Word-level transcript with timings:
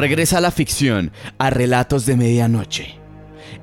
regresa 0.00 0.38
a 0.38 0.40
la 0.40 0.50
ficción, 0.50 1.12
a 1.36 1.50
Relatos 1.50 2.06
de 2.06 2.16
Medianoche. 2.16 2.94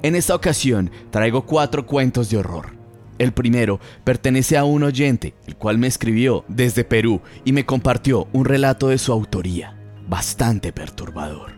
En 0.03 0.15
esta 0.15 0.35
ocasión 0.35 0.91
traigo 1.09 1.47
cuatro 1.47 1.87
cuentos 1.87 2.29
de 2.29 2.37
horror. 2.37 2.77
El 3.17 3.33
primero 3.33 3.79
pertenece 4.03 4.55
a 4.55 4.63
un 4.63 4.83
oyente, 4.83 5.33
el 5.47 5.55
cual 5.55 5.79
me 5.79 5.87
escribió 5.87 6.45
desde 6.47 6.83
Perú 6.83 7.21
y 7.43 7.53
me 7.53 7.65
compartió 7.65 8.27
un 8.33 8.45
relato 8.45 8.89
de 8.89 8.99
su 8.99 9.11
autoría, 9.11 9.75
bastante 10.07 10.71
perturbador. 10.71 11.53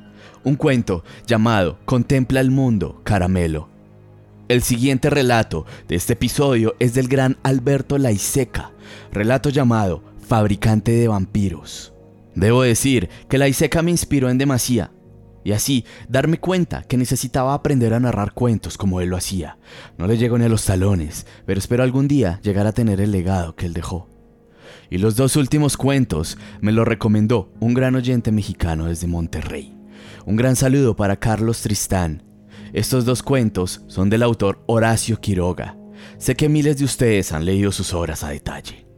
Un 0.46 0.56
cuento 0.56 1.04
llamado 1.28 1.80
Contempla 1.84 2.40
el 2.40 2.50
mundo, 2.50 3.02
caramelo. 3.04 3.68
El 4.48 4.64
siguiente 4.64 5.10
relato 5.10 5.66
de 5.90 5.96
este 5.96 6.14
episodio 6.14 6.76
es 6.80 6.94
del 6.94 7.10
gran 7.10 7.38
Alberto 7.44 7.98
Laiseca, 7.98 8.72
relato 9.12 9.50
llamado 9.50 10.06
Fabricante 10.26 10.94
de 10.94 11.10
vampiros. 11.10 11.94
Debo 12.40 12.62
decir 12.62 13.10
que 13.28 13.38
Laiseca 13.38 13.82
me 13.82 13.92
inspiró 13.92 14.30
en 14.30 14.38
demasía, 14.38 14.94
y 15.44 15.52
así 15.52 15.84
darme 16.08 16.40
cuenta 16.40 16.84
que 16.84 16.96
necesitaba 16.96 17.54
aprender 17.54 17.94
a 17.94 18.00
narrar 18.00 18.32
cuentos 18.34 18.78
como 18.78 19.02
él 19.02 19.10
lo 19.10 19.18
hacía. 19.18 19.58
No 19.98 20.08
le 20.08 20.18
llego 20.18 20.38
ni 20.38 20.46
a 20.46 20.50
los 20.50 20.64
talones, 20.64 21.28
pero 21.46 21.60
espero 21.60 21.84
algún 21.84 22.08
día 22.08 22.40
llegar 22.42 22.66
a 22.66 22.72
tener 22.72 23.02
el 23.02 23.12
legado 23.12 23.58
que 23.58 23.66
él 23.66 23.74
dejó. 23.74 24.08
Y 24.90 25.00
los 25.00 25.18
dos 25.18 25.36
últimos 25.36 25.76
cuentos 25.76 26.38
me 26.62 26.72
los 26.72 26.88
recomendó 26.88 27.52
un 27.60 27.74
gran 27.74 27.96
oyente 27.96 28.32
mexicano 28.32 28.86
desde 28.86 29.08
Monterrey. 29.08 29.78
Un 30.26 30.38
gran 30.38 30.56
saludo 30.56 30.96
para 30.96 31.18
Carlos 31.18 31.62
Tristán. 31.62 32.24
Estos 32.72 33.04
dos 33.04 33.22
cuentos 33.22 33.82
son 33.88 34.10
del 34.10 34.24
autor 34.24 34.64
Horacio 34.66 35.20
Quiroga. 35.20 35.76
Sé 36.18 36.36
que 36.36 36.48
miles 36.48 36.78
de 36.78 36.86
ustedes 36.86 37.34
han 37.34 37.44
leído 37.44 37.74
sus 37.74 37.94
obras 37.94 38.24
a 38.24 38.30
detalle. 38.30 38.89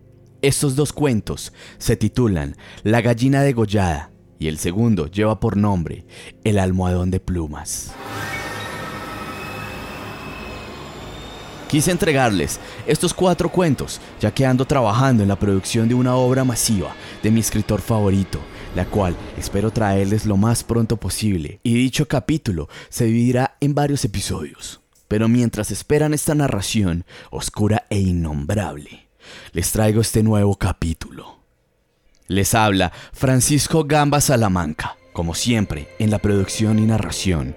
Estos 0.41 0.75
dos 0.75 0.91
cuentos 0.91 1.53
se 1.77 1.95
titulan 1.95 2.55
La 2.81 3.01
gallina 3.01 3.43
degollada 3.43 4.11
y 4.39 4.47
el 4.47 4.57
segundo 4.57 5.05
lleva 5.05 5.39
por 5.39 5.55
nombre 5.55 6.03
El 6.43 6.57
almohadón 6.57 7.11
de 7.11 7.19
plumas. 7.19 7.91
Quise 11.69 11.91
entregarles 11.91 12.59
estos 12.87 13.13
cuatro 13.13 13.49
cuentos, 13.49 14.01
ya 14.19 14.33
que 14.33 14.45
ando 14.45 14.65
trabajando 14.65 15.21
en 15.21 15.29
la 15.29 15.37
producción 15.37 15.87
de 15.87 15.93
una 15.93 16.15
obra 16.15 16.43
masiva 16.43 16.95
de 17.21 17.29
mi 17.29 17.39
escritor 17.39 17.79
favorito, 17.79 18.39
la 18.75 18.85
cual 18.85 19.15
espero 19.37 19.69
traerles 19.69 20.25
lo 20.25 20.37
más 20.37 20.63
pronto 20.63 20.97
posible, 20.97 21.59
y 21.61 21.75
dicho 21.75 22.07
capítulo 22.07 22.67
se 22.89 23.05
dividirá 23.05 23.57
en 23.61 23.75
varios 23.75 24.03
episodios. 24.05 24.81
Pero 25.07 25.29
mientras 25.29 25.69
esperan 25.69 26.15
esta 26.15 26.33
narración 26.33 27.05
oscura 27.29 27.85
e 27.89 27.99
innombrable, 27.99 29.10
les 29.53 29.71
traigo 29.71 30.01
este 30.01 30.23
nuevo 30.23 30.55
capítulo. 30.55 31.39
Les 32.27 32.55
habla 32.55 32.91
Francisco 33.13 33.83
Gamba 33.83 34.21
Salamanca, 34.21 34.97
como 35.13 35.35
siempre, 35.35 35.89
en 35.99 36.11
la 36.11 36.19
producción 36.19 36.79
y 36.79 36.85
narración. 36.85 37.55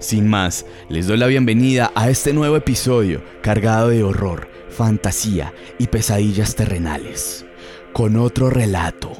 Sin 0.00 0.28
más, 0.28 0.66
les 0.88 1.06
doy 1.06 1.18
la 1.18 1.26
bienvenida 1.26 1.92
a 1.94 2.08
este 2.10 2.32
nuevo 2.32 2.56
episodio 2.56 3.22
cargado 3.42 3.88
de 3.88 4.02
horror, 4.02 4.48
fantasía 4.70 5.52
y 5.78 5.86
pesadillas 5.88 6.54
terrenales, 6.54 7.44
con 7.92 8.16
otro 8.16 8.50
relato 8.50 9.12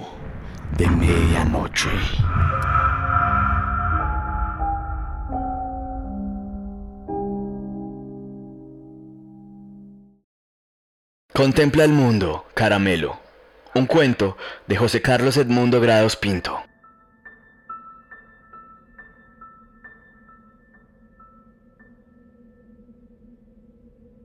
de 0.77 0.89
medianoche. 0.89 1.91
Contempla 11.38 11.84
el 11.84 11.93
mundo, 11.93 12.47
caramelo. 12.53 13.16
Un 13.76 13.87
cuento 13.87 14.37
de 14.66 14.76
José 14.76 15.00
Carlos 15.00 15.37
Edmundo 15.37 15.81
Grados 15.81 16.16
Pinto. 16.16 16.59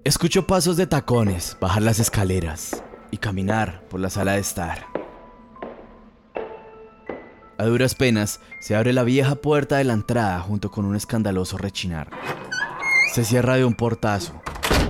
Escucho 0.04 0.48
pasos 0.48 0.76
de 0.76 0.88
tacones 0.88 1.56
bajar 1.62 1.84
las 1.84 2.00
escaleras 2.00 2.84
y 3.12 3.18
caminar 3.18 3.84
por 3.92 4.00
la 4.00 4.10
sala 4.10 4.32
de 4.32 4.40
estar. 4.40 4.88
A 7.60 7.64
duras 7.66 7.94
penas 7.94 8.40
se 8.60 8.76
abre 8.76 8.92
la 8.92 9.04
vieja 9.04 9.36
puerta 9.36 9.78
de 9.78 9.84
la 9.84 9.94
entrada 9.94 10.40
junto 10.40 10.72
con 10.72 10.84
un 10.84 10.96
escandaloso 10.96 11.60
rechinar. 11.60 12.10
Se 13.14 13.24
cierra 13.24 13.58
de 13.58 13.66
un 13.66 13.76
portazo, 13.76 14.42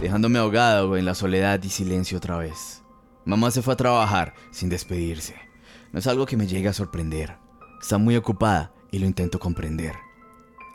dejándome 0.03 0.38
ahogado 0.38 0.97
en 0.97 1.06
la 1.06 1.16
soledad 1.16 1.64
y 1.64 1.69
silencio 1.69 2.18
otra 2.18 2.36
vez. 2.38 2.81
Mamá 3.24 3.52
se 3.52 3.62
fue 3.62 3.74
a 3.74 3.78
trabajar 3.78 4.34
sin 4.52 4.68
despedirse. 4.68 5.34
No 5.94 6.00
es 6.00 6.08
algo 6.08 6.25
que 6.25 6.36
me 6.36 6.46
llegue 6.46 6.68
a 6.68 6.74
sorprender. 6.74 7.38
Está 7.81 7.97
muy 7.97 8.18
ocupada 8.18 8.74
y 8.92 9.00
lo 9.00 9.06
intento 9.06 9.40
comprender. 9.40 9.96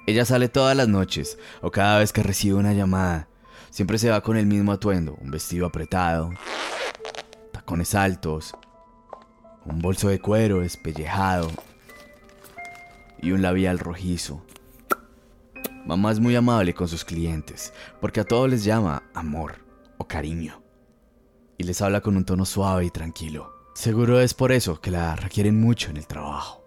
Ella 0.07 0.25
sale 0.25 0.49
todas 0.49 0.75
las 0.75 0.89
noches 0.89 1.37
o 1.61 1.71
cada 1.71 1.99
vez 1.99 2.11
que 2.15 2.23
recibe 2.23 2.55
una 2.55 2.73
llamada. 2.73 3.29
Siempre 3.69 3.99
se 3.99 4.09
va 4.09 4.23
con 4.23 4.39
el 4.39 4.47
mismo 4.47 4.73
atuendo, 4.73 5.15
un 5.21 5.31
vestido 5.31 5.67
apretado, 5.67 6.31
tacones 7.53 7.95
altos, 7.95 8.55
un 9.67 9.81
bolso 9.81 10.09
de 10.09 10.21
cuero 10.21 10.63
espellejado 10.63 11.51
y 13.21 13.33
un 13.33 13.43
labial 13.43 13.79
rojizo. 13.79 14.43
Mamá 15.89 16.13
es 16.13 16.21
muy 16.21 16.37
amable 16.37 16.75
con 16.75 16.87
sus 16.87 17.03
clientes 17.03 17.73
porque 17.99 18.21
a 18.21 18.25
todos 18.25 18.51
les 18.51 18.63
llama 18.63 19.05
amor 19.15 19.65
o 19.97 20.07
cariño 20.07 20.63
y 21.57 21.65
les 21.65 21.81
habla 21.81 22.03
con 22.03 22.15
un 22.15 22.27
tono 22.27 22.45
suave 22.45 22.85
y 22.85 22.91
tranquilo. 22.91 23.55
Seguro 23.75 24.21
es 24.21 24.35
por 24.35 24.53
eso 24.53 24.83
que 24.83 24.91
la 24.91 25.17
requieren 25.17 25.59
mucho 25.59 25.89
en 25.89 25.97
el 25.97 26.07
trabajo. 26.07 26.63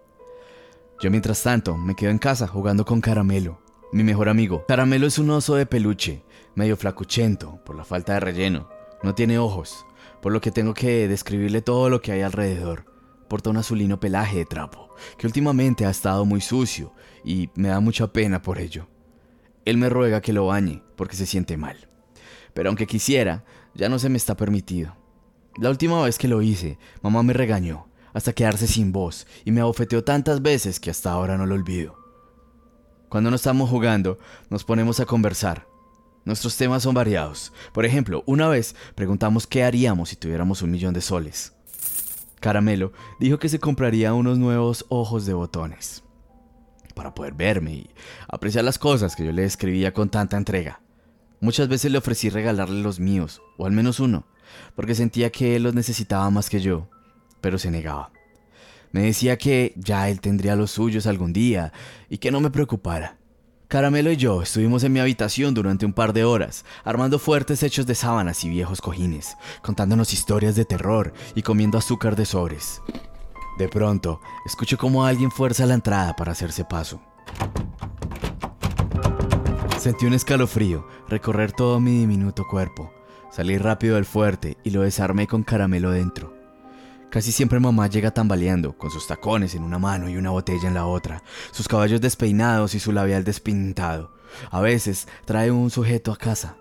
Yo 1.00 1.08
mientras 1.12 1.40
tanto 1.40 1.76
me 1.76 1.94
quedo 1.94 2.10
en 2.10 2.18
casa 2.18 2.48
jugando 2.48 2.84
con 2.84 3.00
Caramelo, 3.00 3.62
mi 3.92 4.02
mejor 4.02 4.28
amigo. 4.28 4.64
Caramelo 4.66 5.06
es 5.06 5.20
un 5.20 5.30
oso 5.30 5.54
de 5.54 5.66
peluche, 5.66 6.24
medio 6.56 6.76
flacuchento 6.76 7.62
por 7.64 7.76
la 7.76 7.84
falta 7.84 8.14
de 8.14 8.20
relleno. 8.20 8.68
No 9.04 9.14
tiene 9.14 9.38
ojos, 9.38 9.86
por 10.20 10.32
lo 10.32 10.40
que 10.40 10.50
tengo 10.50 10.74
que 10.74 11.06
describirle 11.06 11.62
todo 11.62 11.90
lo 11.90 12.02
que 12.02 12.10
hay 12.10 12.22
alrededor. 12.22 12.86
Porta 13.28 13.50
un 13.50 13.58
azulino 13.58 14.00
pelaje 14.00 14.38
de 14.38 14.46
trapo, 14.46 14.92
que 15.16 15.28
últimamente 15.28 15.86
ha 15.86 15.90
estado 15.90 16.24
muy 16.24 16.40
sucio 16.40 16.92
y 17.24 17.50
me 17.54 17.68
da 17.68 17.78
mucha 17.78 18.08
pena 18.08 18.42
por 18.42 18.58
ello. 18.58 18.88
Él 19.64 19.76
me 19.76 19.88
ruega 19.88 20.20
que 20.20 20.32
lo 20.32 20.46
bañe 20.46 20.82
porque 20.96 21.16
se 21.16 21.26
siente 21.26 21.56
mal. 21.56 21.88
Pero 22.54 22.68
aunque 22.68 22.86
quisiera, 22.86 23.44
ya 23.74 23.88
no 23.88 23.98
se 23.98 24.08
me 24.08 24.16
está 24.16 24.36
permitido. 24.36 24.96
La 25.56 25.70
última 25.70 26.02
vez 26.02 26.18
que 26.18 26.28
lo 26.28 26.42
hice, 26.42 26.78
mamá 27.02 27.22
me 27.22 27.32
regañó, 27.32 27.86
hasta 28.12 28.32
quedarse 28.32 28.66
sin 28.66 28.92
voz, 28.92 29.26
y 29.44 29.52
me 29.52 29.60
abofeteó 29.60 30.02
tantas 30.02 30.42
veces 30.42 30.80
que 30.80 30.90
hasta 30.90 31.12
ahora 31.12 31.36
no 31.36 31.46
lo 31.46 31.54
olvido. 31.54 31.96
Cuando 33.08 33.30
no 33.30 33.36
estamos 33.36 33.70
jugando, 33.70 34.18
nos 34.48 34.64
ponemos 34.64 34.98
a 34.98 35.06
conversar. 35.06 35.66
Nuestros 36.24 36.56
temas 36.56 36.82
son 36.82 36.94
variados. 36.94 37.52
Por 37.72 37.84
ejemplo, 37.84 38.22
una 38.26 38.48
vez 38.48 38.74
preguntamos 38.94 39.46
qué 39.46 39.64
haríamos 39.64 40.08
si 40.08 40.16
tuviéramos 40.16 40.62
un 40.62 40.70
millón 40.70 40.94
de 40.94 41.00
soles. 41.00 41.52
Caramelo 42.40 42.92
dijo 43.20 43.38
que 43.38 43.48
se 43.48 43.60
compraría 43.60 44.14
unos 44.14 44.38
nuevos 44.38 44.86
ojos 44.88 45.26
de 45.26 45.34
botones 45.34 46.02
para 46.94 47.14
poder 47.14 47.34
verme 47.34 47.72
y 47.72 47.90
apreciar 48.28 48.64
las 48.64 48.78
cosas 48.78 49.16
que 49.16 49.24
yo 49.24 49.32
le 49.32 49.44
escribía 49.44 49.92
con 49.92 50.08
tanta 50.08 50.36
entrega. 50.36 50.80
Muchas 51.40 51.68
veces 51.68 51.90
le 51.90 51.98
ofrecí 51.98 52.30
regalarle 52.30 52.82
los 52.82 53.00
míos, 53.00 53.42
o 53.56 53.66
al 53.66 53.72
menos 53.72 54.00
uno, 54.00 54.26
porque 54.76 54.94
sentía 54.94 55.30
que 55.30 55.56
él 55.56 55.64
los 55.64 55.74
necesitaba 55.74 56.30
más 56.30 56.48
que 56.48 56.60
yo, 56.60 56.88
pero 57.40 57.58
se 57.58 57.70
negaba. 57.70 58.12
Me 58.92 59.02
decía 59.02 59.38
que 59.38 59.72
ya 59.76 60.08
él 60.08 60.20
tendría 60.20 60.54
los 60.54 60.70
suyos 60.70 61.06
algún 61.06 61.32
día 61.32 61.72
y 62.08 62.18
que 62.18 62.30
no 62.30 62.40
me 62.40 62.50
preocupara. 62.50 63.16
Caramelo 63.66 64.12
y 64.12 64.18
yo 64.18 64.42
estuvimos 64.42 64.84
en 64.84 64.92
mi 64.92 65.00
habitación 65.00 65.54
durante 65.54 65.86
un 65.86 65.94
par 65.94 66.12
de 66.12 66.24
horas, 66.24 66.66
armando 66.84 67.18
fuertes 67.18 67.62
hechos 67.62 67.86
de 67.86 67.94
sábanas 67.94 68.44
y 68.44 68.50
viejos 68.50 68.82
cojines, 68.82 69.38
contándonos 69.62 70.12
historias 70.12 70.56
de 70.56 70.66
terror 70.66 71.14
y 71.34 71.40
comiendo 71.40 71.78
azúcar 71.78 72.14
de 72.14 72.26
sobres. 72.26 72.82
De 73.58 73.68
pronto, 73.68 74.20
escucho 74.46 74.78
como 74.78 75.04
alguien 75.04 75.30
fuerza 75.30 75.66
la 75.66 75.74
entrada 75.74 76.16
para 76.16 76.32
hacerse 76.32 76.64
paso. 76.64 77.00
Sentí 79.78 80.06
un 80.06 80.14
escalofrío 80.14 80.86
recorrer 81.08 81.52
todo 81.52 81.80
mi 81.80 81.98
diminuto 81.98 82.46
cuerpo. 82.46 82.92
Salí 83.30 83.58
rápido 83.58 83.96
del 83.96 84.04
fuerte 84.04 84.56
y 84.62 84.70
lo 84.70 84.82
desarmé 84.82 85.26
con 85.26 85.42
caramelo 85.42 85.90
dentro. 85.90 86.34
Casi 87.10 87.30
siempre 87.30 87.60
mamá 87.60 87.88
llega 87.88 88.10
tambaleando, 88.10 88.78
con 88.78 88.90
sus 88.90 89.06
tacones 89.06 89.54
en 89.54 89.62
una 89.62 89.78
mano 89.78 90.08
y 90.08 90.16
una 90.16 90.30
botella 90.30 90.68
en 90.68 90.74
la 90.74 90.86
otra, 90.86 91.22
sus 91.50 91.68
caballos 91.68 92.00
despeinados 92.00 92.74
y 92.74 92.80
su 92.80 92.90
labial 92.90 93.22
despintado. 93.22 94.14
A 94.50 94.60
veces 94.60 95.08
trae 95.26 95.50
un 95.50 95.70
sujeto 95.70 96.10
a 96.10 96.16
casa, 96.16 96.56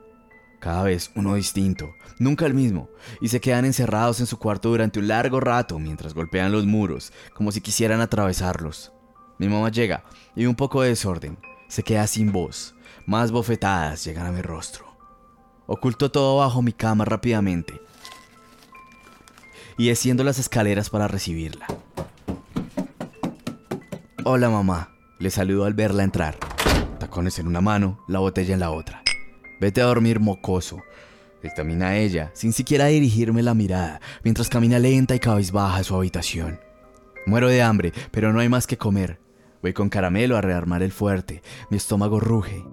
cada 0.61 0.83
vez 0.83 1.11
uno 1.15 1.33
distinto, 1.33 1.95
nunca 2.19 2.45
el 2.45 2.53
mismo, 2.53 2.89
y 3.19 3.27
se 3.27 3.41
quedan 3.41 3.65
encerrados 3.65 4.21
en 4.21 4.27
su 4.27 4.37
cuarto 4.37 4.69
durante 4.69 4.99
un 4.99 5.07
largo 5.09 5.41
rato 5.41 5.79
mientras 5.79 6.13
golpean 6.13 6.53
los 6.53 6.65
muros, 6.65 7.11
como 7.33 7.51
si 7.51 7.59
quisieran 7.59 7.99
atravesarlos. 7.99 8.93
Mi 9.39 9.49
mamá 9.49 9.71
llega 9.71 10.05
y 10.35 10.45
un 10.45 10.55
poco 10.55 10.83
de 10.83 10.89
desorden, 10.89 11.37
se 11.67 11.83
queda 11.83 12.05
sin 12.05 12.31
voz, 12.31 12.75
más 13.05 13.31
bofetadas 13.31 14.05
llegan 14.05 14.27
a 14.27 14.31
mi 14.31 14.41
rostro. 14.41 14.85
Oculto 15.65 16.11
todo 16.11 16.37
bajo 16.37 16.61
mi 16.61 16.73
cama 16.73 17.05
rápidamente 17.05 17.81
y 19.77 19.87
desciendo 19.87 20.23
las 20.23 20.37
escaleras 20.37 20.89
para 20.89 21.07
recibirla. 21.07 21.65
Hola 24.23 24.49
mamá, 24.49 24.89
Le 25.17 25.31
saludo 25.31 25.65
al 25.65 25.73
verla 25.73 26.03
entrar. 26.03 26.37
Tacones 26.99 27.39
en 27.39 27.47
una 27.47 27.61
mano, 27.61 28.03
la 28.07 28.19
botella 28.19 28.53
en 28.53 28.59
la 28.59 28.71
otra. 28.71 29.01
Vete 29.61 29.79
a 29.79 29.85
dormir, 29.85 30.19
mocoso. 30.19 30.81
Dictamina 31.43 31.95
ella, 31.95 32.31
sin 32.33 32.51
siquiera 32.51 32.87
dirigirme 32.87 33.43
la 33.43 33.53
mirada, 33.53 34.01
mientras 34.23 34.49
camina 34.49 34.79
lenta 34.79 35.13
y 35.13 35.19
cabizbaja 35.19 35.77
a 35.77 35.83
su 35.83 35.95
habitación. 35.95 36.59
Muero 37.27 37.47
de 37.47 37.61
hambre, 37.61 37.93
pero 38.09 38.33
no 38.33 38.39
hay 38.39 38.49
más 38.49 38.65
que 38.65 38.77
comer. 38.77 39.19
Voy 39.61 39.71
con 39.73 39.89
caramelo 39.89 40.35
a 40.35 40.41
rearmar 40.41 40.81
el 40.81 40.91
fuerte. 40.91 41.43
Mi 41.69 41.77
estómago 41.77 42.19
ruge. 42.19 42.65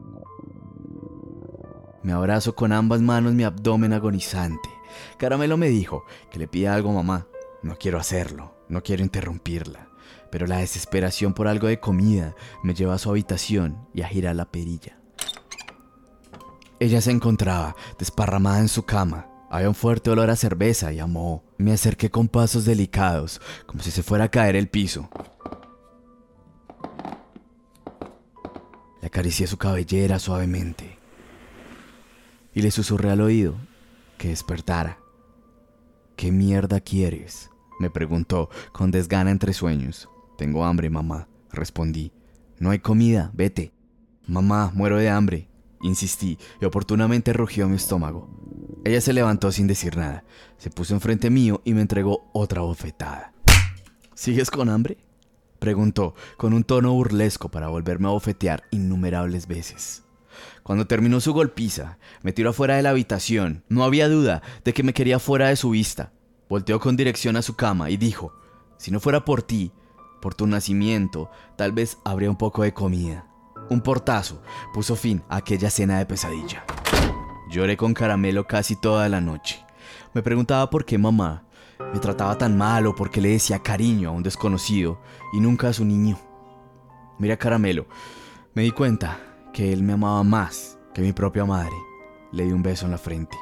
Me 2.03 2.15
abrazo 2.15 2.55
con 2.55 2.73
ambas 2.73 3.03
manos 3.03 3.35
mi 3.35 3.45
abdomen 3.45 3.93
agonizante. 3.93 4.71
Caramelo 5.19 5.59
me 5.59 5.69
dijo 5.69 6.07
que 6.31 6.39
le 6.39 6.49
pida 6.49 6.75
algo 6.75 6.89
a 6.89 6.95
mamá. 6.95 7.27
No 7.63 7.77
quiero 7.77 7.99
hacerlo, 7.99 8.55
no 8.71 8.83
quiero 8.83 9.03
interrumpirla. 9.03 9.91
Pero 10.31 10.47
la 10.47 10.57
desesperación 10.57 11.35
por 11.35 11.49
algo 11.49 11.67
de 11.67 11.81
comida 11.81 12.35
me 12.63 12.73
lleva 12.73 12.95
a 12.95 12.99
su 12.99 13.11
habitación 13.11 13.87
y 13.93 14.01
a 14.01 14.09
girar 14.09 14.37
la 14.37 14.51
perilla. 14.51 14.98
Ella 16.81 17.01
se 17.01 17.11
encontraba 17.11 17.75
desparramada 17.99 18.61
en 18.61 18.69
su 18.69 18.85
cama. 18.85 19.27
Había 19.51 19.69
un 19.69 19.75
fuerte 19.75 20.11
olor 20.11 20.31
a 20.31 20.37
cerveza 20.37 20.93
y 20.93 21.01
a 21.01 21.07
moho. 21.07 21.43
Me 21.57 21.73
acerqué 21.73 22.11
con 22.11 22.29
pasos 22.29 22.65
delicados, 22.65 23.41
como 23.67 23.83
si 23.83 23.91
se 23.91 24.03
fuera 24.03 24.25
a 24.25 24.31
caer 24.31 24.55
el 24.55 24.69
piso. 24.69 25.09
Le 29.01 29.07
acaricié 29.07 29.47
su 29.47 29.57
cabellera 29.57 30.19
suavemente 30.19 30.99
y 32.55 32.63
le 32.63 32.71
susurré 32.71 33.11
al 33.11 33.21
oído 33.21 33.55
que 34.17 34.29
despertara. 34.29 34.99
¿Qué 36.17 36.33
mierda 36.33 36.81
quieres? 36.81 37.51
me 37.81 37.91
preguntó 37.91 38.51
con 38.73 38.91
desgana 38.91 39.31
entre 39.31 39.53
sueños. 39.53 40.09
Tengo 40.37 40.65
hambre, 40.65 40.91
mamá, 40.91 41.29
respondí. 41.53 42.13
No 42.59 42.71
hay 42.71 42.81
comida, 42.81 43.31
vete. 43.35 43.73
Mamá, 44.27 44.73
muero 44.75 44.99
de 44.99 45.09
hambre, 45.09 45.49
insistí 45.83 46.39
y 46.61 46.65
oportunamente 46.65 47.33
rugió 47.33 47.69
mi 47.69 47.77
estómago. 47.77 48.29
Ella 48.85 49.01
se 49.01 49.13
levantó 49.13 49.53
sin 49.53 49.67
decir 49.67 49.97
nada, 49.97 50.25
se 50.57 50.71
puso 50.71 50.95
enfrente 50.95 51.31
mío 51.31 51.61
y 51.65 51.75
me 51.75 51.81
entregó 51.81 52.31
otra 52.33 52.63
bofetada. 52.63 53.33
¿Sigues 54.15 54.51
con 54.51 54.69
hambre? 54.69 54.99
preguntó 55.59 56.15
con 56.37 56.53
un 56.53 56.65
tono 56.65 56.93
burlesco 56.93 57.49
para 57.49 57.69
volverme 57.69 58.09
a 58.09 58.13
bofetear 58.13 58.65
innumerables 58.71 59.47
veces. 59.47 60.05
Cuando 60.63 60.87
terminó 60.87 61.21
su 61.21 61.33
golpiza, 61.33 61.99
me 62.23 62.33
tiró 62.33 62.51
afuera 62.51 62.77
de 62.77 62.83
la 62.83 62.91
habitación. 62.91 63.65
No 63.69 63.85
había 63.85 64.09
duda 64.09 64.43
de 64.65 64.73
que 64.73 64.83
me 64.83 64.95
quería 64.95 65.19
fuera 65.19 65.49
de 65.49 65.57
su 65.57 65.71
vista. 65.71 66.13
Volteó 66.49 66.81
con 66.81 66.97
dirección 66.97 67.37
a 67.37 67.43
su 67.43 67.57
cama 67.57 67.91
y 67.91 67.97
dijo, 67.97 68.33
si 68.77 68.91
no 68.91 69.01
fuera 69.01 69.25
por 69.25 69.43
ti, 69.43 69.73
por 70.21 70.35
tu 70.35 70.47
nacimiento, 70.47 71.31
tal 71.57 71.73
vez 71.73 71.99
habría 72.05 72.31
un 72.31 72.37
poco 72.37 72.63
de 72.63 72.73
comida. 72.73 73.28
Un 73.71 73.81
portazo 73.81 74.43
puso 74.73 74.97
fin 74.97 75.23
a 75.29 75.37
aquella 75.37 75.71
cena 75.71 75.99
de 75.99 76.07
pesadilla. 76.07 76.65
Lloré 77.51 77.77
con 77.77 77.95
caramelo 77.95 78.47
casi 78.47 78.77
toda 78.77 79.09
la 79.09 79.21
noche. 79.21 79.65
Me 80.15 80.23
preguntaba 80.23 80.71
por 80.71 80.85
qué 80.85 80.97
mamá 80.99 81.45
me 81.93 82.01
trataba 82.01 82.37
tan 82.37 82.57
mal 82.57 82.87
o 82.87 82.95
por 82.95 83.11
qué 83.11 83.21
le 83.21 83.31
decía 83.31 83.61
cariño 83.61 84.09
a 84.09 84.13
un 84.13 84.23
desconocido 84.23 85.01
y 85.33 85.41
nunca 85.41 85.69
a 85.69 85.73
su 85.73 85.85
niño. 85.85 86.19
Mira 87.19 87.37
caramelo, 87.37 87.87
me 88.55 88.63
di 88.63 88.71
cuenta 88.71 89.19
que 89.53 89.73
él 89.73 89.83
me 89.83 89.93
amaba 89.93 90.23
más 90.23 90.79
que 90.95 91.03
mi 91.03 91.13
propia 91.13 91.45
madre. 91.45 91.77
Le 92.33 92.45
di 92.45 92.53
un 92.53 92.63
beso 92.63 92.87
en 92.87 92.93
la 92.93 92.99
frente. 92.99 93.37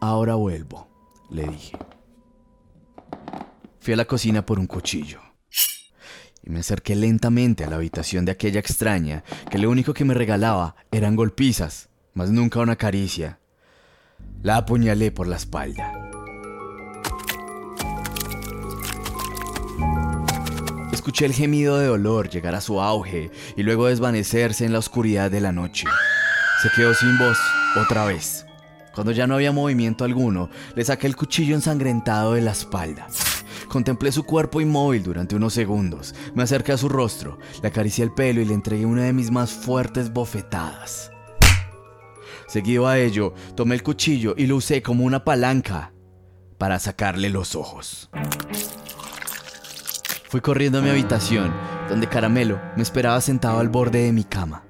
Ahora 0.00 0.34
vuelvo, 0.34 0.88
le 1.30 1.46
dije. 1.48 1.78
Fui 3.80 3.94
a 3.94 3.96
la 3.96 4.04
cocina 4.04 4.44
por 4.44 4.58
un 4.58 4.66
cuchillo 4.66 5.23
y 6.44 6.50
me 6.50 6.60
acerqué 6.60 6.94
lentamente 6.94 7.64
a 7.64 7.70
la 7.70 7.76
habitación 7.76 8.24
de 8.24 8.32
aquella 8.32 8.60
extraña 8.60 9.24
que 9.50 9.58
lo 9.58 9.70
único 9.70 9.94
que 9.94 10.04
me 10.04 10.14
regalaba 10.14 10.76
eran 10.90 11.16
golpizas, 11.16 11.88
mas 12.12 12.30
nunca 12.30 12.60
una 12.60 12.76
caricia. 12.76 13.38
La 14.42 14.58
apuñalé 14.58 15.10
por 15.10 15.26
la 15.26 15.36
espalda. 15.36 15.92
Escuché 20.92 21.26
el 21.26 21.32
gemido 21.32 21.78
de 21.78 21.86
dolor 21.86 22.28
llegar 22.28 22.54
a 22.54 22.60
su 22.60 22.80
auge 22.80 23.30
y 23.56 23.62
luego 23.62 23.86
desvanecerse 23.86 24.64
en 24.64 24.72
la 24.72 24.78
oscuridad 24.78 25.30
de 25.30 25.40
la 25.40 25.52
noche. 25.52 25.86
Se 26.62 26.70
quedó 26.70 26.94
sin 26.94 27.18
voz 27.18 27.38
otra 27.76 28.04
vez. 28.04 28.46
Cuando 28.94 29.12
ya 29.12 29.26
no 29.26 29.34
había 29.34 29.50
movimiento 29.50 30.04
alguno, 30.04 30.50
le 30.74 30.84
saqué 30.84 31.06
el 31.06 31.16
cuchillo 31.16 31.54
ensangrentado 31.54 32.34
de 32.34 32.42
la 32.42 32.52
espalda. 32.52 33.08
Contemplé 33.74 34.12
su 34.12 34.22
cuerpo 34.22 34.60
inmóvil 34.60 35.02
durante 35.02 35.34
unos 35.34 35.52
segundos. 35.52 36.14
Me 36.32 36.44
acerqué 36.44 36.70
a 36.70 36.76
su 36.76 36.88
rostro, 36.88 37.40
le 37.60 37.66
acaricié 37.66 38.04
el 38.04 38.14
pelo 38.14 38.40
y 38.40 38.44
le 38.44 38.54
entregué 38.54 38.86
una 38.86 39.02
de 39.02 39.12
mis 39.12 39.32
más 39.32 39.50
fuertes 39.50 40.12
bofetadas. 40.12 41.10
Seguido 42.46 42.86
a 42.86 43.00
ello, 43.00 43.34
tomé 43.56 43.74
el 43.74 43.82
cuchillo 43.82 44.34
y 44.36 44.46
lo 44.46 44.54
usé 44.54 44.80
como 44.80 45.02
una 45.02 45.24
palanca 45.24 45.92
para 46.56 46.78
sacarle 46.78 47.30
los 47.30 47.56
ojos. 47.56 48.10
Fui 50.28 50.40
corriendo 50.40 50.78
a 50.78 50.80
mi 50.80 50.90
habitación, 50.90 51.52
donde 51.88 52.08
Caramelo 52.08 52.60
me 52.76 52.82
esperaba 52.84 53.20
sentado 53.20 53.58
al 53.58 53.70
borde 53.70 54.04
de 54.04 54.12
mi 54.12 54.22
cama. 54.22 54.62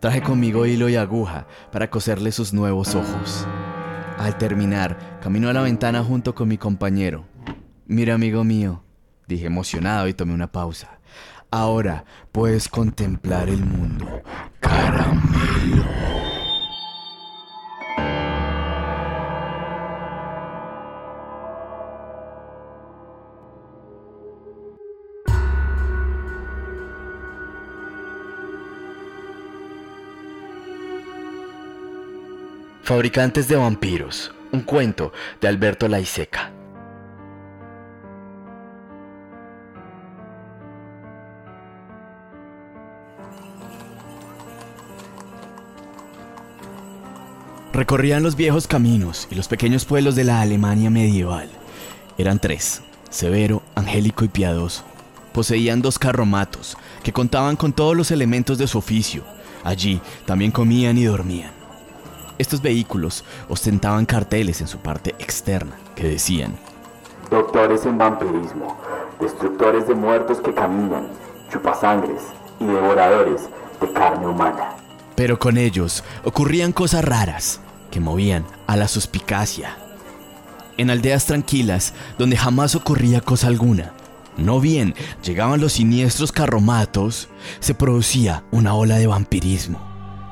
Traje 0.00 0.22
conmigo 0.22 0.64
hilo 0.64 0.88
y 0.88 0.96
aguja 0.96 1.46
para 1.70 1.90
coserle 1.90 2.32
sus 2.32 2.54
nuevos 2.54 2.94
ojos. 2.94 3.46
Al 4.16 4.38
terminar, 4.38 5.18
caminó 5.20 5.50
a 5.50 5.52
la 5.52 5.60
ventana 5.60 6.02
junto 6.02 6.34
con 6.34 6.48
mi 6.48 6.56
compañero. 6.56 7.35
Mira, 7.88 8.14
amigo 8.14 8.42
mío, 8.42 8.82
dije 9.28 9.46
emocionado 9.46 10.08
y 10.08 10.14
tomé 10.14 10.34
una 10.34 10.50
pausa. 10.50 10.98
Ahora 11.52 12.04
puedes 12.32 12.68
contemplar 12.68 13.48
el 13.48 13.64
mundo. 13.64 14.22
Caramelo. 14.58 15.84
Fabricantes 32.82 33.46
de 33.46 33.54
vampiros. 33.54 34.34
Un 34.50 34.62
cuento 34.62 35.12
de 35.40 35.46
Alberto 35.46 35.86
Laiseca. 35.86 36.52
Recorrían 47.76 48.22
los 48.22 48.36
viejos 48.36 48.66
caminos 48.66 49.28
y 49.30 49.34
los 49.34 49.48
pequeños 49.48 49.84
pueblos 49.84 50.16
de 50.16 50.24
la 50.24 50.40
Alemania 50.40 50.88
medieval. 50.88 51.50
Eran 52.16 52.38
tres, 52.38 52.80
severo, 53.10 53.60
angélico 53.74 54.24
y 54.24 54.28
piadoso. 54.28 54.82
Poseían 55.34 55.82
dos 55.82 55.98
carromatos, 55.98 56.78
que 57.02 57.12
contaban 57.12 57.54
con 57.54 57.74
todos 57.74 57.94
los 57.94 58.10
elementos 58.10 58.56
de 58.56 58.66
su 58.66 58.78
oficio. 58.78 59.24
Allí 59.62 60.00
también 60.24 60.52
comían 60.52 60.96
y 60.96 61.04
dormían. 61.04 61.50
Estos 62.38 62.62
vehículos 62.62 63.24
ostentaban 63.46 64.06
carteles 64.06 64.62
en 64.62 64.68
su 64.68 64.78
parte 64.78 65.10
externa 65.18 65.76
que 65.94 66.08
decían, 66.08 66.56
Doctores 67.30 67.84
en 67.84 67.98
vampirismo, 67.98 68.80
destructores 69.20 69.86
de 69.86 69.94
muertos 69.94 70.40
que 70.40 70.54
caminan, 70.54 71.08
chupasangres 71.52 72.22
y 72.58 72.64
devoradores 72.64 73.42
de 73.82 73.92
carne 73.92 74.28
humana. 74.28 74.76
Pero 75.14 75.38
con 75.38 75.58
ellos 75.58 76.02
ocurrían 76.24 76.72
cosas 76.72 77.04
raras 77.04 77.60
que 77.96 78.00
movían 78.00 78.44
a 78.66 78.76
la 78.76 78.88
suspicacia. 78.88 79.78
En 80.76 80.90
aldeas 80.90 81.24
tranquilas, 81.24 81.94
donde 82.18 82.36
jamás 82.36 82.74
ocurría 82.74 83.22
cosa 83.22 83.46
alguna, 83.46 83.94
no 84.36 84.60
bien 84.60 84.94
llegaban 85.24 85.62
los 85.62 85.72
siniestros 85.72 86.30
carromatos, 86.30 87.30
se 87.58 87.72
producía 87.72 88.44
una 88.50 88.74
ola 88.74 88.98
de 88.98 89.06
vampirismo. 89.06 89.80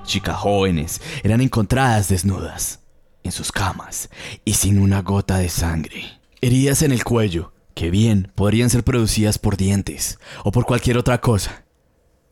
Chicas 0.04 0.36
jóvenes 0.36 1.00
eran 1.22 1.40
encontradas 1.40 2.10
desnudas, 2.10 2.80
en 3.22 3.32
sus 3.32 3.50
camas 3.50 4.10
y 4.44 4.52
sin 4.52 4.78
una 4.78 5.00
gota 5.00 5.38
de 5.38 5.48
sangre. 5.48 6.20
Heridas 6.42 6.82
en 6.82 6.92
el 6.92 7.02
cuello, 7.02 7.54
que 7.72 7.90
bien 7.90 8.30
podrían 8.34 8.68
ser 8.68 8.84
producidas 8.84 9.38
por 9.38 9.56
dientes 9.56 10.18
o 10.44 10.52
por 10.52 10.66
cualquier 10.66 10.98
otra 10.98 11.18
cosa. 11.22 11.64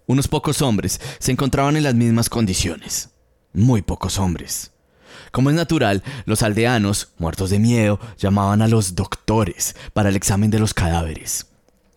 Unos 0.07 0.29
pocos 0.29 0.61
hombres 0.61 1.01
se 1.19 1.33
encontraban 1.33 1.77
en 1.77 1.85
las 1.85 1.95
mismas 1.95 2.29
condiciones. 2.29 3.15
Muy 3.55 3.81
pocos 3.81 4.19
hombres. 4.19 4.72
Como 5.33 5.49
es 5.49 5.57
natural, 5.57 6.03
los 6.27 6.43
aldeanos, 6.43 7.09
muertos 7.17 7.49
de 7.49 7.59
miedo, 7.59 7.99
llamaban 8.19 8.61
a 8.61 8.69
los 8.69 8.95
doctores 8.95 9.75
para 9.95 10.11
el 10.11 10.17
examen 10.17 10.51
de 10.51 10.59
los 10.59 10.75
cadáveres. 10.75 11.47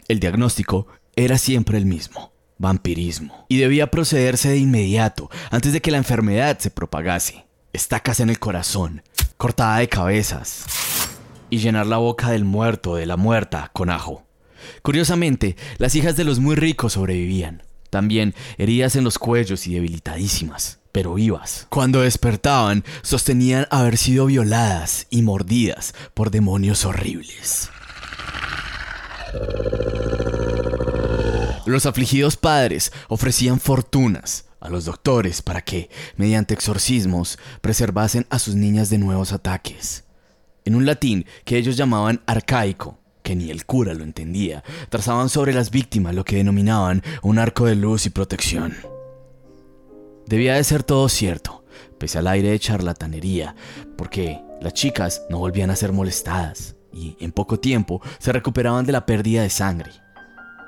El 0.08 0.22
diagnóstico 0.22 0.88
era 1.18 1.38
siempre 1.38 1.78
el 1.78 1.86
mismo, 1.86 2.32
vampirismo, 2.58 3.46
y 3.50 3.58
debía 3.58 3.92
procederse 3.92 4.50
de 4.50 4.58
inmediato, 4.58 5.30
antes 5.52 5.74
de 5.74 5.82
que 5.82 5.92
la 5.92 5.98
enfermedad 5.98 6.58
se 6.60 6.72
propagase. 6.72 7.46
Estacas 7.74 8.22
en 8.22 8.30
el 8.30 8.40
corazón, 8.40 9.04
cortada 9.36 9.80
de 9.80 9.90
cabezas, 9.90 10.64
y 11.50 11.58
llenar 11.58 11.88
la 11.88 11.98
boca 11.98 12.32
del 12.32 12.46
muerto 12.46 12.92
o 12.92 12.96
de 12.96 13.06
la 13.06 13.18
muerta 13.18 13.70
con 13.74 13.90
ajo. 13.90 14.26
Curiosamente, 14.82 15.58
las 15.78 15.96
hijas 15.96 16.16
de 16.16 16.24
los 16.24 16.40
muy 16.40 16.56
ricos 16.56 16.94
sobrevivían, 16.94 17.64
También 17.90 18.34
heridas 18.58 18.96
en 18.96 19.04
los 19.04 19.20
cuellos 19.20 19.68
y 19.68 19.74
debilitadísimas, 19.74 20.80
pero 20.96 21.16
vivas. 21.16 21.68
Cuando 21.68 22.04
despertaban, 22.04 22.86
sostenían 23.02 23.68
haber 23.70 23.98
sido 23.98 24.28
violadas 24.28 25.08
y 25.10 25.24
mordidas 25.24 25.94
por 26.14 26.32
demonios 26.32 26.86
horribles. 26.86 27.70
Los 31.66 31.86
afligidos 31.86 32.38
padres 32.38 32.94
ofrecían 33.10 33.60
fortunas 33.60 34.46
a 34.62 34.70
los 34.70 34.86
doctores 34.86 35.42
para 35.42 35.62
que, 35.62 35.90
mediante 36.16 36.54
exorcismos, 36.54 37.40
preservasen 37.60 38.26
a 38.30 38.40
sus 38.40 38.56
niñas 38.56 38.90
de 38.90 38.98
nuevos 38.98 39.34
ataques. 39.34 40.06
En 40.64 40.76
un 40.76 40.86
latín 40.86 41.26
que 41.44 41.58
ellos 41.58 41.76
llamaban 41.76 42.22
arcaico, 42.26 43.00
que 43.22 43.36
ni 43.36 43.52
el 43.52 43.66
cura 43.66 43.94
lo 43.96 44.06
entendía, 44.06 44.64
trazaban 44.88 45.28
sobre 45.28 45.52
las 45.52 45.72
víctimas 45.72 46.16
lo 46.16 46.24
que 46.24 46.38
denominaban 46.38 47.04
un 47.22 47.38
arco 47.38 47.66
de 47.66 47.76
luz 47.76 48.06
y 48.06 48.12
protección. 48.12 48.95
Debía 50.28 50.56
de 50.56 50.64
ser 50.64 50.84
todo 50.84 51.08
cierto, 51.08 51.64
pese 52.00 52.18
al 52.18 52.28
aire 52.28 52.50
de 52.50 52.60
charlatanería, 52.60 53.56
porque 53.98 54.42
las 54.60 54.74
chicas 54.74 55.24
no 55.30 55.38
volvían 55.38 55.70
a 55.70 55.76
ser 55.76 55.92
molestadas 55.92 56.76
y 56.92 57.16
en 57.20 57.32
poco 57.32 57.60
tiempo 57.60 58.02
se 58.18 58.32
recuperaban 58.32 58.86
de 58.86 58.92
la 58.94 59.06
pérdida 59.06 59.44
de 59.44 59.50
sangre. 59.50 59.92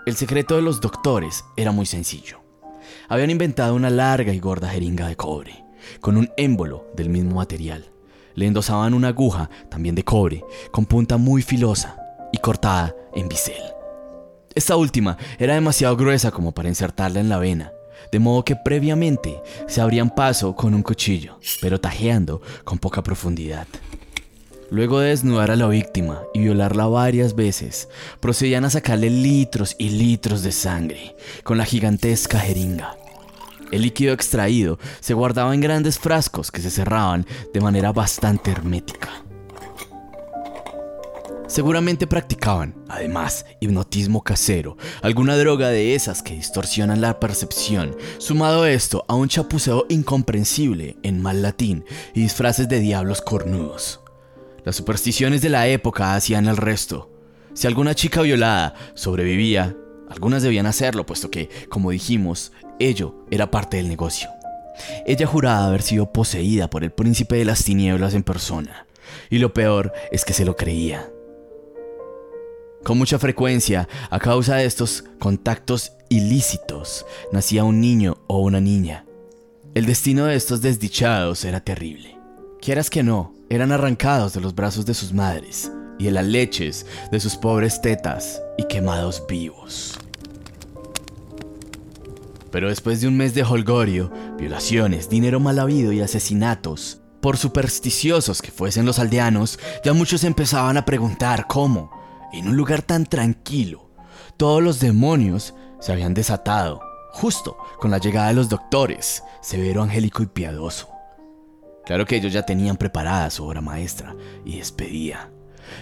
El 0.05 0.15
secreto 0.15 0.55
de 0.55 0.61
los 0.61 0.79
doctores 0.79 1.43
era 1.55 1.71
muy 1.71 1.85
sencillo. 1.85 2.41
Habían 3.09 3.31
inventado 3.31 3.73
una 3.73 3.89
larga 3.89 4.33
y 4.33 4.39
gorda 4.39 4.69
jeringa 4.69 5.07
de 5.07 5.15
cobre, 5.15 5.65
con 6.01 6.17
un 6.17 6.29
émbolo 6.37 6.87
del 6.95 7.09
mismo 7.09 7.35
material. 7.35 7.85
Le 8.35 8.45
endosaban 8.45 8.93
una 8.93 9.09
aguja, 9.09 9.49
también 9.69 9.95
de 9.95 10.03
cobre, 10.03 10.43
con 10.71 10.85
punta 10.85 11.17
muy 11.17 11.41
filosa, 11.41 11.97
y 12.31 12.37
cortada 12.37 12.95
en 13.15 13.27
bisel. 13.27 13.63
Esta 14.53 14.75
última 14.75 15.17
era 15.39 15.55
demasiado 15.55 15.95
gruesa 15.95 16.31
como 16.31 16.51
para 16.51 16.69
insertarla 16.69 17.19
en 17.19 17.29
la 17.29 17.37
vena, 17.37 17.71
de 18.11 18.19
modo 18.19 18.43
que 18.43 18.55
previamente 18.55 19.41
se 19.67 19.81
abrían 19.81 20.13
paso 20.13 20.55
con 20.55 20.73
un 20.73 20.83
cuchillo, 20.83 21.39
pero 21.61 21.79
tajeando 21.79 22.41
con 22.63 22.77
poca 22.77 23.03
profundidad. 23.03 23.67
Luego 24.69 24.99
de 24.99 25.09
desnudar 25.09 25.49
a 25.49 25.55
la 25.55 25.67
víctima 25.67 26.23
y 26.33 26.39
violarla 26.41 26.87
varias 26.87 27.35
veces, 27.35 27.87
procedían 28.19 28.65
a 28.65 28.69
sacarle 28.69 29.09
litros 29.09 29.75
y 29.79 29.89
litros 29.89 30.43
de 30.43 30.51
sangre 30.51 31.15
con 31.43 31.57
la 31.57 31.63
gigantesca 31.63 32.39
jeringa. 32.39 32.97
El 33.71 33.81
líquido 33.83 34.13
extraído 34.13 34.77
se 34.99 35.13
guardaba 35.13 35.53
en 35.53 35.61
grandes 35.61 35.99
frascos 35.99 36.51
que 36.51 36.61
se 36.61 36.69
cerraban 36.69 37.25
de 37.53 37.61
manera 37.61 37.91
bastante 37.91 38.51
hermética. 38.51 39.26
Seguramente 41.47 42.07
practicaban, 42.07 42.75
además, 42.89 43.45
hipnotismo 43.61 44.21
casero, 44.21 44.75
alguna 45.01 45.37
droga 45.37 45.69
de 45.69 45.95
esas 45.95 46.21
que 46.21 46.33
distorsionan 46.33 46.99
la 46.99 47.21
percepción, 47.21 47.95
sumado 48.17 48.65
esto 48.65 49.05
a 49.07 49.15
un 49.15 49.29
chapuceo 49.29 49.85
incomprensible 49.87 50.97
en 51.03 51.21
mal 51.21 51.41
latín 51.41 51.85
y 52.13 52.21
disfraces 52.21 52.67
de 52.67 52.81
diablos 52.81 53.21
cornudos. 53.21 54.01
Las 54.65 54.75
supersticiones 54.75 55.41
de 55.41 55.47
la 55.47 55.67
época 55.67 56.15
hacían 56.15 56.47
el 56.47 56.57
resto. 56.57 57.09
Si 57.53 57.65
alguna 57.65 57.95
chica 57.95 58.21
violada 58.23 58.75
sobrevivía, 58.93 59.73
algunas 60.09 60.43
debían 60.43 60.65
hacerlo, 60.65 61.05
puesto 61.05 61.31
que, 61.31 61.49
como 61.69 61.91
dijimos, 61.91 62.51
ello 62.77 63.23
era 63.31 63.49
parte 63.49 63.77
del 63.77 63.87
negocio. 63.87 64.29
Ella 65.05 65.25
juraba 65.25 65.67
haber 65.67 65.81
sido 65.81 66.11
poseída 66.11 66.69
por 66.69 66.83
el 66.83 66.91
príncipe 66.91 67.37
de 67.37 67.45
las 67.45 67.63
tinieblas 67.63 68.13
en 68.13 68.23
persona, 68.23 68.85
y 69.29 69.39
lo 69.39 69.53
peor 69.53 69.93
es 70.11 70.25
que 70.25 70.33
se 70.33 70.43
lo 70.43 70.57
creía. 70.57 71.09
Con 72.83 72.97
mucha 72.97 73.19
frecuencia, 73.19 73.87
a 74.09 74.19
causa 74.19 74.55
de 74.55 74.65
estos 74.65 75.03
contactos 75.19 75.93
ilícitos, 76.09 77.05
nacía 77.31 77.63
un 77.63 77.81
niño 77.81 78.17
o 78.27 78.39
una 78.39 78.61
niña. 78.61 79.05
El 79.73 79.85
destino 79.85 80.25
de 80.25 80.35
estos 80.35 80.61
desdichados 80.61 81.43
era 81.43 81.59
terrible. 81.59 82.17
Quieras 82.61 82.89
que 82.89 83.03
no, 83.03 83.33
eran 83.49 83.71
arrancados 83.71 84.33
de 84.33 84.41
los 84.41 84.55
brazos 84.55 84.85
de 84.85 84.93
sus 84.93 85.13
madres 85.13 85.71
y 85.99 86.05
de 86.05 86.11
las 86.11 86.25
leches 86.25 86.85
de 87.11 87.19
sus 87.19 87.35
pobres 87.35 87.81
tetas 87.81 88.41
y 88.57 88.63
quemados 88.63 89.23
vivos. 89.27 89.97
Pero 92.51 92.69
después 92.69 93.01
de 93.01 93.07
un 93.07 93.17
mes 93.17 93.33
de 93.33 93.43
holgorio, 93.43 94.11
violaciones, 94.37 95.09
dinero 95.09 95.39
mal 95.39 95.59
habido 95.59 95.91
y 95.91 96.01
asesinatos, 96.01 97.01
por 97.21 97.37
supersticiosos 97.37 98.41
que 98.41 98.51
fuesen 98.51 98.85
los 98.85 98.99
aldeanos, 98.99 99.59
ya 99.83 99.93
muchos 99.93 100.23
empezaban 100.23 100.77
a 100.77 100.85
preguntar 100.85 101.45
cómo, 101.47 101.91
en 102.37 102.47
un 102.47 102.57
lugar 102.57 102.81
tan 102.81 103.05
tranquilo, 103.05 103.89
todos 104.37 104.61
los 104.61 104.79
demonios 104.79 105.53
se 105.79 105.91
habían 105.91 106.13
desatado, 106.13 106.81
justo 107.11 107.57
con 107.79 107.91
la 107.91 107.97
llegada 107.97 108.27
de 108.27 108.33
los 108.35 108.49
doctores, 108.49 109.23
severo, 109.41 109.81
angélico 109.81 110.23
y 110.23 110.27
piadoso. 110.27 110.89
Claro 111.85 112.05
que 112.05 112.17
ellos 112.17 112.33
ya 112.33 112.43
tenían 112.43 112.77
preparada 112.77 113.29
su 113.29 113.45
obra 113.45 113.61
maestra 113.61 114.15
y 114.45 114.57
despedía. 114.57 115.31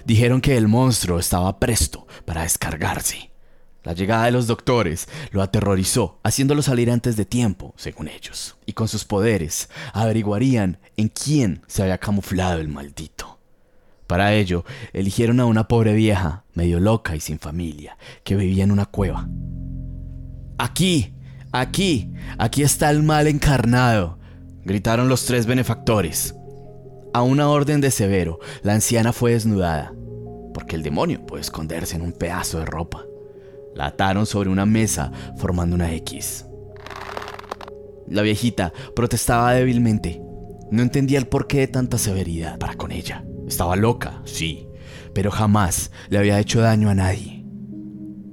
Dijeron 0.05 0.39
que 0.39 0.55
el 0.55 0.67
monstruo 0.67 1.19
estaba 1.19 1.59
presto 1.59 2.07
para 2.25 2.43
descargarse. 2.43 3.31
La 3.83 3.93
llegada 3.93 4.25
de 4.25 4.31
los 4.31 4.47
doctores 4.47 5.07
lo 5.31 5.41
aterrorizó, 5.41 6.19
haciéndolo 6.23 6.61
salir 6.61 6.89
antes 6.89 7.15
de 7.15 7.25
tiempo, 7.25 7.73
según 7.77 8.07
ellos, 8.07 8.57
y 8.65 8.73
con 8.73 8.87
sus 8.87 9.05
poderes 9.05 9.69
averiguarían 9.93 10.79
en 10.97 11.09
quién 11.09 11.61
se 11.67 11.83
había 11.83 11.99
camuflado 11.99 12.61
el 12.61 12.67
maldito. 12.67 13.34
Para 14.07 14.33
ello, 14.33 14.65
eligieron 14.93 15.39
a 15.39 15.45
una 15.45 15.67
pobre 15.67 15.93
vieja, 15.93 16.43
medio 16.53 16.79
loca 16.79 17.15
y 17.15 17.19
sin 17.19 17.39
familia, 17.39 17.97
que 18.23 18.35
vivía 18.35 18.63
en 18.63 18.71
una 18.71 18.85
cueva. 18.85 19.27
Aquí, 20.57 21.13
aquí, 21.51 22.11
aquí 22.37 22.61
está 22.61 22.89
el 22.91 23.01
mal 23.01 23.27
encarnado, 23.27 24.19
gritaron 24.63 25.09
los 25.09 25.25
tres 25.25 25.47
benefactores. 25.47 26.35
A 27.13 27.23
una 27.23 27.49
orden 27.49 27.81
de 27.81 27.91
Severo, 27.91 28.39
la 28.61 28.73
anciana 28.73 29.11
fue 29.11 29.31
desnudada, 29.31 29.93
porque 30.53 30.75
el 30.75 30.83
demonio 30.83 31.25
puede 31.25 31.41
esconderse 31.41 31.95
en 31.95 32.01
un 32.01 32.11
pedazo 32.11 32.59
de 32.59 32.65
ropa. 32.65 33.05
La 33.73 33.87
ataron 33.87 34.25
sobre 34.25 34.49
una 34.49 34.65
mesa 34.65 35.11
formando 35.37 35.75
una 35.75 35.91
X. 35.93 36.45
La 38.07 38.21
viejita 38.21 38.71
protestaba 38.95 39.53
débilmente. 39.53 40.21
No 40.71 40.81
entendía 40.81 41.17
el 41.17 41.27
porqué 41.27 41.59
de 41.59 41.67
tanta 41.67 41.97
severidad 41.97 42.57
para 42.57 42.75
con 42.75 42.91
ella. 42.91 43.25
Estaba 43.47 43.75
loca, 43.75 44.21
sí, 44.25 44.67
pero 45.13 45.31
jamás 45.31 45.91
le 46.09 46.17
había 46.17 46.39
hecho 46.39 46.61
daño 46.61 46.89
a 46.89 46.95
nadie. 46.95 47.45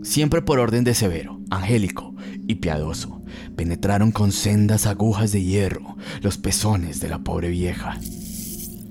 Siempre 0.02 0.42
por 0.42 0.58
orden 0.58 0.84
de 0.84 0.94
severo, 0.94 1.40
angélico 1.50 2.14
y 2.48 2.56
piadoso, 2.56 3.22
penetraron 3.56 4.10
con 4.10 4.32
sendas 4.32 4.86
agujas 4.86 5.30
de 5.32 5.42
hierro 5.42 5.96
los 6.22 6.38
pezones 6.38 7.00
de 7.00 7.08
la 7.08 7.18
pobre 7.20 7.50
vieja. 7.50 7.98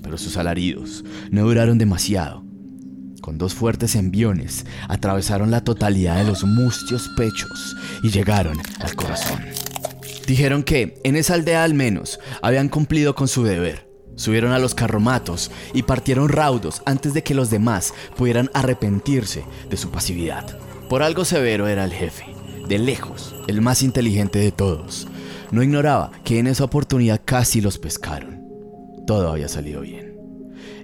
Pero 0.02 0.16
sus 0.16 0.36
alaridos 0.36 1.04
no 1.30 1.42
duraron 1.42 1.76
demasiado. 1.76 2.44
Con 3.20 3.38
dos 3.38 3.54
fuertes 3.54 3.94
enviones 3.94 4.64
atravesaron 4.88 5.50
la 5.50 5.62
totalidad 5.62 6.16
de 6.16 6.24
los 6.24 6.44
mustios 6.44 7.08
pechos 7.16 7.76
y 8.02 8.10
llegaron 8.10 8.58
al 8.80 8.94
corazón. 8.94 9.40
Dijeron 10.26 10.62
que, 10.62 11.00
en 11.04 11.16
esa 11.16 11.34
aldea 11.34 11.62
al 11.62 11.74
menos, 11.74 12.18
habían 12.42 12.68
cumplido 12.68 13.14
con 13.14 13.28
su 13.28 13.44
deber 13.44 13.91
Subieron 14.22 14.52
a 14.52 14.60
los 14.60 14.76
carromatos 14.76 15.50
y 15.74 15.82
partieron 15.82 16.28
raudos 16.28 16.80
antes 16.86 17.12
de 17.12 17.24
que 17.24 17.34
los 17.34 17.50
demás 17.50 17.92
pudieran 18.16 18.50
arrepentirse 18.54 19.42
de 19.68 19.76
su 19.76 19.90
pasividad. 19.90 20.60
Por 20.88 21.02
algo 21.02 21.24
severo 21.24 21.66
era 21.66 21.82
el 21.82 21.92
jefe, 21.92 22.26
de 22.68 22.78
lejos, 22.78 23.34
el 23.48 23.60
más 23.62 23.82
inteligente 23.82 24.38
de 24.38 24.52
todos. 24.52 25.08
No 25.50 25.64
ignoraba 25.64 26.12
que 26.22 26.38
en 26.38 26.46
esa 26.46 26.62
oportunidad 26.62 27.20
casi 27.24 27.60
los 27.60 27.78
pescaron. 27.78 28.46
Todo 29.08 29.28
había 29.28 29.48
salido 29.48 29.80
bien. 29.80 30.16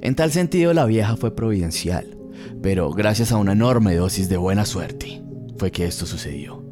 En 0.00 0.16
tal 0.16 0.33
sentido 0.33 0.75
la 0.75 0.87
vieja 0.87 1.16
fue 1.16 1.37
providencial, 1.37 2.18
pero 2.61 2.90
gracias 2.90 3.30
a 3.30 3.37
una 3.37 3.52
enorme 3.52 3.95
dosis 3.95 4.28
de 4.28 4.37
buena 4.37 4.66
suerte 4.66 5.23
fue 5.59 5.71
que 5.71 5.87
esto 5.87 6.07
sucedió. 6.07 6.64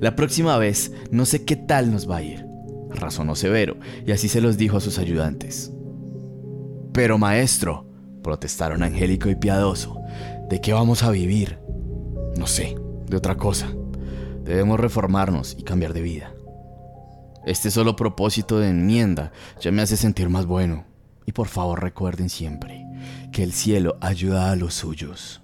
La 0.00 0.16
próxima 0.16 0.58
vez 0.58 0.90
no 1.12 1.26
sé 1.26 1.44
qué 1.44 1.54
tal 1.54 1.92
nos 1.92 2.10
va 2.10 2.16
a 2.16 2.22
ir, 2.24 2.44
razonó 2.90 3.36
Severo, 3.36 3.76
y 4.04 4.10
así 4.10 4.28
se 4.28 4.40
los 4.40 4.56
dijo 4.56 4.78
a 4.78 4.80
sus 4.80 4.98
ayudantes. 4.98 5.70
Pero 6.98 7.16
maestro, 7.16 7.86
protestaron 8.24 8.82
Angélico 8.82 9.30
y 9.30 9.36
Piadoso, 9.36 10.00
¿de 10.48 10.60
qué 10.60 10.72
vamos 10.72 11.04
a 11.04 11.12
vivir? 11.12 11.60
No 12.36 12.48
sé, 12.48 12.74
de 13.06 13.16
otra 13.16 13.36
cosa. 13.36 13.68
Debemos 14.42 14.80
reformarnos 14.80 15.54
y 15.56 15.62
cambiar 15.62 15.92
de 15.92 16.02
vida. 16.02 16.34
Este 17.46 17.70
solo 17.70 17.94
propósito 17.94 18.58
de 18.58 18.70
enmienda 18.70 19.30
ya 19.60 19.70
me 19.70 19.80
hace 19.80 19.96
sentir 19.96 20.28
más 20.28 20.44
bueno. 20.44 20.86
Y 21.24 21.30
por 21.30 21.46
favor 21.46 21.80
recuerden 21.84 22.28
siempre 22.28 22.84
que 23.30 23.44
el 23.44 23.52
cielo 23.52 23.96
ayuda 24.00 24.50
a 24.50 24.56
los 24.56 24.74
suyos. 24.74 25.40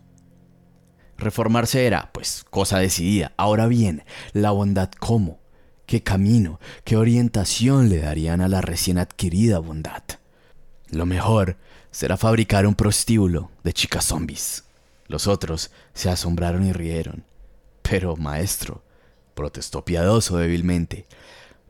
Reformarse 1.17 1.87
era, 1.87 2.11
pues, 2.13 2.45
cosa 2.51 2.81
decidida. 2.81 3.33
Ahora 3.37 3.69
bien, 3.69 4.03
la 4.33 4.51
bondad 4.51 4.91
cómo, 4.99 5.39
qué 5.87 6.03
camino, 6.03 6.59
qué 6.83 6.97
orientación 6.97 7.91
le 7.91 7.99
darían 7.99 8.41
a 8.41 8.49
la 8.49 8.61
recién 8.61 8.99
adquirida 8.99 9.61
bondad. 9.61 10.03
Lo 10.91 11.07
mejor 11.07 11.57
será 11.91 12.17
fabricar 12.17 12.67
un 12.67 12.75
prostíbulo 12.75 13.51
de 13.63 13.73
chicas 13.73 14.07
zombies. 14.07 14.65
Los 15.07 15.27
otros 15.27 15.71
se 15.93 16.11
asombraron 16.11 16.65
y 16.65 16.73
rieron. 16.73 17.25
Pero, 17.83 18.17
maestro, 18.17 18.83
protestó 19.35 19.85
piadoso 19.85 20.39
débilmente. 20.39 21.07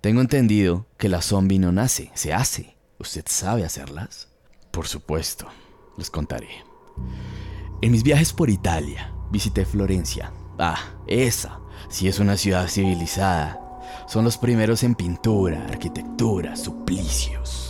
Tengo 0.01 0.21
entendido 0.21 0.87
que 0.99 1.09
la 1.09 1.23
zombie 1.23 1.59
no 1.59 1.73
nace, 1.73 2.11
se 2.15 2.33
hace. 2.33 2.77
¿Usted 2.99 3.25
sabe 3.27 3.65
hacerlas? 3.65 4.29
Por 4.71 4.87
supuesto, 4.87 5.47
les 5.97 6.11
contaré. 6.11 6.49
En 7.81 7.93
mis 7.93 8.03
viajes 8.03 8.33
por 8.33 8.51
Italia, 8.51 9.13
visité 9.31 9.65
Florencia. 9.65 10.33
Ah, 10.59 10.79
esa, 11.07 11.61
si 11.89 12.09
es 12.09 12.19
una 12.19 12.37
ciudad 12.37 12.69
civilizada. 12.69 13.61
Son 14.07 14.25
los 14.25 14.37
primeros 14.37 14.83
en 14.83 14.95
pintura, 14.95 15.65
arquitectura, 15.67 16.57
suplicios. 16.57 17.64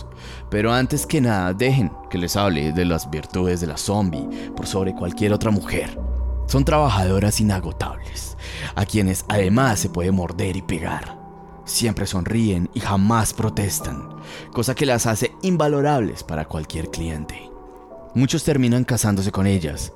Pero 0.49 0.71
antes 0.71 1.05
que 1.05 1.21
nada, 1.21 1.53
dejen 1.53 1.91
que 2.09 2.17
les 2.17 2.35
hable 2.35 2.71
de 2.71 2.85
las 2.85 3.09
virtudes 3.09 3.61
de 3.61 3.67
la 3.67 3.77
zombie 3.77 4.27
por 4.55 4.67
sobre 4.67 4.93
cualquier 4.93 5.33
otra 5.33 5.51
mujer. 5.51 5.99
Son 6.47 6.63
trabajadoras 6.63 7.39
inagotables, 7.39 8.37
a 8.75 8.85
quienes 8.85 9.25
además 9.27 9.79
se 9.79 9.89
puede 9.89 10.11
morder 10.11 10.55
y 10.55 10.61
pegar. 10.61 11.17
Siempre 11.65 12.05
sonríen 12.05 12.69
y 12.75 12.79
jamás 12.79 13.33
protestan, 13.33 14.07
cosa 14.53 14.75
que 14.75 14.85
las 14.85 15.07
hace 15.07 15.31
invalorables 15.41 16.23
para 16.23 16.45
cualquier 16.45 16.89
cliente. 16.91 17.49
Muchos 18.13 18.43
terminan 18.43 18.83
casándose 18.83 19.31
con 19.31 19.47
ellas. 19.47 19.91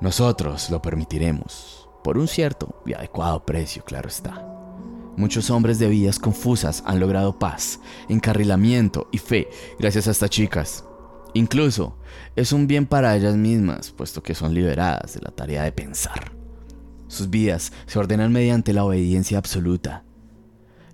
Nosotros 0.00 0.70
lo 0.70 0.80
permitiremos, 0.80 1.88
por 2.04 2.16
un 2.16 2.28
cierto 2.28 2.80
y 2.86 2.94
adecuado 2.94 3.44
precio, 3.44 3.84
claro 3.84 4.08
está. 4.08 4.53
Muchos 5.16 5.50
hombres 5.50 5.78
de 5.78 5.88
vidas 5.88 6.18
confusas 6.18 6.82
han 6.86 6.98
logrado 6.98 7.38
paz, 7.38 7.78
encarrilamiento 8.08 9.08
y 9.12 9.18
fe 9.18 9.48
gracias 9.78 10.08
a 10.08 10.10
estas 10.10 10.30
chicas. 10.30 10.84
Incluso 11.34 11.96
es 12.34 12.52
un 12.52 12.66
bien 12.66 12.86
para 12.86 13.16
ellas 13.16 13.36
mismas, 13.36 13.90
puesto 13.90 14.22
que 14.22 14.34
son 14.34 14.54
liberadas 14.54 15.14
de 15.14 15.20
la 15.20 15.30
tarea 15.30 15.62
de 15.62 15.72
pensar. 15.72 16.32
Sus 17.06 17.30
vidas 17.30 17.72
se 17.86 17.98
ordenan 17.98 18.32
mediante 18.32 18.72
la 18.72 18.84
obediencia 18.84 19.38
absoluta. 19.38 20.04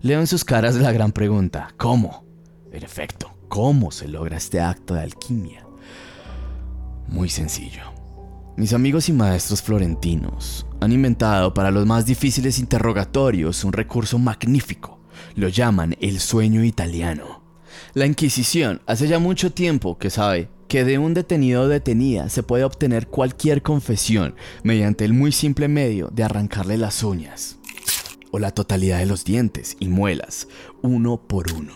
Leo 0.03 0.21
en 0.21 0.27
sus 0.27 0.45
caras 0.45 0.75
la 0.77 0.93
gran 0.93 1.13
pregunta, 1.13 1.73
¿cómo? 1.77 2.25
En 2.73 2.83
efecto, 2.83 3.31
¿cómo 3.49 3.91
se 3.91 4.09
logra 4.09 4.37
este 4.37 4.61
acto 4.61 4.95
de 4.95 5.01
alquimia? 5.01 5.67
Muy 7.07 7.29
sencillo. 7.29 7.83
Mis 8.57 8.73
amigos 8.75 9.09
y 9.09 9.13
maestros 9.13 9.63
florentinos 9.63 10.67
han 10.81 10.93
inventado 10.93 11.55
para 11.55 11.71
los 11.71 11.87
más 11.87 12.07
difíciles 12.07 12.59
interrogatorios 12.59 13.65
un 13.65 13.73
recurso 13.73 14.19
magnífico. 14.19 14.99
Lo 15.35 15.49
llaman 15.49 15.97
el 16.01 16.21
sueño 16.21 16.65
italiano. 16.65 17.43
La 17.95 18.07
Inquisición 18.07 18.81
hace 18.87 19.07
ya 19.07 19.19
mucho 19.19 19.53
tiempo 19.53 19.99
que 19.99 20.11
sabe 20.11 20.49
que 20.69 20.85
de 20.85 20.99
un 20.99 21.15
detenido 21.15 21.63
o 21.63 21.69
detenida 21.69 22.29
se 22.29 22.43
puede 22.43 22.65
obtener 22.65 23.09
cualquier 23.09 23.63
confesión 23.63 24.35
mediante 24.63 25.05
el 25.05 25.13
muy 25.13 25.33
simple 25.33 25.69
medio 25.69 26.09
de 26.13 26.23
arrancarle 26.23 26.79
las 26.79 27.03
uñas 27.03 27.59
o 28.31 28.39
la 28.39 28.53
totalidad 28.53 28.99
de 28.99 29.07
los 29.07 29.25
dientes 29.25 29.77
y 29.81 29.89
muelas, 29.89 30.47
uno 30.83 31.21
por 31.21 31.53
uno. 31.53 31.73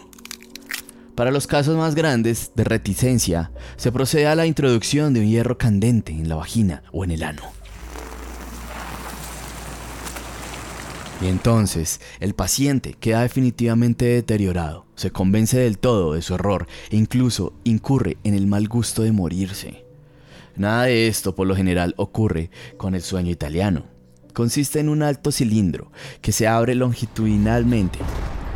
Para 1.14 1.30
los 1.30 1.46
casos 1.46 1.76
más 1.76 1.94
grandes 1.94 2.52
de 2.54 2.64
reticencia, 2.64 3.52
se 3.76 3.92
procede 3.92 4.26
a 4.26 4.34
la 4.34 4.46
introducción 4.46 5.14
de 5.14 5.20
un 5.20 5.28
hierro 5.28 5.58
candente 5.58 6.12
en 6.12 6.28
la 6.28 6.36
vagina 6.36 6.82
o 6.92 7.04
en 7.04 7.10
el 7.10 7.22
ano. 7.22 7.42
Y 11.20 11.26
entonces 11.26 12.00
el 12.20 12.34
paciente 12.34 12.94
queda 12.98 13.22
definitivamente 13.22 14.04
deteriorado, 14.04 14.86
se 14.94 15.10
convence 15.10 15.58
del 15.58 15.78
todo 15.78 16.14
de 16.14 16.22
su 16.22 16.34
error 16.34 16.66
e 16.90 16.96
incluso 16.96 17.54
incurre 17.64 18.16
en 18.24 18.34
el 18.34 18.46
mal 18.46 18.68
gusto 18.68 19.02
de 19.02 19.12
morirse. 19.12 19.84
Nada 20.56 20.84
de 20.84 21.08
esto 21.08 21.34
por 21.34 21.46
lo 21.46 21.56
general 21.56 21.94
ocurre 21.96 22.50
con 22.76 22.94
el 22.94 23.02
sueño 23.02 23.30
italiano. 23.30 23.86
Consiste 24.32 24.80
en 24.80 24.88
un 24.88 25.02
alto 25.02 25.30
cilindro 25.30 25.92
que 26.20 26.32
se 26.32 26.48
abre 26.48 26.74
longitudinalmente 26.74 28.00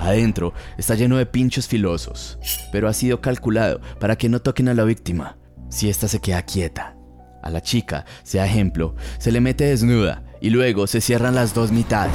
Adentro 0.01 0.55
está 0.77 0.95
lleno 0.95 1.17
de 1.17 1.27
pinchos 1.27 1.67
filosos, 1.67 2.39
pero 2.71 2.89
ha 2.89 2.93
sido 2.93 3.21
calculado 3.21 3.81
para 3.99 4.17
que 4.17 4.29
no 4.29 4.41
toquen 4.41 4.69
a 4.69 4.75
la 4.75 4.85
víctima 4.85 5.37
si 5.69 5.89
ésta 5.89 6.09
se 6.09 6.21
queda 6.21 6.43
quieta. 6.43 6.97
A 7.43 7.51
la 7.51 7.61
chica, 7.61 8.05
sea 8.23 8.47
ejemplo, 8.47 8.95
se 9.19 9.33
le 9.33 9.41
mete 9.41 9.65
desnuda 9.65 10.25
y 10.41 10.51
luego 10.51 10.87
se 10.87 11.01
cierran 11.01 11.35
las 11.35 11.55
dos 11.55 11.73
mitades. 11.73 12.15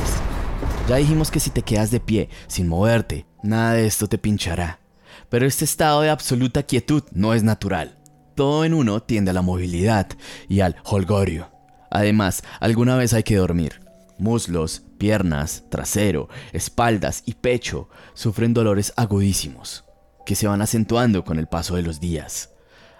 Ya 0.89 0.97
dijimos 0.97 1.31
que 1.31 1.39
si 1.39 1.49
te 1.49 1.61
quedas 1.61 1.91
de 1.91 2.01
pie, 2.01 2.29
sin 2.47 2.67
moverte, 2.67 3.25
nada 3.41 3.73
de 3.73 3.85
esto 3.85 4.07
te 4.07 4.17
pinchará. 4.17 4.81
Pero 5.29 5.47
este 5.47 5.63
estado 5.63 6.01
de 6.01 6.09
absoluta 6.09 6.63
quietud 6.63 7.03
no 7.13 7.33
es 7.33 7.41
natural. 7.41 7.97
Todo 8.35 8.65
en 8.65 8.73
uno 8.73 9.01
tiende 9.01 9.31
a 9.31 9.33
la 9.33 9.41
movilidad 9.41 10.09
y 10.49 10.59
al 10.59 10.75
holgorio. 10.83 11.49
Además, 11.89 12.43
alguna 12.59 12.97
vez 12.97 13.13
hay 13.13 13.23
que 13.23 13.37
dormir. 13.37 13.79
Muslos, 14.17 14.83
piernas, 14.97 15.63
trasero, 15.69 16.27
espaldas 16.51 17.23
y 17.25 17.35
pecho 17.35 17.87
sufren 18.13 18.53
dolores 18.53 18.91
agudísimos, 18.97 19.85
que 20.25 20.35
se 20.35 20.47
van 20.47 20.61
acentuando 20.61 21.23
con 21.23 21.39
el 21.39 21.47
paso 21.47 21.75
de 21.77 21.83
los 21.83 22.01
días. 22.01 22.49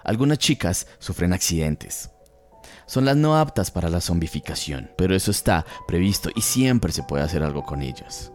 Algunas 0.04 0.38
chicas 0.38 0.86
sufren 0.98 1.34
accidentes. 1.34 2.10
Son 2.86 3.04
las 3.04 3.16
no 3.16 3.36
aptas 3.36 3.70
para 3.70 3.88
la 3.88 4.00
zombificación, 4.00 4.90
pero 4.96 5.14
eso 5.14 5.30
está 5.30 5.64
previsto 5.86 6.30
y 6.34 6.42
siempre 6.42 6.92
se 6.92 7.02
puede 7.02 7.24
hacer 7.24 7.42
algo 7.42 7.64
con 7.64 7.82
ellas. 7.82 8.32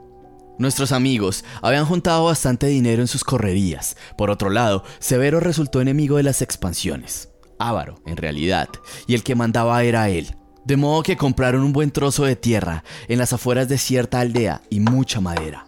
Nuestros 0.57 0.91
amigos 0.91 1.45
habían 1.62 1.85
juntado 1.85 2.25
bastante 2.25 2.67
dinero 2.67 3.01
en 3.01 3.07
sus 3.07 3.23
correrías. 3.23 3.95
Por 4.17 4.29
otro 4.29 4.49
lado, 4.49 4.83
Severo 4.99 5.39
resultó 5.39 5.79
enemigo 5.79 6.17
de 6.17 6.23
las 6.23 6.41
expansiones. 6.41 7.29
Ávaro, 7.59 8.01
en 8.05 8.17
realidad, 8.17 8.67
y 9.07 9.15
el 9.15 9.23
que 9.23 9.35
mandaba 9.35 9.83
era 9.83 10.09
él, 10.09 10.35
de 10.65 10.77
modo 10.77 11.03
que 11.03 11.17
compraron 11.17 11.63
un 11.63 11.73
buen 11.73 11.91
trozo 11.91 12.25
de 12.25 12.35
tierra 12.35 12.83
en 13.07 13.19
las 13.19 13.31
afueras 13.33 13.69
de 13.69 13.77
cierta 13.77 14.19
aldea 14.19 14.62
y 14.69 14.81
mucha 14.81 15.21
madera. 15.21 15.65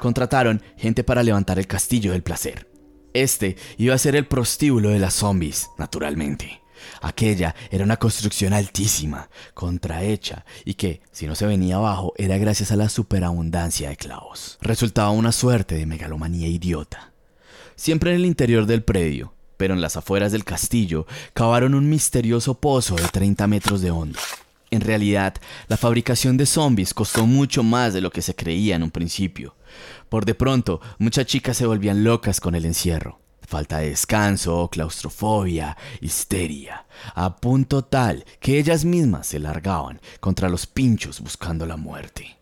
Contrataron 0.00 0.62
gente 0.76 1.02
para 1.02 1.22
levantar 1.22 1.58
el 1.58 1.66
castillo 1.66 2.12
del 2.12 2.22
placer. 2.22 2.70
Este 3.14 3.56
iba 3.78 3.94
a 3.94 3.98
ser 3.98 4.16
el 4.16 4.26
prostíbulo 4.26 4.90
de 4.90 4.98
las 4.98 5.14
zombies, 5.14 5.70
naturalmente. 5.78 6.63
Aquella 7.00 7.54
era 7.70 7.84
una 7.84 7.96
construcción 7.96 8.52
altísima, 8.52 9.28
contrahecha, 9.54 10.44
y 10.64 10.74
que, 10.74 11.02
si 11.12 11.26
no 11.26 11.34
se 11.34 11.46
venía 11.46 11.76
abajo, 11.76 12.12
era 12.16 12.38
gracias 12.38 12.72
a 12.72 12.76
la 12.76 12.88
superabundancia 12.88 13.88
de 13.88 13.96
clavos. 13.96 14.58
Resultaba 14.60 15.10
una 15.10 15.32
suerte 15.32 15.74
de 15.74 15.86
megalomanía 15.86 16.48
idiota. 16.48 17.12
Siempre 17.76 18.10
en 18.10 18.16
el 18.16 18.26
interior 18.26 18.66
del 18.66 18.82
predio, 18.82 19.34
pero 19.56 19.74
en 19.74 19.80
las 19.80 19.96
afueras 19.96 20.32
del 20.32 20.44
castillo 20.44 21.06
cavaron 21.32 21.74
un 21.74 21.88
misterioso 21.88 22.54
pozo 22.54 22.96
de 22.96 23.08
30 23.08 23.46
metros 23.46 23.80
de 23.80 23.90
hondo. 23.90 24.18
En 24.70 24.80
realidad, 24.80 25.34
la 25.68 25.76
fabricación 25.76 26.36
de 26.36 26.46
zombies 26.46 26.94
costó 26.94 27.26
mucho 27.26 27.62
más 27.62 27.94
de 27.94 28.00
lo 28.00 28.10
que 28.10 28.22
se 28.22 28.34
creía 28.34 28.74
en 28.74 28.82
un 28.82 28.90
principio. 28.90 29.54
Por 30.08 30.24
de 30.24 30.34
pronto, 30.34 30.80
muchas 30.98 31.26
chicas 31.26 31.56
se 31.56 31.66
volvían 31.66 32.02
locas 32.02 32.40
con 32.40 32.54
el 32.54 32.64
encierro. 32.64 33.20
Falta 33.46 33.78
de 33.78 33.90
descanso, 33.90 34.68
claustrofobia, 34.70 35.76
histeria, 36.00 36.86
a 37.14 37.36
punto 37.36 37.84
tal 37.84 38.24
que 38.40 38.58
ellas 38.58 38.84
mismas 38.84 39.26
se 39.26 39.38
largaban 39.38 40.00
contra 40.20 40.48
los 40.48 40.66
pinchos 40.66 41.20
buscando 41.20 41.66
la 41.66 41.76
muerte. 41.76 42.36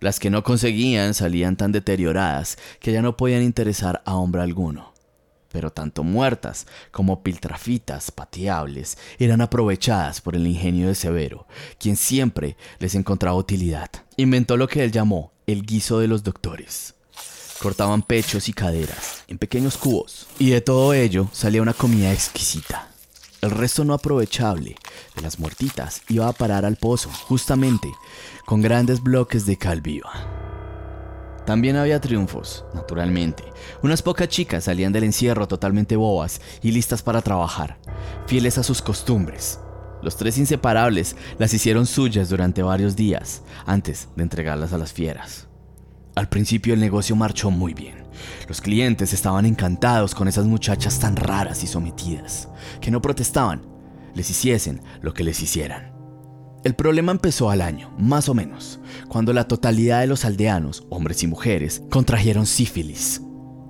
Las 0.00 0.20
que 0.20 0.30
no 0.30 0.44
conseguían 0.44 1.14
salían 1.14 1.56
tan 1.56 1.72
deterioradas 1.72 2.56
que 2.78 2.92
ya 2.92 3.02
no 3.02 3.16
podían 3.16 3.42
interesar 3.42 4.02
a 4.04 4.14
hombre 4.14 4.42
alguno 4.42 4.98
pero 5.50 5.70
tanto 5.70 6.04
muertas 6.04 6.66
como 6.90 7.22
piltrafitas 7.22 8.10
pateables 8.10 8.98
eran 9.18 9.40
aprovechadas 9.40 10.20
por 10.20 10.36
el 10.36 10.46
ingenio 10.46 10.88
de 10.88 10.94
Severo, 10.94 11.46
quien 11.78 11.96
siempre 11.96 12.56
les 12.78 12.94
encontraba 12.94 13.36
utilidad. 13.36 13.90
Inventó 14.16 14.56
lo 14.56 14.68
que 14.68 14.84
él 14.84 14.92
llamó 14.92 15.32
el 15.46 15.62
guiso 15.62 15.98
de 15.98 16.08
los 16.08 16.22
doctores. 16.22 16.94
Cortaban 17.60 18.02
pechos 18.02 18.48
y 18.48 18.52
caderas 18.52 19.24
en 19.26 19.36
pequeños 19.36 19.76
cubos, 19.76 20.28
y 20.38 20.50
de 20.50 20.60
todo 20.60 20.94
ello 20.94 21.28
salía 21.32 21.60
una 21.60 21.74
comida 21.74 22.12
exquisita. 22.12 22.88
El 23.40 23.50
resto 23.50 23.84
no 23.84 23.94
aprovechable 23.94 24.76
de 25.16 25.22
las 25.22 25.40
muertitas 25.40 26.02
iba 26.08 26.28
a 26.28 26.32
parar 26.32 26.64
al 26.64 26.76
pozo, 26.76 27.10
justamente, 27.10 27.88
con 28.46 28.62
grandes 28.62 29.02
bloques 29.02 29.44
de 29.44 29.56
cal 29.56 29.80
viva. 29.80 30.12
También 31.46 31.74
había 31.76 32.00
triunfos, 32.00 32.64
naturalmente. 32.74 33.42
Unas 33.82 34.02
pocas 34.02 34.28
chicas 34.28 34.64
salían 34.64 34.92
del 34.92 35.04
encierro 35.04 35.48
totalmente 35.48 35.96
bobas 35.96 36.40
y 36.62 36.70
listas 36.70 37.02
para 37.02 37.22
trabajar, 37.22 37.78
fieles 38.28 38.58
a 38.58 38.62
sus 38.62 38.82
costumbres. 38.82 39.58
Los 40.00 40.16
tres 40.16 40.38
inseparables 40.38 41.16
las 41.38 41.52
hicieron 41.52 41.86
suyas 41.86 42.28
durante 42.28 42.62
varios 42.62 42.94
días, 42.94 43.42
antes 43.66 44.08
de 44.14 44.22
entregarlas 44.22 44.72
a 44.72 44.78
las 44.78 44.92
fieras. 44.92 45.47
Al 46.18 46.28
principio 46.28 46.74
el 46.74 46.80
negocio 46.80 47.14
marchó 47.14 47.48
muy 47.52 47.74
bien. 47.74 47.94
Los 48.48 48.60
clientes 48.60 49.12
estaban 49.12 49.46
encantados 49.46 50.16
con 50.16 50.26
esas 50.26 50.46
muchachas 50.46 50.98
tan 50.98 51.14
raras 51.14 51.62
y 51.62 51.68
sometidas, 51.68 52.48
que 52.80 52.90
no 52.90 53.00
protestaban, 53.00 53.62
les 54.16 54.28
hiciesen 54.28 54.80
lo 55.00 55.14
que 55.14 55.22
les 55.22 55.40
hicieran. 55.40 55.92
El 56.64 56.74
problema 56.74 57.12
empezó 57.12 57.50
al 57.50 57.62
año, 57.62 57.94
más 58.00 58.28
o 58.28 58.34
menos, 58.34 58.80
cuando 59.06 59.32
la 59.32 59.46
totalidad 59.46 60.00
de 60.00 60.08
los 60.08 60.24
aldeanos, 60.24 60.88
hombres 60.90 61.22
y 61.22 61.28
mujeres, 61.28 61.82
contrajeron 61.88 62.46
sífilis, 62.46 63.22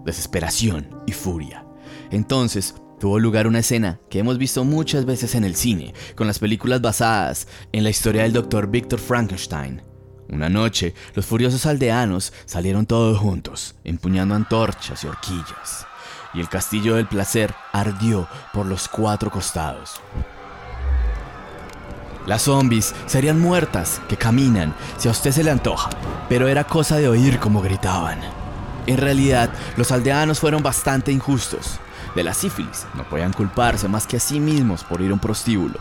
desesperación 0.06 0.88
y 1.06 1.12
furia. 1.12 1.66
Entonces 2.10 2.76
tuvo 2.98 3.18
lugar 3.18 3.46
una 3.46 3.58
escena 3.58 4.00
que 4.08 4.20
hemos 4.20 4.38
visto 4.38 4.64
muchas 4.64 5.04
veces 5.04 5.34
en 5.34 5.44
el 5.44 5.54
cine, 5.54 5.92
con 6.16 6.26
las 6.26 6.38
películas 6.38 6.80
basadas 6.80 7.46
en 7.72 7.84
la 7.84 7.90
historia 7.90 8.22
del 8.22 8.32
Dr. 8.32 8.70
Victor 8.70 9.00
Frankenstein. 9.00 9.82
Una 10.28 10.50
noche, 10.50 10.94
los 11.14 11.24
furiosos 11.24 11.64
aldeanos 11.64 12.34
salieron 12.44 12.84
todos 12.84 13.18
juntos, 13.18 13.74
empuñando 13.82 14.34
antorchas 14.34 15.02
y 15.02 15.06
horquillas, 15.06 15.86
y 16.34 16.40
el 16.40 16.50
castillo 16.50 16.96
del 16.96 17.06
placer 17.06 17.54
ardió 17.72 18.28
por 18.52 18.66
los 18.66 18.88
cuatro 18.88 19.30
costados. 19.30 20.02
Las 22.26 22.42
zombies 22.42 22.94
serían 23.06 23.40
muertas, 23.40 24.02
que 24.06 24.18
caminan, 24.18 24.74
si 24.98 25.08
a 25.08 25.12
usted 25.12 25.32
se 25.32 25.42
le 25.42 25.50
antoja, 25.50 25.88
pero 26.28 26.46
era 26.46 26.64
cosa 26.64 26.96
de 26.96 27.08
oír 27.08 27.38
cómo 27.38 27.62
gritaban. 27.62 28.20
En 28.86 28.98
realidad, 28.98 29.48
los 29.78 29.92
aldeanos 29.92 30.40
fueron 30.40 30.62
bastante 30.62 31.10
injustos. 31.10 31.80
De 32.14 32.22
la 32.22 32.34
sífilis 32.34 32.86
no 32.94 33.04
podían 33.04 33.32
culparse 33.32 33.88
más 33.88 34.06
que 34.06 34.18
a 34.18 34.20
sí 34.20 34.40
mismos 34.40 34.84
por 34.84 35.00
ir 35.00 35.10
a 35.10 35.14
un 35.14 35.20
prostíbulo. 35.20 35.78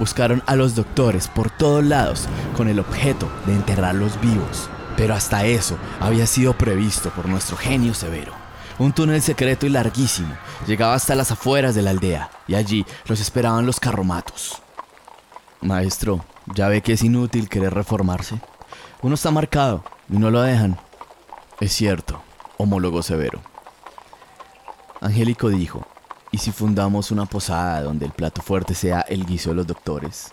Buscaron 0.00 0.42
a 0.46 0.56
los 0.56 0.74
doctores 0.74 1.28
por 1.28 1.50
todos 1.50 1.84
lados 1.84 2.26
con 2.56 2.68
el 2.68 2.80
objeto 2.80 3.28
de 3.44 3.52
enterrarlos 3.52 4.18
vivos, 4.18 4.70
pero 4.96 5.14
hasta 5.14 5.44
eso 5.44 5.76
había 6.00 6.26
sido 6.26 6.54
previsto 6.54 7.10
por 7.10 7.28
nuestro 7.28 7.58
genio 7.58 7.92
severo. 7.92 8.32
Un 8.78 8.94
túnel 8.94 9.20
secreto 9.20 9.66
y 9.66 9.68
larguísimo 9.68 10.34
llegaba 10.66 10.94
hasta 10.94 11.14
las 11.14 11.30
afueras 11.32 11.74
de 11.74 11.82
la 11.82 11.90
aldea 11.90 12.30
y 12.48 12.54
allí 12.54 12.86
los 13.04 13.20
esperaban 13.20 13.66
los 13.66 13.78
carromatos. 13.78 14.62
Maestro, 15.60 16.24
ya 16.54 16.68
ve 16.68 16.80
que 16.80 16.94
es 16.94 17.02
inútil 17.02 17.50
querer 17.50 17.74
reformarse. 17.74 18.40
Uno 19.02 19.16
está 19.16 19.30
marcado 19.30 19.84
y 20.08 20.16
no 20.16 20.30
lo 20.30 20.40
dejan. 20.40 20.78
Es 21.60 21.72
cierto, 21.74 22.22
homólogo 22.56 23.02
severo. 23.02 23.42
Angélico 25.02 25.50
dijo, 25.50 25.86
¿y 26.32 26.38
si 26.38 26.52
fundamos 26.52 27.10
una 27.10 27.26
posada 27.26 27.82
donde 27.82 28.06
el 28.06 28.12
plato 28.12 28.42
fuerte 28.42 28.74
sea 28.74 29.00
el 29.02 29.26
guiso 29.26 29.50
de 29.50 29.56
los 29.56 29.66
doctores? 29.66 30.32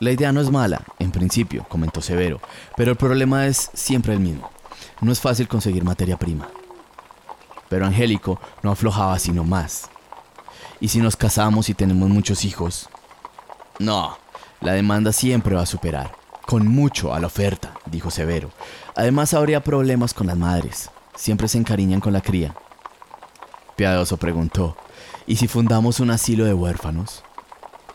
La 0.00 0.10
idea 0.10 0.32
no 0.32 0.40
es 0.40 0.50
mala, 0.50 0.82
en 0.98 1.12
principio, 1.12 1.64
comentó 1.68 2.00
Severo, 2.00 2.40
pero 2.76 2.90
el 2.90 2.96
problema 2.96 3.46
es 3.46 3.70
siempre 3.74 4.12
el 4.12 4.20
mismo. 4.20 4.50
No 5.00 5.12
es 5.12 5.20
fácil 5.20 5.46
conseguir 5.46 5.84
materia 5.84 6.16
prima. 6.16 6.48
Pero 7.68 7.86
Angélico 7.86 8.40
no 8.62 8.72
aflojaba 8.72 9.18
sino 9.18 9.44
más. 9.44 9.88
¿Y 10.80 10.88
si 10.88 10.98
nos 10.98 11.16
casamos 11.16 11.68
y 11.68 11.74
tenemos 11.74 12.08
muchos 12.08 12.44
hijos? 12.44 12.88
No, 13.78 14.18
la 14.60 14.72
demanda 14.72 15.12
siempre 15.12 15.54
va 15.54 15.62
a 15.62 15.66
superar, 15.66 16.12
con 16.46 16.66
mucho 16.66 17.14
a 17.14 17.20
la 17.20 17.28
oferta, 17.28 17.74
dijo 17.86 18.10
Severo. 18.10 18.50
Además 18.96 19.32
habría 19.32 19.62
problemas 19.62 20.12
con 20.12 20.26
las 20.26 20.36
madres, 20.36 20.90
siempre 21.14 21.48
se 21.48 21.58
encariñan 21.58 22.00
con 22.00 22.12
la 22.12 22.20
cría. 22.20 22.54
Piadoso 23.76 24.16
preguntó, 24.16 24.76
¿y 25.26 25.36
si 25.36 25.48
fundamos 25.48 26.00
un 26.00 26.10
asilo 26.10 26.44
de 26.44 26.54
huérfanos? 26.54 27.22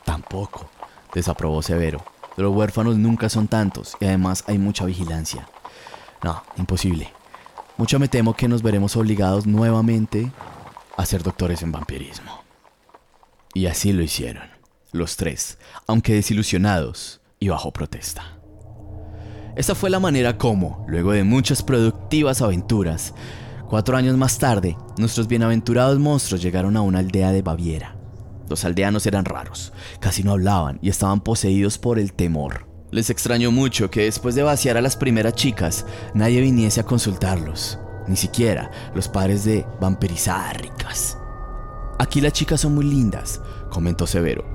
Tampoco, 0.03 0.69
desaprobó 1.13 1.61
Severo. 1.61 2.03
Los 2.35 2.55
huérfanos 2.55 2.97
nunca 2.97 3.29
son 3.29 3.47
tantos 3.47 3.95
y 3.99 4.05
además 4.05 4.43
hay 4.47 4.57
mucha 4.57 4.85
vigilancia. 4.85 5.47
No, 6.23 6.43
imposible. 6.57 7.11
Mucho 7.77 7.99
me 7.99 8.07
temo 8.07 8.35
que 8.35 8.47
nos 8.47 8.61
veremos 8.61 8.95
obligados 8.95 9.45
nuevamente 9.45 10.31
a 10.97 11.05
ser 11.05 11.23
doctores 11.23 11.61
en 11.63 11.71
vampirismo. 11.71 12.43
Y 13.53 13.67
así 13.67 13.93
lo 13.93 14.03
hicieron 14.03 14.59
los 14.91 15.17
tres, 15.17 15.57
aunque 15.87 16.13
desilusionados 16.13 17.21
y 17.39 17.49
bajo 17.49 17.71
protesta. 17.71 18.37
Esa 19.55 19.75
fue 19.75 19.89
la 19.89 19.99
manera 19.99 20.37
como, 20.37 20.85
luego 20.87 21.11
de 21.11 21.23
muchas 21.23 21.63
productivas 21.63 22.41
aventuras, 22.41 23.13
cuatro 23.69 23.95
años 23.95 24.17
más 24.17 24.39
tarde, 24.39 24.75
nuestros 24.97 25.27
bienaventurados 25.27 25.99
monstruos 25.99 26.41
llegaron 26.41 26.75
a 26.75 26.81
una 26.81 26.99
aldea 26.99 27.31
de 27.31 27.43
Baviera. 27.43 27.95
Los 28.49 28.65
aldeanos 28.65 29.05
eran 29.05 29.25
raros, 29.25 29.73
casi 29.99 30.23
no 30.23 30.31
hablaban 30.31 30.79
y 30.81 30.89
estaban 30.89 31.21
poseídos 31.21 31.77
por 31.77 31.99
el 31.99 32.13
temor. 32.13 32.65
Les 32.89 33.11
extrañó 33.11 33.51
mucho 33.51 33.91
que 33.91 34.05
después 34.05 34.33
de 34.33 34.41
vaciar 34.41 34.75
a 34.75 34.81
las 34.81 34.97
primeras 34.97 35.33
chicas, 35.35 35.85
nadie 36.15 36.41
viniese 36.41 36.79
a 36.81 36.85
consultarlos, 36.85 37.77
ni 38.07 38.15
siquiera 38.15 38.71
los 38.95 39.07
padres 39.07 39.43
de 39.43 39.67
vampirizadas 39.79 40.57
ricas. 40.57 41.17
Aquí 41.99 42.21
las 42.21 42.33
chicas 42.33 42.61
son 42.61 42.73
muy 42.73 42.85
lindas, 42.85 43.39
comentó 43.69 44.07
Severo, 44.07 44.45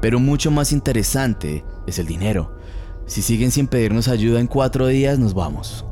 pero 0.00 0.18
mucho 0.18 0.50
más 0.50 0.72
interesante 0.72 1.64
es 1.86 2.00
el 2.00 2.06
dinero. 2.08 2.58
Si 3.06 3.22
siguen 3.22 3.52
sin 3.52 3.68
pedirnos 3.68 4.08
ayuda 4.08 4.40
en 4.40 4.48
cuatro 4.48 4.88
días, 4.88 5.20
nos 5.20 5.34
vamos. 5.34 5.85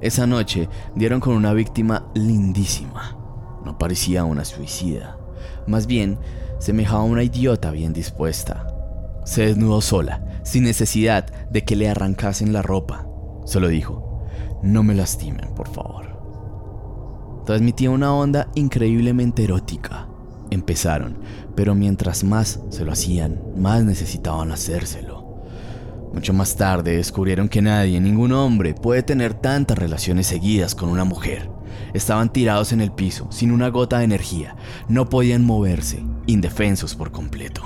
Esa 0.00 0.26
noche 0.26 0.68
dieron 0.94 1.20
con 1.20 1.34
una 1.34 1.52
víctima 1.52 2.10
lindísima. 2.14 3.16
No 3.64 3.76
parecía 3.78 4.24
una 4.24 4.44
suicida. 4.44 5.18
Más 5.66 5.86
bien, 5.86 6.18
semejaba 6.58 7.02
una 7.02 7.22
idiota 7.22 7.70
bien 7.70 7.92
dispuesta. 7.92 8.66
Se 9.24 9.46
desnudó 9.46 9.80
sola, 9.80 10.40
sin 10.42 10.64
necesidad 10.64 11.26
de 11.50 11.64
que 11.64 11.76
le 11.76 11.88
arrancasen 11.88 12.52
la 12.52 12.62
ropa. 12.62 13.06
Solo 13.44 13.68
dijo, 13.68 14.26
no 14.62 14.82
me 14.82 14.94
lastimen, 14.94 15.54
por 15.54 15.68
favor. 15.68 17.42
Transmitía 17.44 17.90
una 17.90 18.14
onda 18.14 18.48
increíblemente 18.54 19.44
erótica. 19.44 20.08
Empezaron, 20.50 21.18
pero 21.54 21.74
mientras 21.74 22.24
más 22.24 22.60
se 22.70 22.84
lo 22.84 22.92
hacían, 22.92 23.40
más 23.56 23.84
necesitaban 23.84 24.50
hacérselo. 24.50 25.19
Mucho 26.12 26.32
más 26.32 26.56
tarde 26.56 26.96
descubrieron 26.96 27.48
que 27.48 27.62
nadie, 27.62 28.00
ningún 28.00 28.32
hombre, 28.32 28.74
puede 28.74 29.02
tener 29.02 29.34
tantas 29.34 29.78
relaciones 29.78 30.26
seguidas 30.26 30.74
con 30.74 30.88
una 30.88 31.04
mujer. 31.04 31.48
Estaban 31.94 32.32
tirados 32.32 32.72
en 32.72 32.80
el 32.80 32.90
piso, 32.90 33.28
sin 33.30 33.52
una 33.52 33.68
gota 33.68 33.98
de 33.98 34.04
energía, 34.04 34.56
no 34.88 35.08
podían 35.08 35.44
moverse, 35.44 36.04
indefensos 36.26 36.94
por 36.94 37.12
completo. 37.12 37.62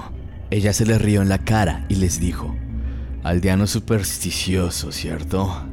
Ella 0.51 0.73
se 0.73 0.85
les 0.85 1.01
rió 1.01 1.23
en 1.23 1.29
la 1.29 1.39
cara 1.39 1.87
y 1.89 1.97
les 1.97 2.21
dijo, 2.21 2.55
aldeano 3.23 3.67
supersticioso, 3.67 4.93
¿cierto? 4.93 5.67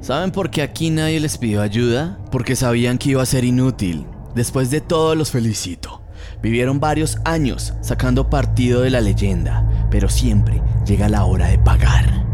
¿Saben 0.00 0.30
por 0.30 0.50
qué 0.50 0.62
aquí 0.62 0.90
nadie 0.90 1.18
les 1.18 1.36
pidió 1.36 1.60
ayuda? 1.60 2.18
Porque 2.30 2.54
sabían 2.54 2.98
que 2.98 3.10
iba 3.10 3.22
a 3.22 3.26
ser 3.26 3.44
inútil. 3.44 4.06
Después 4.36 4.70
de 4.70 4.80
todo 4.80 5.16
los 5.16 5.32
felicito. 5.32 6.02
Vivieron 6.42 6.78
varios 6.78 7.18
años 7.24 7.74
sacando 7.80 8.30
partido 8.30 8.82
de 8.82 8.90
la 8.90 9.00
leyenda, 9.00 9.68
pero 9.90 10.08
siempre 10.08 10.62
llega 10.84 11.08
la 11.08 11.24
hora 11.24 11.48
de 11.48 11.58
pagar. 11.58 12.24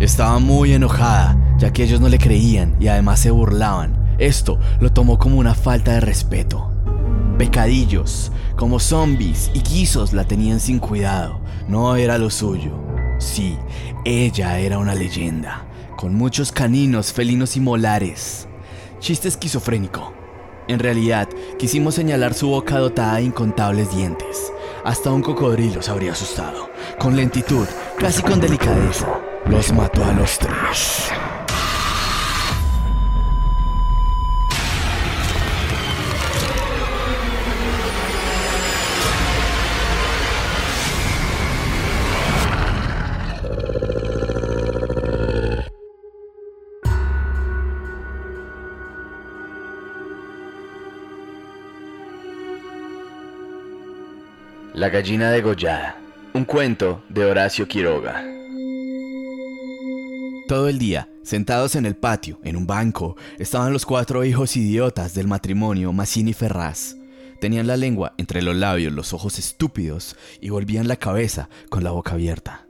Estaba 0.00 0.38
muy 0.38 0.72
enojada, 0.72 1.36
ya 1.58 1.72
que 1.72 1.84
ellos 1.84 2.00
no 2.00 2.08
le 2.08 2.18
creían 2.18 2.76
y 2.80 2.88
además 2.88 3.20
se 3.20 3.30
burlaban. 3.30 4.16
Esto 4.18 4.58
lo 4.80 4.92
tomó 4.92 5.18
como 5.18 5.38
una 5.38 5.54
falta 5.54 5.92
de 5.92 6.00
respeto. 6.00 6.70
Pecadillos, 7.38 8.30
como 8.56 8.78
zombies 8.78 9.50
y 9.54 9.60
guisos 9.60 10.12
la 10.12 10.24
tenían 10.24 10.60
sin 10.60 10.78
cuidado. 10.78 11.40
No 11.68 11.96
era 11.96 12.18
lo 12.18 12.30
suyo. 12.30 12.72
Sí, 13.18 13.56
ella 14.04 14.58
era 14.58 14.78
una 14.78 14.94
leyenda, 14.94 15.64
con 15.96 16.14
muchos 16.14 16.52
caninos, 16.52 17.12
felinos 17.12 17.56
y 17.56 17.60
molares. 17.60 18.48
Chiste 19.00 19.28
esquizofrénico, 19.28 20.12
en 20.66 20.78
realidad, 20.78 21.28
quisimos 21.58 21.94
señalar 21.94 22.32
su 22.32 22.48
boca 22.48 22.78
dotada 22.78 23.16
de 23.16 23.24
incontables 23.24 23.94
dientes. 23.94 24.50
Hasta 24.84 25.10
un 25.10 25.22
cocodrilo 25.22 25.80
se 25.80 25.90
habría 25.90 26.12
asustado. 26.12 26.68
Con 26.98 27.16
lentitud, 27.16 27.66
casi 27.98 28.22
con 28.22 28.38
delicadeza, 28.38 29.18
los 29.46 29.72
mató 29.72 30.04
a 30.04 30.12
los 30.12 30.38
tres. 30.38 31.10
La 54.84 54.90
gallina 54.90 55.30
degollada. 55.30 55.98
Un 56.34 56.44
cuento 56.44 57.02
de 57.08 57.24
Horacio 57.24 57.66
Quiroga. 57.66 58.22
Todo 60.46 60.68
el 60.68 60.78
día, 60.78 61.08
sentados 61.22 61.74
en 61.74 61.86
el 61.86 61.96
patio, 61.96 62.38
en 62.44 62.54
un 62.54 62.66
banco, 62.66 63.16
estaban 63.38 63.72
los 63.72 63.86
cuatro 63.86 64.26
hijos 64.26 64.58
idiotas 64.58 65.14
del 65.14 65.26
matrimonio 65.26 65.90
Massini 65.94 66.34
Ferraz. 66.34 66.96
Tenían 67.40 67.66
la 67.66 67.78
lengua 67.78 68.12
entre 68.18 68.42
los 68.42 68.54
labios, 68.54 68.92
los 68.92 69.14
ojos 69.14 69.38
estúpidos 69.38 70.18
y 70.42 70.50
volvían 70.50 70.86
la 70.86 70.96
cabeza 70.96 71.48
con 71.70 71.82
la 71.82 71.92
boca 71.92 72.12
abierta. 72.12 72.66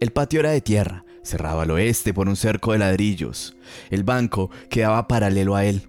El 0.00 0.12
patio 0.12 0.40
era 0.40 0.50
de 0.50 0.60
tierra, 0.60 1.06
cerrado 1.22 1.62
al 1.62 1.70
oeste 1.70 2.12
por 2.12 2.28
un 2.28 2.36
cerco 2.36 2.72
de 2.72 2.80
ladrillos. 2.80 3.56
El 3.88 4.04
banco 4.04 4.50
quedaba 4.68 5.08
paralelo 5.08 5.56
a 5.56 5.64
él, 5.64 5.88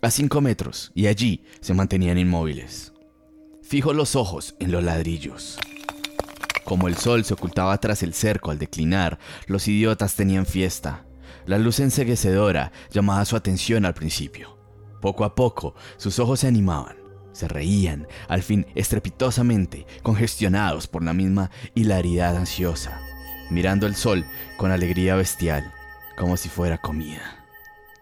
a 0.00 0.10
cinco 0.10 0.40
metros, 0.40 0.92
y 0.94 1.08
allí 1.08 1.44
se 1.60 1.74
mantenían 1.74 2.16
inmóviles. 2.16 2.91
Fijo 3.72 3.94
los 3.94 4.16
ojos 4.16 4.54
en 4.60 4.70
los 4.70 4.84
ladrillos. 4.84 5.56
Como 6.62 6.88
el 6.88 6.96
sol 6.98 7.24
se 7.24 7.32
ocultaba 7.32 7.78
tras 7.78 8.02
el 8.02 8.12
cerco 8.12 8.50
al 8.50 8.58
declinar, 8.58 9.18
los 9.46 9.66
idiotas 9.66 10.14
tenían 10.14 10.44
fiesta. 10.44 11.06
La 11.46 11.56
luz 11.56 11.80
enseguecedora 11.80 12.70
llamaba 12.90 13.24
su 13.24 13.34
atención 13.34 13.86
al 13.86 13.94
principio. 13.94 14.58
Poco 15.00 15.24
a 15.24 15.34
poco, 15.34 15.74
sus 15.96 16.18
ojos 16.18 16.40
se 16.40 16.48
animaban, 16.48 16.98
se 17.32 17.48
reían, 17.48 18.06
al 18.28 18.42
fin 18.42 18.66
estrepitosamente, 18.74 19.86
congestionados 20.02 20.86
por 20.86 21.02
la 21.02 21.14
misma 21.14 21.50
hilaridad 21.74 22.36
ansiosa. 22.36 23.00
mirando 23.48 23.86
el 23.86 23.96
sol 23.96 24.26
con 24.58 24.70
alegría 24.70 25.16
bestial, 25.16 25.72
como 26.18 26.36
si 26.36 26.50
fuera 26.50 26.76
comida. 26.76 27.41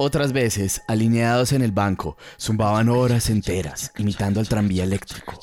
Otras 0.03 0.33
veces, 0.33 0.81
alineados 0.89 1.53
en 1.53 1.61
el 1.61 1.73
banco, 1.73 2.17
zumbaban 2.41 2.89
horas 2.89 3.29
enteras, 3.29 3.93
imitando 3.99 4.41
al 4.41 4.49
tranvía 4.49 4.85
eléctrico. 4.85 5.39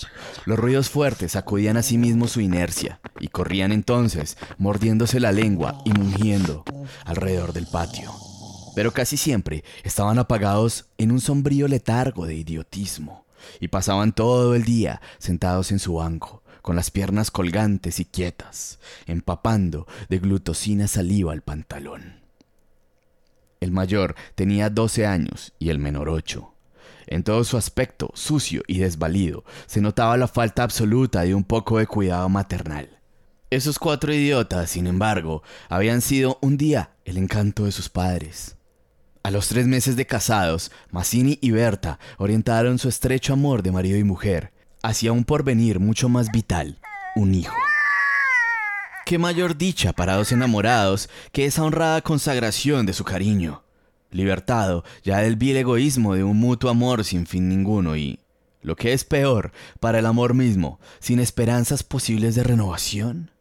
Los 0.45 0.57
ruidos 0.57 0.89
fuertes 0.89 1.33
sacudían 1.33 1.77
a 1.77 1.83
sí 1.83 1.99
mismo 1.99 2.27
su 2.27 2.41
inercia 2.41 2.99
y 3.19 3.27
corrían 3.27 3.71
entonces, 3.71 4.35
mordiéndose 4.57 5.19
la 5.19 5.31
lengua 5.31 5.77
y 5.85 5.91
mungiendo 5.91 6.63
alrededor 7.05 7.53
del 7.53 7.67
patio. 7.67 8.11
Pero 8.73 8.91
casi 8.93 9.15
siempre 9.15 9.63
estaban 9.83 10.17
apagados 10.17 10.87
en 10.97 11.11
un 11.11 11.21
sombrío 11.21 11.67
letargo 11.67 12.25
de 12.25 12.33
idiotismo 12.33 13.27
y 13.59 13.67
pasaban 13.67 14.11
todo 14.11 14.55
el 14.55 14.63
día 14.63 15.01
sentados 15.19 15.71
en 15.71 15.77
su 15.77 15.93
banco, 15.93 16.41
con 16.63 16.75
las 16.75 16.89
piernas 16.89 17.29
colgantes 17.29 17.99
y 17.99 18.05
quietas, 18.05 18.79
empapando 19.05 19.85
de 20.09 20.17
glutosina 20.17 20.87
saliva 20.87 21.31
el 21.35 21.43
pantalón. 21.43 22.16
El 23.59 23.71
mayor 23.71 24.15
tenía 24.35 24.69
12 24.69 25.05
años 25.05 25.53
y 25.59 25.69
el 25.69 25.79
menor 25.79 26.09
8. 26.09 26.53
En 27.07 27.23
todo 27.23 27.43
su 27.43 27.57
aspecto 27.57 28.11
sucio 28.13 28.61
y 28.67 28.79
desvalido 28.79 29.43
se 29.65 29.81
notaba 29.81 30.17
la 30.17 30.27
falta 30.27 30.63
absoluta 30.63 31.21
de 31.21 31.33
un 31.33 31.43
poco 31.43 31.79
de 31.79 31.87
cuidado 31.87 32.27
maternal. 32.29 32.99
Esos 33.49 33.79
cuatro 33.79 34.13
idiotas, 34.13 34.71
sin 34.71 34.87
embargo, 34.87 35.41
habían 35.69 36.01
sido 36.01 36.37
un 36.41 36.57
día 36.57 36.91
el 37.05 37.17
encanto 37.17 37.63
de 37.63 37.71
sus 37.71 37.87
padres. 37.87 38.57
A 39.23 39.31
los 39.31 39.47
tres 39.47 39.67
meses 39.67 39.95
de 39.95 40.05
casados, 40.05 40.71
Mazzini 40.91 41.39
y 41.41 41.51
Berta 41.51 41.97
orientaron 42.17 42.77
su 42.77 42.89
estrecho 42.89 43.33
amor 43.33 43.63
de 43.63 43.71
marido 43.71 43.97
y 43.97 44.03
mujer 44.03 44.51
hacia 44.83 45.11
un 45.13 45.23
porvenir 45.23 45.79
mucho 45.79 46.09
más 46.09 46.29
vital, 46.31 46.79
un 47.15 47.33
hijo. 47.33 47.55
Qué 49.07 49.17
mayor 49.17 49.57
dicha 49.57 49.93
para 49.93 50.17
dos 50.17 50.33
enamorados 50.33 51.07
que 51.31 51.45
esa 51.45 51.63
honrada 51.63 52.01
consagración 52.01 52.85
de 52.85 52.91
su 52.91 53.05
cariño, 53.05 53.63
libertado 54.11 54.83
ya 55.01 55.19
del 55.19 55.37
vil 55.37 55.55
egoísmo 55.55 56.13
de 56.13 56.25
un 56.25 56.37
mutuo 56.37 56.69
amor 56.69 57.05
sin 57.05 57.25
fin 57.25 57.47
ninguno 57.47 57.95
y, 57.95 58.19
lo 58.61 58.75
que 58.75 58.91
es 58.91 59.05
peor, 59.05 59.53
para 59.79 59.99
el 59.99 60.05
amor 60.07 60.33
mismo, 60.33 60.81
sin 60.99 61.21
esperanzas 61.21 61.83
posibles 61.83 62.35
de 62.35 62.43
renovación. 62.43 63.31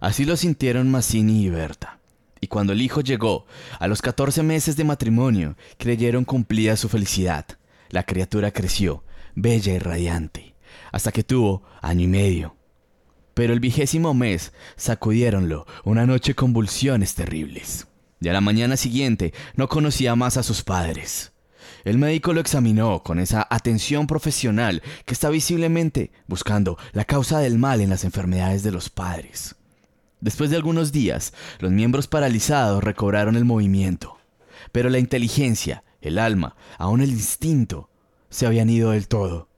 Así 0.00 0.24
lo 0.24 0.36
sintieron 0.36 0.90
Mazzini 0.90 1.44
y 1.44 1.50
Berta. 1.50 2.00
Y 2.40 2.48
cuando 2.48 2.72
el 2.72 2.82
hijo 2.82 3.00
llegó, 3.00 3.46
a 3.78 3.86
los 3.86 4.02
14 4.02 4.42
meses 4.42 4.74
de 4.74 4.82
matrimonio, 4.82 5.56
creyeron 5.78 6.24
cumplida 6.24 6.76
su 6.76 6.88
felicidad. 6.88 7.46
La 7.90 8.02
criatura 8.02 8.50
creció, 8.50 9.04
bella 9.36 9.72
y 9.72 9.78
radiante, 9.78 10.56
hasta 10.90 11.12
que 11.12 11.22
tuvo 11.22 11.62
año 11.80 12.06
y 12.06 12.08
medio 12.08 12.59
pero 13.34 13.52
el 13.52 13.60
vigésimo 13.60 14.14
mes 14.14 14.52
sacudiéronlo 14.76 15.66
una 15.84 16.06
noche 16.06 16.34
convulsiones 16.34 17.14
terribles. 17.14 17.86
Y 18.20 18.28
a 18.28 18.32
la 18.32 18.40
mañana 18.40 18.76
siguiente 18.76 19.32
no 19.54 19.68
conocía 19.68 20.14
más 20.14 20.36
a 20.36 20.42
sus 20.42 20.62
padres. 20.62 21.32
El 21.84 21.98
médico 21.98 22.32
lo 22.32 22.40
examinó 22.40 23.02
con 23.02 23.18
esa 23.18 23.46
atención 23.48 24.06
profesional 24.06 24.82
que 25.06 25.14
está 25.14 25.30
visiblemente 25.30 26.12
buscando 26.26 26.76
la 26.92 27.04
causa 27.04 27.38
del 27.38 27.58
mal 27.58 27.80
en 27.80 27.90
las 27.90 28.04
enfermedades 28.04 28.62
de 28.62 28.72
los 28.72 28.90
padres. 28.90 29.56
Después 30.20 30.50
de 30.50 30.56
algunos 30.56 30.92
días, 30.92 31.32
los 31.60 31.70
miembros 31.70 32.06
paralizados 32.06 32.84
recobraron 32.84 33.36
el 33.36 33.46
movimiento, 33.46 34.18
pero 34.72 34.90
la 34.90 34.98
inteligencia, 34.98 35.82
el 36.02 36.18
alma, 36.18 36.56
aún 36.78 37.00
el 37.00 37.10
instinto, 37.10 37.88
se 38.28 38.46
habían 38.46 38.68
ido 38.68 38.90
del 38.90 39.08
todo. 39.08 39.48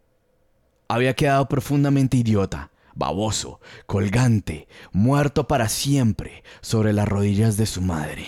Había 0.86 1.14
quedado 1.14 1.48
profundamente 1.48 2.16
idiota, 2.16 2.70
baboso, 2.94 3.60
colgante, 3.86 4.68
muerto 4.92 5.46
para 5.48 5.68
siempre 5.68 6.44
sobre 6.60 6.92
las 6.92 7.08
rodillas 7.08 7.56
de 7.56 7.66
su 7.66 7.80
madre. 7.80 8.26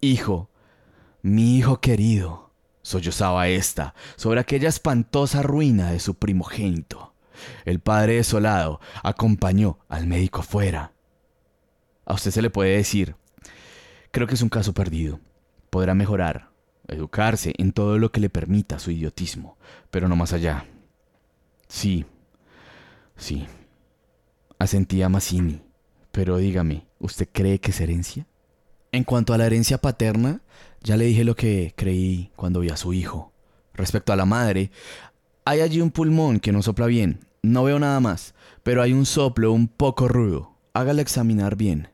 Hijo, 0.00 0.50
mi 1.22 1.56
hijo 1.56 1.80
querido, 1.80 2.50
sollozaba 2.82 3.48
ésta 3.48 3.94
sobre 4.16 4.40
aquella 4.40 4.68
espantosa 4.68 5.42
ruina 5.42 5.90
de 5.90 6.00
su 6.00 6.14
primogénito. 6.14 7.14
El 7.64 7.80
padre 7.80 8.14
desolado 8.14 8.80
acompañó 9.02 9.78
al 9.88 10.06
médico 10.06 10.42
fuera. 10.42 10.92
A 12.06 12.14
usted 12.14 12.30
se 12.30 12.42
le 12.42 12.50
puede 12.50 12.76
decir, 12.76 13.16
creo 14.10 14.26
que 14.26 14.34
es 14.34 14.42
un 14.42 14.48
caso 14.48 14.72
perdido. 14.72 15.20
Podrá 15.70 15.94
mejorar, 15.94 16.50
educarse 16.86 17.52
en 17.58 17.72
todo 17.72 17.98
lo 17.98 18.10
que 18.10 18.20
le 18.20 18.30
permita 18.30 18.78
su 18.78 18.90
idiotismo, 18.90 19.58
pero 19.90 20.08
no 20.08 20.16
más 20.16 20.32
allá. 20.32 20.66
Sí, 21.68 22.06
Sí. 23.18 23.46
Asentía 24.58 25.08
Mazzini. 25.08 25.60
Pero 26.12 26.38
dígame, 26.38 26.86
¿usted 26.98 27.28
cree 27.30 27.60
que 27.60 27.72
es 27.72 27.80
herencia? 27.80 28.26
En 28.90 29.04
cuanto 29.04 29.34
a 29.34 29.38
la 29.38 29.46
herencia 29.46 29.78
paterna, 29.78 30.40
ya 30.82 30.96
le 30.96 31.04
dije 31.04 31.24
lo 31.24 31.36
que 31.36 31.74
creí 31.76 32.32
cuando 32.36 32.60
vi 32.60 32.70
a 32.70 32.76
su 32.76 32.94
hijo. 32.94 33.32
Respecto 33.74 34.12
a 34.12 34.16
la 34.16 34.24
madre, 34.24 34.70
hay 35.44 35.60
allí 35.60 35.80
un 35.80 35.90
pulmón 35.90 36.40
que 36.40 36.52
no 36.52 36.62
sopla 36.62 36.86
bien. 36.86 37.26
No 37.42 37.64
veo 37.64 37.78
nada 37.78 38.00
más, 38.00 38.34
pero 38.62 38.82
hay 38.82 38.92
un 38.92 39.06
soplo 39.06 39.52
un 39.52 39.68
poco 39.68 40.08
rudo. 40.08 40.56
Hágala 40.72 41.02
examinar 41.02 41.56
bien 41.56 41.88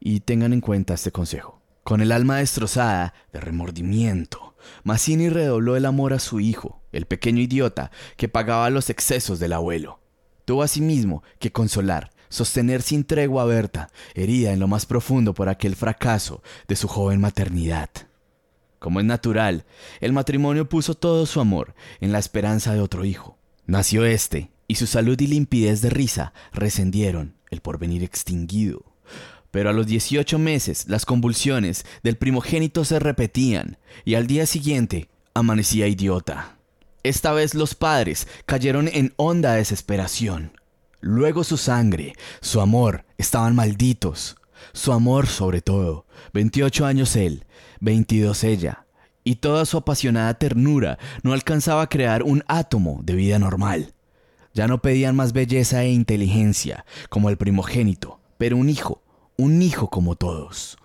y 0.00 0.20
tengan 0.20 0.52
en 0.52 0.60
cuenta 0.60 0.94
este 0.94 1.12
consejo. 1.12 1.60
Con 1.84 2.00
el 2.00 2.12
alma 2.12 2.38
destrozada 2.38 3.14
de 3.32 3.40
remordimiento, 3.40 4.54
Mazzini 4.84 5.28
redobló 5.28 5.76
el 5.76 5.86
amor 5.86 6.12
a 6.12 6.18
su 6.18 6.40
hijo, 6.40 6.82
el 6.92 7.06
pequeño 7.06 7.40
idiota 7.40 7.90
que 8.16 8.28
pagaba 8.28 8.70
los 8.70 8.90
excesos 8.90 9.38
del 9.38 9.52
abuelo. 9.52 10.01
Tuvo 10.44 10.62
asimismo 10.62 11.22
que 11.38 11.52
consolar, 11.52 12.10
sostener 12.28 12.82
sin 12.82 13.04
tregua 13.04 13.42
a 13.42 13.46
Berta, 13.46 13.90
herida 14.14 14.52
en 14.52 14.60
lo 14.60 14.68
más 14.68 14.86
profundo 14.86 15.34
por 15.34 15.48
aquel 15.48 15.76
fracaso 15.76 16.42
de 16.66 16.76
su 16.76 16.88
joven 16.88 17.20
maternidad. 17.20 17.90
Como 18.78 18.98
es 18.98 19.06
natural, 19.06 19.64
el 20.00 20.12
matrimonio 20.12 20.68
puso 20.68 20.94
todo 20.94 21.26
su 21.26 21.40
amor 21.40 21.74
en 22.00 22.10
la 22.10 22.18
esperanza 22.18 22.74
de 22.74 22.80
otro 22.80 23.04
hijo. 23.04 23.38
Nació 23.66 24.04
éste, 24.04 24.50
y 24.66 24.74
su 24.74 24.86
salud 24.86 25.20
y 25.20 25.26
limpidez 25.28 25.82
de 25.82 25.90
risa 25.90 26.32
rescendieron 26.52 27.36
el 27.50 27.60
porvenir 27.60 28.02
extinguido. 28.02 28.84
Pero 29.52 29.70
a 29.70 29.72
los 29.72 29.86
18 29.86 30.38
meses 30.38 30.88
las 30.88 31.04
convulsiones 31.04 31.84
del 32.02 32.16
primogénito 32.16 32.84
se 32.84 32.98
repetían, 32.98 33.78
y 34.04 34.14
al 34.14 34.26
día 34.26 34.46
siguiente 34.46 35.10
amanecía 35.34 35.86
idiota. 35.86 36.56
Esta 37.04 37.32
vez 37.32 37.54
los 37.54 37.74
padres 37.74 38.28
cayeron 38.46 38.86
en 38.86 39.12
honda 39.16 39.54
desesperación. 39.54 40.52
Luego 41.00 41.42
su 41.42 41.56
sangre, 41.56 42.14
su 42.40 42.60
amor, 42.60 43.04
estaban 43.18 43.56
malditos. 43.56 44.36
Su 44.72 44.92
amor 44.92 45.26
sobre 45.26 45.62
todo. 45.62 46.06
28 46.32 46.86
años 46.86 47.16
él, 47.16 47.44
22 47.80 48.44
ella. 48.44 48.86
Y 49.24 49.36
toda 49.36 49.66
su 49.66 49.78
apasionada 49.78 50.34
ternura 50.34 50.98
no 51.24 51.32
alcanzaba 51.32 51.82
a 51.82 51.88
crear 51.88 52.22
un 52.22 52.44
átomo 52.46 53.00
de 53.02 53.14
vida 53.14 53.40
normal. 53.40 53.94
Ya 54.54 54.68
no 54.68 54.80
pedían 54.80 55.16
más 55.16 55.32
belleza 55.32 55.82
e 55.82 55.90
inteligencia, 55.90 56.84
como 57.08 57.30
el 57.30 57.36
primogénito, 57.36 58.20
pero 58.38 58.56
un 58.56 58.68
hijo, 58.68 59.02
un 59.36 59.60
hijo 59.60 59.90
como 59.90 60.14
todos. 60.14 60.76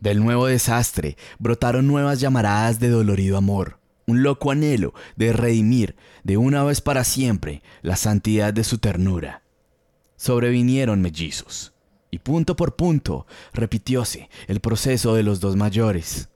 Del 0.00 0.22
nuevo 0.22 0.46
desastre 0.46 1.16
brotaron 1.40 1.88
nuevas 1.88 2.20
llamaradas 2.20 2.78
de 2.78 2.88
dolorido 2.88 3.36
amor 3.36 3.78
un 4.06 4.22
loco 4.22 4.50
anhelo 4.50 4.94
de 5.16 5.32
redimir 5.32 5.96
de 6.22 6.36
una 6.36 6.64
vez 6.64 6.80
para 6.80 7.04
siempre 7.04 7.62
la 7.82 7.96
santidad 7.96 8.52
de 8.52 8.64
su 8.64 8.78
ternura. 8.78 9.42
Sobrevinieron 10.16 11.00
mellizos, 11.00 11.74
y 12.10 12.18
punto 12.18 12.56
por 12.56 12.76
punto 12.76 13.26
repitióse 13.52 14.28
el 14.46 14.60
proceso 14.60 15.14
de 15.14 15.22
los 15.22 15.40
dos 15.40 15.56
mayores. 15.56 16.28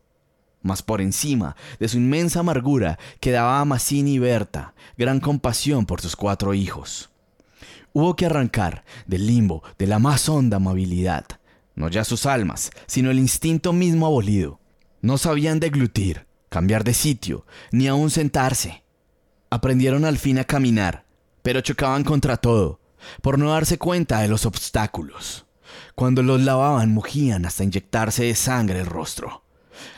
Mas 0.60 0.82
por 0.82 1.00
encima 1.00 1.56
de 1.78 1.88
su 1.88 1.98
inmensa 1.98 2.40
amargura 2.40 2.98
quedaba 3.20 3.60
a 3.60 3.64
Mazzini 3.64 4.14
y 4.14 4.18
Berta 4.18 4.74
gran 4.96 5.20
compasión 5.20 5.86
por 5.86 6.00
sus 6.00 6.16
cuatro 6.16 6.52
hijos. 6.52 7.10
Hubo 7.92 8.16
que 8.16 8.26
arrancar 8.26 8.84
del 9.06 9.26
limbo 9.26 9.62
de 9.78 9.86
la 9.86 9.98
más 9.98 10.28
honda 10.28 10.58
amabilidad, 10.58 11.24
no 11.74 11.88
ya 11.88 12.04
sus 12.04 12.26
almas, 12.26 12.70
sino 12.86 13.10
el 13.10 13.18
instinto 13.18 13.72
mismo 13.72 14.06
abolido. 14.06 14.60
No 15.00 15.16
sabían 15.16 15.60
deglutir, 15.60 16.27
cambiar 16.48 16.84
de 16.84 16.94
sitio, 16.94 17.46
ni 17.72 17.88
aún 17.88 18.10
sentarse. 18.10 18.84
Aprendieron 19.50 20.04
al 20.04 20.18
fin 20.18 20.38
a 20.38 20.44
caminar, 20.44 21.04
pero 21.42 21.60
chocaban 21.60 22.04
contra 22.04 22.36
todo, 22.36 22.80
por 23.22 23.38
no 23.38 23.50
darse 23.50 23.78
cuenta 23.78 24.20
de 24.20 24.28
los 24.28 24.46
obstáculos. 24.46 25.46
Cuando 25.94 26.22
los 26.22 26.40
lavaban 26.40 26.92
mugían 26.92 27.46
hasta 27.46 27.64
inyectarse 27.64 28.24
de 28.24 28.34
sangre 28.34 28.80
el 28.80 28.86
rostro. 28.86 29.44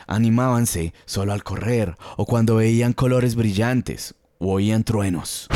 Animábanse 0.07 0.93
solo 1.05 1.33
al 1.33 1.43
correr 1.43 1.95
o 2.17 2.25
cuando 2.25 2.55
veían 2.55 2.93
colores 2.93 3.35
brillantes 3.35 4.15
o 4.39 4.53
oían 4.53 4.83
truenos. 4.83 5.47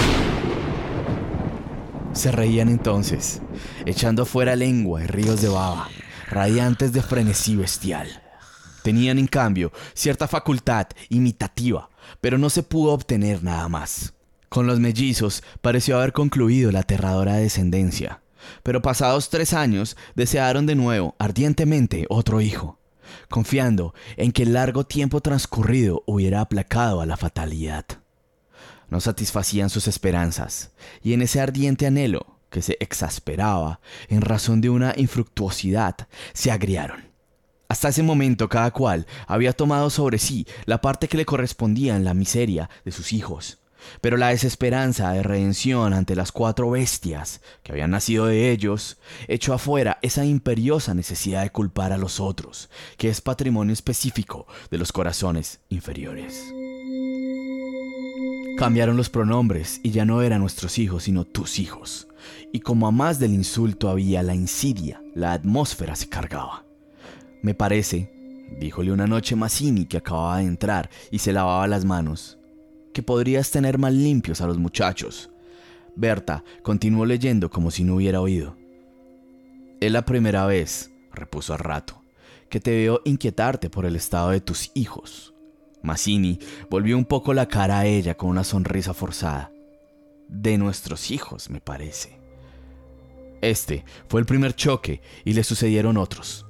Se 2.13 2.31
reían 2.31 2.69
entonces, 2.69 3.41
echando 3.85 4.25
fuera 4.25 4.55
lengua 4.55 5.03
y 5.03 5.07
ríos 5.07 5.41
de 5.41 5.49
baba, 5.49 5.89
radiantes 6.29 6.93
de 6.93 7.01
frenesí 7.01 7.55
bestial. 7.55 8.24
Tenían, 8.85 9.17
en 9.17 9.25
cambio, 9.25 9.71
cierta 9.95 10.27
facultad 10.27 10.85
imitativa, 11.09 11.89
pero 12.21 12.37
no 12.37 12.51
se 12.51 12.61
pudo 12.61 12.93
obtener 12.93 13.41
nada 13.41 13.67
más. 13.67 14.13
Con 14.47 14.67
los 14.67 14.79
mellizos 14.79 15.41
pareció 15.61 15.97
haber 15.97 16.13
concluido 16.13 16.71
la 16.71 16.81
aterradora 16.81 17.37
descendencia. 17.37 18.21
Pero 18.61 18.83
pasados 18.83 19.31
tres 19.31 19.53
años 19.53 19.97
desearon 20.13 20.67
de 20.67 20.75
nuevo 20.75 21.15
ardientemente 21.17 22.05
otro 22.09 22.41
hijo, 22.41 22.77
confiando 23.27 23.95
en 24.17 24.31
que 24.31 24.43
el 24.43 24.53
largo 24.53 24.83
tiempo 24.83 25.19
transcurrido 25.19 26.03
hubiera 26.05 26.41
aplacado 26.41 27.01
a 27.01 27.07
la 27.07 27.17
fatalidad. 27.17 27.85
No 28.87 29.01
satisfacían 29.01 29.71
sus 29.71 29.87
esperanzas, 29.87 30.73
y 31.01 31.13
en 31.13 31.23
ese 31.23 31.41
ardiente 31.41 31.87
anhelo, 31.87 32.37
que 32.51 32.61
se 32.61 32.77
exasperaba 32.79 33.79
en 34.09 34.21
razón 34.21 34.61
de 34.61 34.69
una 34.69 34.93
infructuosidad, 34.95 36.07
se 36.33 36.51
agriaron. 36.51 37.14
Hasta 37.67 37.89
ese 37.89 38.03
momento 38.03 38.47
cada 38.47 38.71
cual 38.71 39.07
había 39.27 39.53
tomado 39.53 39.89
sobre 39.89 40.17
sí 40.17 40.45
la 40.65 40.81
parte 40.81 41.07
que 41.07 41.17
le 41.17 41.25
correspondía 41.25 41.95
en 41.95 42.05
la 42.05 42.13
miseria 42.13 42.69
de 42.83 42.91
sus 42.91 43.13
hijos. 43.13 43.59
Pero 44.01 44.17
la 44.17 44.29
desesperanza 44.29 45.11
de 45.11 45.23
redención 45.23 45.93
ante 45.93 46.15
las 46.15 46.31
cuatro 46.31 46.71
bestias 46.71 47.41
que 47.63 47.71
habían 47.71 47.91
nacido 47.91 48.25
de 48.25 48.51
ellos 48.51 48.97
echó 49.27 49.53
afuera 49.53 49.99
esa 50.01 50.25
imperiosa 50.25 50.93
necesidad 50.93 51.43
de 51.43 51.51
culpar 51.51 51.91
a 51.91 51.97
los 51.97 52.19
otros, 52.19 52.69
que 52.97 53.09
es 53.09 53.21
patrimonio 53.21 53.73
específico 53.73 54.47
de 54.71 54.77
los 54.77 54.91
corazones 54.91 55.59
inferiores. 55.69 56.51
Cambiaron 58.57 58.95
los 58.95 59.09
pronombres 59.09 59.81
y 59.83 59.91
ya 59.91 60.05
no 60.05 60.21
eran 60.21 60.39
nuestros 60.39 60.79
hijos, 60.79 61.03
sino 61.03 61.25
tus 61.25 61.59
hijos. 61.59 62.07
Y 62.53 62.61
como 62.61 62.87
a 62.87 62.91
más 62.91 63.19
del 63.19 63.33
insulto 63.33 63.89
había 63.89 64.23
la 64.23 64.33
insidia, 64.33 65.01
la 65.13 65.33
atmósfera 65.33 65.95
se 65.95 66.07
cargaba. 66.07 66.64
Me 67.45 67.53
parece, 67.53 68.11
díjole 68.59 68.91
una 68.91 69.05
noche 69.05 69.35
Mazzini 69.35 69.85
que 69.85 69.97
acababa 69.97 70.39
de 70.39 70.45
entrar 70.45 70.89
y 71.11 71.19
se 71.19 71.31
lavaba 71.31 71.67
las 71.67 71.85
manos, 71.85 72.39
que 72.91 73.03
podrías 73.03 73.51
tener 73.51 73.77
más 73.77 73.93
limpios 73.93 74.41
a 74.41 74.47
los 74.47 74.57
muchachos. 74.57 75.29
Berta 75.95 76.43
continuó 76.63 77.05
leyendo 77.05 77.51
como 77.51 77.69
si 77.69 77.83
no 77.83 77.97
hubiera 77.97 78.19
oído. 78.19 78.57
Es 79.79 79.91
la 79.91 80.05
primera 80.05 80.47
vez, 80.47 80.91
repuso 81.13 81.53
al 81.53 81.59
rato, 81.59 82.01
que 82.49 82.59
te 82.59 82.71
veo 82.71 83.01
inquietarte 83.05 83.69
por 83.69 83.85
el 83.85 83.95
estado 83.95 84.31
de 84.31 84.41
tus 84.41 84.71
hijos. 84.73 85.35
Mazzini 85.83 86.39
volvió 86.71 86.97
un 86.97 87.05
poco 87.05 87.31
la 87.35 87.47
cara 87.47 87.77
a 87.77 87.85
ella 87.85 88.17
con 88.17 88.31
una 88.31 88.43
sonrisa 88.43 88.95
forzada. 88.95 89.51
De 90.27 90.57
nuestros 90.57 91.11
hijos, 91.11 91.51
me 91.51 91.61
parece. 91.61 92.17
Este 93.41 93.85
fue 94.09 94.19
el 94.19 94.25
primer 94.25 94.55
choque 94.55 95.03
y 95.23 95.33
le 95.33 95.43
sucedieron 95.43 95.97
otros. 95.97 96.44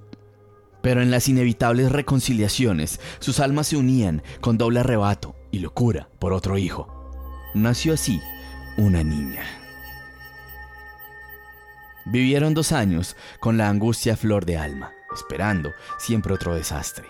Pero 0.86 1.02
en 1.02 1.10
las 1.10 1.28
inevitables 1.28 1.92
reconciliaciones, 1.92 3.00
sus 3.18 3.40
almas 3.40 3.66
se 3.66 3.76
unían 3.76 4.22
con 4.40 4.60
doble 4.60 4.82
arrebato 4.82 5.36
y 5.50 5.58
locura 5.58 6.10
por 6.20 6.32
otro 6.32 6.60
hijo. 6.60 7.12
Nació 7.56 7.96
así 7.96 8.22
una 8.78 9.04
niña. 9.04 9.42
Vivieron 12.06 12.54
dos 12.54 12.72
años 12.72 13.16
con 13.40 13.58
la 13.58 13.68
angustia 13.68 14.16
flor 14.16 14.46
de 14.46 14.60
alma, 14.60 14.92
esperando 15.12 15.72
siempre 15.98 16.36
otro 16.36 16.54
desastre. 16.54 17.08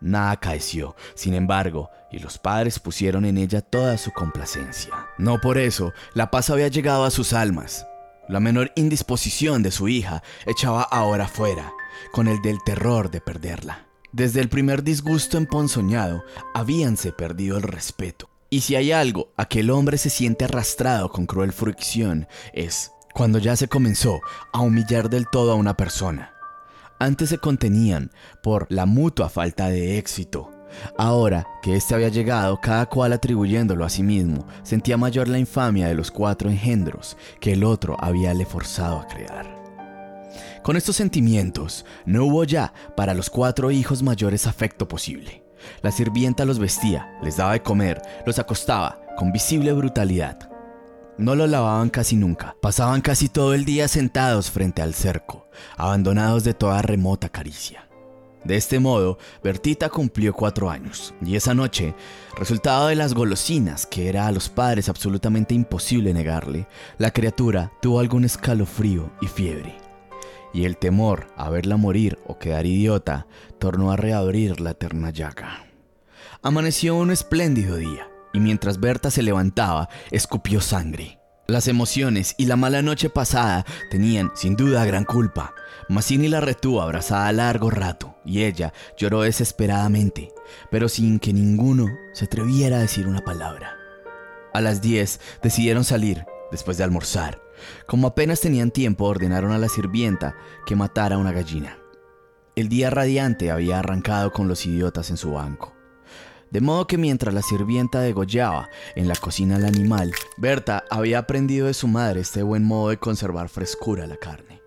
Nada 0.00 0.30
acaeció, 0.30 0.94
sin 1.16 1.34
embargo, 1.34 1.90
y 2.12 2.20
los 2.20 2.38
padres 2.38 2.78
pusieron 2.78 3.24
en 3.24 3.38
ella 3.38 3.60
toda 3.60 3.98
su 3.98 4.12
complacencia. 4.12 4.92
No 5.18 5.40
por 5.40 5.58
eso, 5.58 5.92
la 6.14 6.30
paz 6.30 6.48
había 6.48 6.68
llegado 6.68 7.02
a 7.02 7.10
sus 7.10 7.32
almas. 7.32 7.88
La 8.28 8.38
menor 8.38 8.70
indisposición 8.76 9.64
de 9.64 9.72
su 9.72 9.88
hija 9.88 10.22
echaba 10.46 10.84
ahora 10.84 11.26
fuera, 11.26 11.72
con 12.12 12.28
el 12.28 12.40
del 12.42 12.62
terror 12.64 13.10
de 13.10 13.20
perderla. 13.20 13.86
Desde 14.12 14.40
el 14.40 14.48
primer 14.48 14.82
disgusto 14.82 15.38
emponzoñado, 15.38 16.24
habíanse 16.52 17.12
perdido 17.12 17.56
el 17.56 17.62
respeto. 17.62 18.28
Y 18.50 18.62
si 18.62 18.74
hay 18.74 18.90
algo 18.90 19.32
a 19.36 19.46
que 19.46 19.60
el 19.60 19.70
hombre 19.70 19.96
se 19.96 20.10
siente 20.10 20.44
arrastrado 20.44 21.08
con 21.10 21.26
cruel 21.26 21.52
fricción, 21.52 22.26
es 22.52 22.90
cuando 23.14 23.38
ya 23.38 23.54
se 23.54 23.68
comenzó 23.68 24.20
a 24.52 24.60
humillar 24.60 25.08
del 25.08 25.28
todo 25.28 25.52
a 25.52 25.54
una 25.54 25.76
persona. 25.76 26.34
Antes 26.98 27.28
se 27.28 27.38
contenían 27.38 28.10
por 28.42 28.66
la 28.68 28.86
mutua 28.86 29.28
falta 29.28 29.68
de 29.68 29.98
éxito. 29.98 30.50
Ahora 30.98 31.46
que 31.62 31.76
éste 31.76 31.94
había 31.94 32.08
llegado, 32.08 32.60
cada 32.60 32.86
cual 32.86 33.12
atribuyéndolo 33.12 33.84
a 33.84 33.90
sí 33.90 34.02
mismo, 34.02 34.46
sentía 34.64 34.96
mayor 34.96 35.28
la 35.28 35.38
infamia 35.38 35.86
de 35.86 35.94
los 35.94 36.10
cuatro 36.10 36.50
engendros 36.50 37.16
que 37.40 37.52
el 37.52 37.64
otro 37.64 37.96
había 38.00 38.34
le 38.34 38.46
forzado 38.46 38.98
a 38.98 39.06
crear. 39.06 39.59
Con 40.62 40.76
estos 40.76 40.96
sentimientos, 40.96 41.84
no 42.04 42.24
hubo 42.26 42.44
ya 42.44 42.72
para 42.96 43.14
los 43.14 43.30
cuatro 43.30 43.70
hijos 43.70 44.02
mayores 44.02 44.46
afecto 44.46 44.88
posible. 44.88 45.42
La 45.82 45.90
sirvienta 45.90 46.44
los 46.44 46.58
vestía, 46.58 47.18
les 47.22 47.36
daba 47.36 47.52
de 47.52 47.62
comer, 47.62 48.00
los 48.26 48.38
acostaba 48.38 49.00
con 49.16 49.32
visible 49.32 49.72
brutalidad. 49.72 50.50
No 51.18 51.34
los 51.34 51.50
lavaban 51.50 51.90
casi 51.90 52.16
nunca, 52.16 52.56
pasaban 52.62 53.02
casi 53.02 53.28
todo 53.28 53.52
el 53.52 53.64
día 53.64 53.88
sentados 53.88 54.50
frente 54.50 54.80
al 54.80 54.94
cerco, 54.94 55.48
abandonados 55.76 56.44
de 56.44 56.54
toda 56.54 56.80
remota 56.80 57.28
caricia. 57.28 57.86
De 58.44 58.56
este 58.56 58.78
modo, 58.78 59.18
Bertita 59.44 59.90
cumplió 59.90 60.32
cuatro 60.32 60.70
años, 60.70 61.12
y 61.20 61.36
esa 61.36 61.52
noche, 61.52 61.94
resultado 62.38 62.86
de 62.86 62.94
las 62.94 63.12
golosinas 63.12 63.84
que 63.84 64.08
era 64.08 64.26
a 64.26 64.32
los 64.32 64.48
padres 64.48 64.88
absolutamente 64.88 65.54
imposible 65.54 66.14
negarle, 66.14 66.66
la 66.96 67.10
criatura 67.10 67.70
tuvo 67.82 68.00
algún 68.00 68.24
escalofrío 68.24 69.10
y 69.20 69.26
fiebre 69.26 69.89
y 70.52 70.64
el 70.64 70.76
temor 70.76 71.26
a 71.36 71.50
verla 71.50 71.76
morir 71.76 72.18
o 72.26 72.38
quedar 72.38 72.66
idiota 72.66 73.26
tornó 73.58 73.92
a 73.92 73.96
reabrir 73.96 74.60
la 74.60 74.70
eterna 74.70 75.10
llaga. 75.10 75.66
Amaneció 76.42 76.96
un 76.96 77.10
espléndido 77.10 77.76
día, 77.76 78.08
y 78.32 78.40
mientras 78.40 78.80
Berta 78.80 79.10
se 79.10 79.22
levantaba, 79.22 79.88
escupió 80.10 80.60
sangre. 80.60 81.18
Las 81.46 81.66
emociones 81.66 82.34
y 82.38 82.46
la 82.46 82.56
mala 82.56 82.80
noche 82.80 83.10
pasada 83.10 83.66
tenían, 83.90 84.30
sin 84.34 84.54
duda, 84.54 84.84
gran 84.84 85.04
culpa. 85.04 85.52
Mazzini 85.88 86.28
la 86.28 86.40
retuvo 86.40 86.80
abrazada 86.80 87.32
largo 87.32 87.70
rato, 87.70 88.16
y 88.24 88.44
ella 88.44 88.72
lloró 88.96 89.22
desesperadamente, 89.22 90.32
pero 90.70 90.88
sin 90.88 91.18
que 91.18 91.32
ninguno 91.32 91.88
se 92.12 92.26
atreviera 92.26 92.76
a 92.76 92.80
decir 92.80 93.08
una 93.08 93.24
palabra. 93.24 93.76
A 94.54 94.60
las 94.60 94.80
10 94.80 95.20
decidieron 95.42 95.84
salir, 95.84 96.24
después 96.52 96.78
de 96.78 96.84
almorzar, 96.84 97.40
como 97.86 98.08
apenas 98.08 98.40
tenían 98.40 98.70
tiempo, 98.70 99.06
ordenaron 99.06 99.52
a 99.52 99.58
la 99.58 99.68
sirvienta 99.68 100.36
que 100.66 100.76
matara 100.76 101.18
una 101.18 101.32
gallina. 101.32 101.78
El 102.56 102.68
día 102.68 102.90
radiante 102.90 103.50
había 103.50 103.78
arrancado 103.78 104.32
con 104.32 104.48
los 104.48 104.66
idiotas 104.66 105.10
en 105.10 105.16
su 105.16 105.32
banco. 105.32 105.74
De 106.50 106.60
modo 106.60 106.86
que 106.86 106.98
mientras 106.98 107.32
la 107.32 107.42
sirvienta 107.42 108.00
degollaba 108.00 108.68
en 108.96 109.06
la 109.06 109.14
cocina 109.14 109.56
al 109.56 109.64
animal, 109.64 110.12
Berta 110.36 110.84
había 110.90 111.20
aprendido 111.20 111.68
de 111.68 111.74
su 111.74 111.86
madre 111.86 112.20
este 112.20 112.42
buen 112.42 112.64
modo 112.64 112.90
de 112.90 112.96
conservar 112.96 113.48
frescura 113.48 114.08
la 114.08 114.16
carne. 114.16 114.60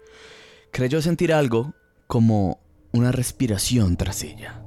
Creyó 0.72 1.02
sentir 1.02 1.34
algo 1.34 1.74
como 2.08 2.62
una 2.94 3.12
respiración 3.12 3.98
tras 3.98 4.24
ella. 4.24 4.64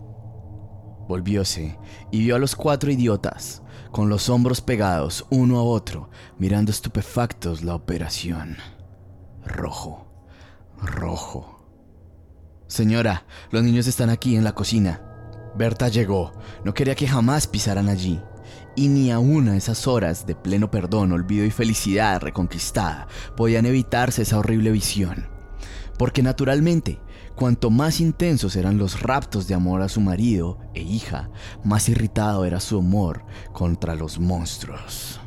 Volvióse 1.09 1.79
y 2.11 2.19
vio 2.19 2.37
a 2.37 2.39
los 2.39 2.55
cuatro 2.55 2.91
idiotas, 2.91 3.63
con 3.97 4.11
los 4.11 4.29
hombros 4.29 4.61
pegados 4.61 5.25
uno 5.31 5.59
a 5.59 5.63
otro, 5.63 6.11
mirando 6.37 6.71
estupefactos 6.71 7.65
la 7.65 7.75
operación. 7.75 8.59
Rojo, 9.43 10.07
rojo. 10.83 11.67
Señora, 12.67 13.25
los 13.51 13.63
niños 13.63 13.87
están 13.87 14.11
aquí 14.11 14.37
en 14.37 14.45
la 14.45 14.55
cocina. 14.55 15.01
Berta 15.57 15.89
llegó, 15.89 16.35
no 16.63 16.75
quería 16.75 16.95
que 16.95 17.09
jamás 17.09 17.47
pisaran 17.47 17.89
allí. 17.89 18.21
Y 18.75 18.89
ni 18.89 19.11
aún 19.11 19.49
a 19.49 19.57
esas 19.57 19.87
horas 19.87 20.27
de 20.27 20.35
pleno 20.35 20.71
perdón, 20.71 21.13
olvido 21.13 21.47
y 21.47 21.51
felicidad 21.51 22.21
reconquistada 22.21 23.09
podían 23.35 23.65
evitarse 23.65 24.21
esa 24.21 24.39
horrible 24.39 24.73
visión. 24.73 25.27
Porque 25.97 26.23
naturalmente 26.23 27.01
Cuanto 27.37 27.69
más 27.69 28.01
intensos 28.01 28.57
eran 28.57 28.79
los 28.79 29.03
raptos 29.03 29.47
de 29.47 29.53
amor 29.53 29.83
a 29.83 29.91
su 29.91 30.01
marido 30.01 30.59
e 30.73 30.81
hija, 30.81 31.29
más 31.63 31.87
irritado 31.91 32.47
era 32.47 32.61
su 32.61 32.79
amor 32.79 33.27
contra 33.53 33.95
los 33.95 34.19
monstruos. 34.19 35.21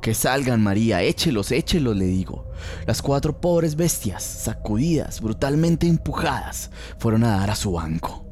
Que 0.00 0.14
salgan, 0.14 0.62
María, 0.62 1.02
échelos, 1.02 1.52
échelos, 1.52 1.94
le 1.96 2.06
digo. 2.06 2.46
Las 2.86 3.02
cuatro 3.02 3.42
pobres 3.42 3.76
bestias, 3.76 4.22
sacudidas, 4.22 5.20
brutalmente 5.20 5.86
empujadas, 5.86 6.70
fueron 6.98 7.24
a 7.24 7.36
dar 7.36 7.50
a 7.50 7.56
su 7.56 7.72
banco. 7.72 8.26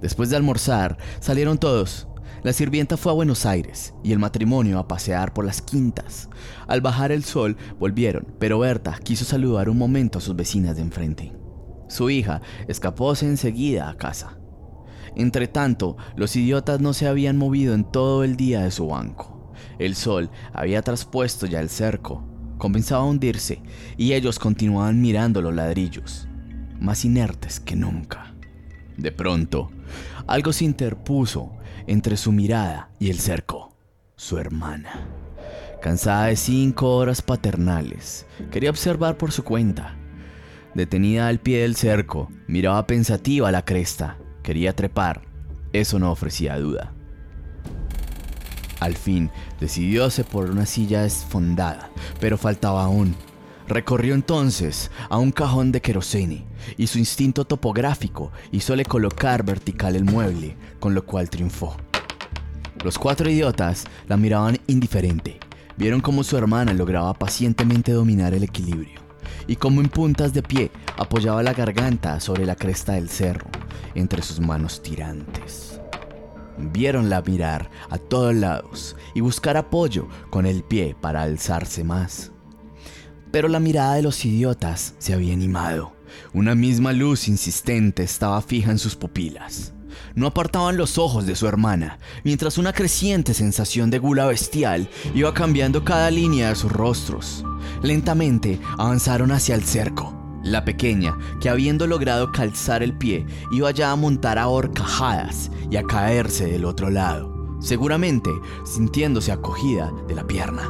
Después 0.00 0.30
de 0.30 0.36
almorzar, 0.36 0.98
salieron 1.18 1.58
todos. 1.58 2.06
La 2.44 2.52
sirvienta 2.52 2.96
fue 2.96 3.10
a 3.10 3.16
Buenos 3.16 3.44
Aires 3.44 3.92
y 4.04 4.12
el 4.12 4.20
matrimonio 4.20 4.78
a 4.78 4.86
pasear 4.86 5.34
por 5.34 5.44
las 5.44 5.60
quintas. 5.60 6.28
Al 6.68 6.80
bajar 6.80 7.10
el 7.10 7.24
sol, 7.24 7.56
volvieron, 7.80 8.34
pero 8.38 8.60
Berta 8.60 8.98
quiso 9.02 9.24
saludar 9.24 9.68
un 9.68 9.78
momento 9.78 10.18
a 10.18 10.22
sus 10.22 10.36
vecinas 10.36 10.76
de 10.76 10.82
enfrente. 10.82 11.41
Su 11.92 12.08
hija 12.08 12.40
escapóse 12.68 13.26
enseguida 13.26 13.90
a 13.90 13.98
casa. 13.98 14.38
Entretanto, 15.14 15.98
los 16.16 16.34
idiotas 16.36 16.80
no 16.80 16.94
se 16.94 17.06
habían 17.06 17.36
movido 17.36 17.74
en 17.74 17.84
todo 17.84 18.24
el 18.24 18.34
día 18.34 18.62
de 18.62 18.70
su 18.70 18.86
banco. 18.86 19.52
El 19.78 19.94
sol 19.94 20.30
había 20.54 20.80
traspuesto 20.80 21.44
ya 21.44 21.60
el 21.60 21.68
cerco, 21.68 22.26
comenzaba 22.56 23.02
a 23.02 23.04
hundirse, 23.04 23.62
y 23.98 24.14
ellos 24.14 24.38
continuaban 24.38 25.02
mirando 25.02 25.42
los 25.42 25.54
ladrillos, 25.54 26.28
más 26.80 27.04
inertes 27.04 27.60
que 27.60 27.76
nunca. 27.76 28.34
De 28.96 29.12
pronto, 29.12 29.70
algo 30.26 30.54
se 30.54 30.64
interpuso 30.64 31.52
entre 31.86 32.16
su 32.16 32.32
mirada 32.32 32.88
y 32.98 33.10
el 33.10 33.18
cerco, 33.18 33.76
su 34.16 34.38
hermana, 34.38 35.08
Cansada 35.82 36.28
de 36.28 36.36
cinco 36.36 36.96
horas 36.96 37.20
paternales, 37.20 38.24
quería 38.50 38.70
observar 38.70 39.18
por 39.18 39.30
su 39.30 39.44
cuenta. 39.44 39.98
Detenida 40.74 41.28
al 41.28 41.38
pie 41.38 41.62
del 41.62 41.76
cerco, 41.76 42.30
miraba 42.46 42.86
pensativa 42.86 43.52
la 43.52 43.62
cresta. 43.62 44.16
Quería 44.42 44.74
trepar. 44.74 45.20
Eso 45.74 45.98
no 45.98 46.10
ofrecía 46.10 46.58
duda. 46.58 46.94
Al 48.80 48.96
fin, 48.96 49.30
decidióse 49.60 50.24
por 50.24 50.50
una 50.50 50.64
silla 50.64 51.02
desfondada, 51.02 51.90
pero 52.20 52.38
faltaba 52.38 52.84
aún. 52.84 53.14
Recorrió 53.68 54.14
entonces 54.14 54.90
a 55.10 55.18
un 55.18 55.30
cajón 55.30 55.72
de 55.72 55.82
querosene 55.82 56.46
y 56.78 56.86
su 56.86 56.98
instinto 56.98 57.44
topográfico 57.44 58.32
hizole 58.50 58.84
colocar 58.84 59.44
vertical 59.44 59.94
el 59.94 60.04
mueble, 60.04 60.56
con 60.80 60.94
lo 60.94 61.04
cual 61.04 61.28
triunfó. 61.28 61.76
Los 62.82 62.98
cuatro 62.98 63.30
idiotas 63.30 63.84
la 64.08 64.16
miraban 64.16 64.58
indiferente. 64.66 65.38
Vieron 65.76 66.00
cómo 66.00 66.24
su 66.24 66.36
hermana 66.36 66.72
lograba 66.72 67.12
pacientemente 67.14 67.92
dominar 67.92 68.34
el 68.34 68.42
equilibrio 68.42 69.01
y 69.46 69.56
cómo 69.56 69.80
en 69.80 69.88
puntas 69.88 70.32
de 70.32 70.42
pie 70.42 70.70
apoyaba 70.96 71.42
la 71.42 71.52
garganta 71.52 72.20
sobre 72.20 72.46
la 72.46 72.56
cresta 72.56 72.92
del 72.92 73.08
cerro 73.08 73.46
entre 73.94 74.22
sus 74.22 74.40
manos 74.40 74.82
tirantes. 74.82 75.80
Viéronla 76.58 77.22
mirar 77.22 77.70
a 77.90 77.98
todos 77.98 78.34
lados 78.34 78.96
y 79.14 79.20
buscar 79.20 79.56
apoyo 79.56 80.08
con 80.30 80.46
el 80.46 80.62
pie 80.62 80.94
para 81.00 81.22
alzarse 81.22 81.82
más. 81.82 82.30
Pero 83.30 83.48
la 83.48 83.60
mirada 83.60 83.94
de 83.94 84.02
los 84.02 84.24
idiotas 84.24 84.94
se 84.98 85.14
había 85.14 85.32
animado. 85.32 85.92
Una 86.34 86.54
misma 86.54 86.92
luz 86.92 87.28
insistente 87.28 88.02
estaba 88.02 88.40
fija 88.42 88.70
en 88.70 88.78
sus 88.78 88.94
pupilas. 88.94 89.72
No 90.14 90.26
apartaban 90.26 90.76
los 90.76 90.98
ojos 90.98 91.26
de 91.26 91.36
su 91.36 91.46
hermana, 91.46 91.98
mientras 92.24 92.58
una 92.58 92.72
creciente 92.72 93.34
sensación 93.34 93.90
de 93.90 93.98
gula 93.98 94.26
bestial 94.26 94.88
iba 95.14 95.34
cambiando 95.34 95.84
cada 95.84 96.10
línea 96.10 96.50
de 96.50 96.54
sus 96.54 96.72
rostros. 96.72 97.44
Lentamente 97.82 98.60
avanzaron 98.78 99.32
hacia 99.32 99.54
el 99.54 99.64
cerco. 99.64 100.18
La 100.42 100.64
pequeña, 100.64 101.16
que 101.40 101.48
habiendo 101.48 101.86
logrado 101.86 102.32
calzar 102.32 102.82
el 102.82 102.92
pie, 102.94 103.26
iba 103.52 103.70
ya 103.70 103.92
a 103.92 103.96
montar 103.96 104.38
a 104.38 104.48
horcajadas 104.48 105.50
y 105.70 105.76
a 105.76 105.84
caerse 105.84 106.46
del 106.46 106.64
otro 106.64 106.90
lado, 106.90 107.56
seguramente 107.60 108.30
sintiéndose 108.64 109.30
acogida 109.30 109.92
de 110.08 110.16
la 110.16 110.26
pierna. 110.26 110.68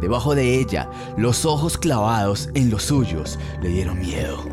Debajo 0.00 0.34
de 0.34 0.60
ella, 0.60 0.90
los 1.16 1.46
ojos 1.46 1.78
clavados 1.78 2.50
en 2.54 2.68
los 2.68 2.82
suyos 2.84 3.38
le 3.62 3.70
dieron 3.70 3.98
miedo. 3.98 4.44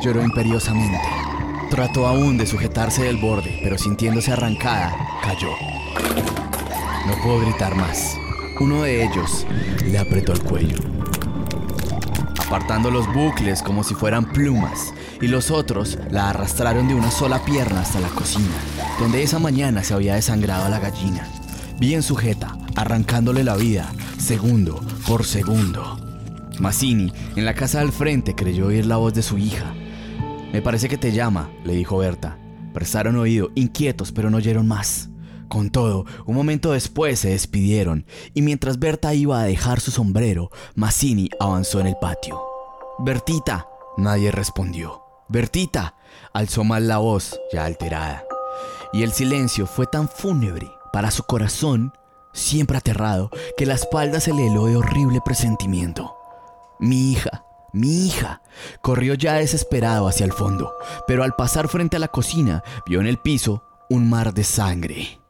Lloró 0.00 0.22
imperiosamente. 0.22 1.00
Trató 1.70 2.06
aún 2.06 2.38
de 2.38 2.46
sujetarse 2.46 3.04
del 3.04 3.18
borde, 3.18 3.60
pero 3.62 3.78
sintiéndose 3.78 4.32
arrancada, 4.32 4.96
cayó. 5.22 5.50
No 7.06 7.14
pudo 7.22 7.40
gritar 7.40 7.74
más. 7.74 8.16
Uno 8.58 8.82
de 8.82 9.04
ellos 9.04 9.46
le 9.84 9.98
apretó 9.98 10.32
el 10.32 10.42
cuello, 10.42 10.78
apartando 12.44 12.90
los 12.90 13.06
bucles 13.12 13.62
como 13.62 13.84
si 13.84 13.94
fueran 13.94 14.32
plumas, 14.32 14.92
y 15.20 15.28
los 15.28 15.50
otros 15.50 15.98
la 16.10 16.30
arrastraron 16.30 16.88
de 16.88 16.94
una 16.94 17.10
sola 17.10 17.44
pierna 17.44 17.82
hasta 17.82 18.00
la 18.00 18.08
cocina, 18.08 18.56
donde 18.98 19.22
esa 19.22 19.38
mañana 19.38 19.84
se 19.84 19.94
había 19.94 20.14
desangrado 20.14 20.64
a 20.64 20.70
la 20.70 20.80
gallina, 20.80 21.28
bien 21.78 22.02
sujeta, 22.02 22.56
arrancándole 22.74 23.44
la 23.44 23.54
vida, 23.54 23.92
segundo 24.18 24.80
por 25.06 25.24
segundo. 25.24 26.00
Mazzini, 26.58 27.12
en 27.36 27.44
la 27.44 27.54
casa 27.54 27.78
del 27.80 27.92
frente, 27.92 28.34
creyó 28.34 28.66
oír 28.66 28.86
la 28.86 28.96
voz 28.96 29.14
de 29.14 29.22
su 29.22 29.38
hija. 29.38 29.72
Me 30.52 30.62
parece 30.62 30.88
que 30.88 30.96
te 30.96 31.12
llama, 31.12 31.50
le 31.64 31.74
dijo 31.74 31.98
Berta. 31.98 32.38
Prestaron 32.72 33.16
oído, 33.16 33.50
inquietos, 33.54 34.12
pero 34.12 34.30
no 34.30 34.38
oyeron 34.38 34.66
más. 34.66 35.10
Con 35.48 35.70
todo, 35.70 36.04
un 36.26 36.34
momento 36.34 36.72
después 36.72 37.20
se 37.20 37.30
despidieron, 37.30 38.06
y 38.34 38.42
mientras 38.42 38.78
Berta 38.78 39.14
iba 39.14 39.40
a 39.40 39.44
dejar 39.44 39.80
su 39.80 39.90
sombrero, 39.90 40.50
Mazzini 40.74 41.30
avanzó 41.40 41.80
en 41.80 41.86
el 41.86 41.96
patio. 42.00 42.40
Bertita, 42.98 43.68
nadie 43.96 44.30
respondió. 44.30 45.02
Bertita, 45.28 45.96
alzó 46.32 46.64
mal 46.64 46.88
la 46.88 46.98
voz, 46.98 47.38
ya 47.52 47.64
alterada. 47.64 48.24
Y 48.92 49.02
el 49.02 49.12
silencio 49.12 49.66
fue 49.66 49.86
tan 49.86 50.08
fúnebre 50.08 50.70
para 50.92 51.10
su 51.10 51.24
corazón, 51.24 51.92
siempre 52.32 52.78
aterrado, 52.78 53.30
que 53.56 53.66
la 53.66 53.74
espalda 53.74 54.20
se 54.20 54.32
le 54.32 54.46
heló 54.46 54.66
de 54.66 54.76
horrible 54.76 55.20
presentimiento. 55.24 56.14
Mi 56.80 57.12
hija, 57.12 57.44
mi 57.72 58.06
hija. 58.06 58.42
Corrió 58.80 59.14
ya 59.14 59.34
desesperado 59.34 60.08
hacia 60.08 60.24
el 60.24 60.32
fondo, 60.32 60.72
pero 61.06 61.24
al 61.24 61.34
pasar 61.34 61.68
frente 61.68 61.96
a 61.96 62.00
la 62.00 62.08
cocina 62.08 62.62
vio 62.86 63.00
en 63.00 63.06
el 63.06 63.18
piso 63.18 63.62
un 63.88 64.08
mar 64.08 64.34
de 64.34 64.44
sangre. 64.44 65.20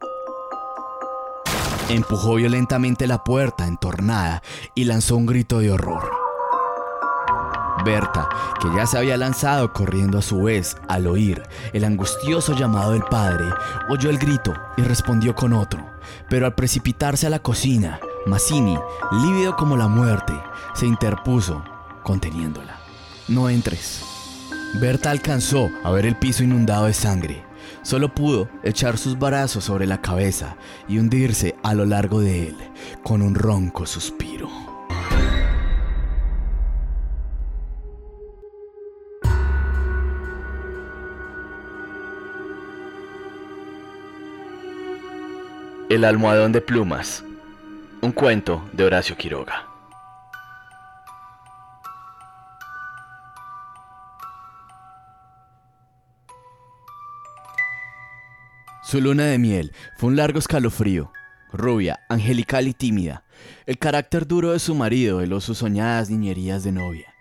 Empujó 1.89 2.35
violentamente 2.35 3.07
la 3.07 3.23
puerta 3.23 3.65
entornada 3.65 4.43
y 4.75 4.83
lanzó 4.83 5.15
un 5.15 5.25
grito 5.25 5.59
de 5.59 5.71
horror. 5.71 6.11
Berta, 7.83 8.27
que 8.61 8.67
ya 8.75 8.85
se 8.85 8.97
había 8.97 9.17
lanzado 9.17 9.71
corriendo 9.73 10.17
a 10.17 10.21
su 10.21 10.43
vez 10.43 10.75
al 10.87 11.07
oír 11.07 11.41
el 11.73 11.85
angustioso 11.85 12.53
llamado 12.53 12.91
del 12.91 13.03
padre, 13.03 13.45
oyó 13.89 14.09
el 14.09 14.17
grito 14.17 14.53
y 14.77 14.81
respondió 14.81 15.33
con 15.33 15.53
otro, 15.53 15.83
pero 16.29 16.45
al 16.45 16.55
precipitarse 16.55 17.27
a 17.27 17.29
la 17.29 17.39
cocina, 17.39 17.99
Mazzini, 18.25 18.77
lívido 19.23 19.55
como 19.55 19.77
la 19.77 19.87
muerte, 19.87 20.33
se 20.73 20.85
interpuso, 20.85 21.63
conteniéndola. 22.03 22.79
No 23.27 23.49
entres. 23.49 24.03
Berta 24.75 25.11
alcanzó 25.11 25.69
a 25.83 25.91
ver 25.91 26.05
el 26.05 26.15
piso 26.15 26.43
inundado 26.43 26.85
de 26.85 26.93
sangre. 26.93 27.43
Solo 27.81 28.13
pudo 28.13 28.49
echar 28.63 28.97
sus 28.97 29.17
brazos 29.17 29.63
sobre 29.63 29.87
la 29.87 30.01
cabeza 30.01 30.57
y 30.87 30.99
hundirse 30.99 31.55
a 31.63 31.73
lo 31.73 31.85
largo 31.85 32.21
de 32.21 32.49
él 32.49 32.57
con 33.03 33.21
un 33.21 33.35
ronco 33.35 33.85
suspiro. 33.85 34.49
El 45.89 46.05
almohadón 46.05 46.51
de 46.51 46.61
plumas. 46.61 47.23
Un 48.01 48.11
cuento 48.11 48.63
de 48.73 48.83
Horacio 48.83 49.17
Quiroga. 49.17 49.68
Su 58.89 58.99
luna 59.01 59.25
de 59.25 59.37
miel 59.37 59.71
fue 59.97 60.09
un 60.09 60.15
largo 60.15 60.39
escalofrío. 60.39 61.11
Rubia, 61.53 61.99
angelical 62.09 62.67
y 62.67 62.73
tímida. 62.73 63.23
El 63.67 63.77
carácter 63.77 64.25
duro 64.25 64.51
de 64.51 64.57
su 64.57 64.73
marido 64.73 65.21
heló 65.21 65.41
sus 65.41 65.59
soñadas 65.59 66.09
niñerías 66.09 66.63
de 66.63 66.71
novia. 66.71 67.13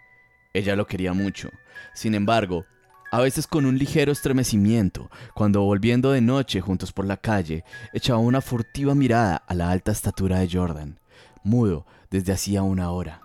Ella 0.54 0.76
lo 0.76 0.86
quería 0.86 1.12
mucho. 1.12 1.50
Sin 1.92 2.14
embargo, 2.14 2.64
a 3.12 3.20
veces 3.20 3.46
con 3.46 3.66
un 3.66 3.76
ligero 3.76 4.12
estremecimiento, 4.12 5.10
cuando 5.34 5.60
volviendo 5.60 6.10
de 6.10 6.22
noche 6.22 6.62
juntos 6.62 6.90
por 6.90 7.04
la 7.04 7.18
calle, 7.18 7.64
echaba 7.92 8.18
una 8.18 8.40
furtiva 8.40 8.94
mirada 8.94 9.36
a 9.36 9.52
la 9.52 9.70
alta 9.70 9.92
estatura 9.92 10.38
de 10.38 10.48
Jordan, 10.50 10.98
mudo 11.42 11.84
desde 12.10 12.32
hacía 12.32 12.62
una 12.62 12.92
hora. 12.92 13.20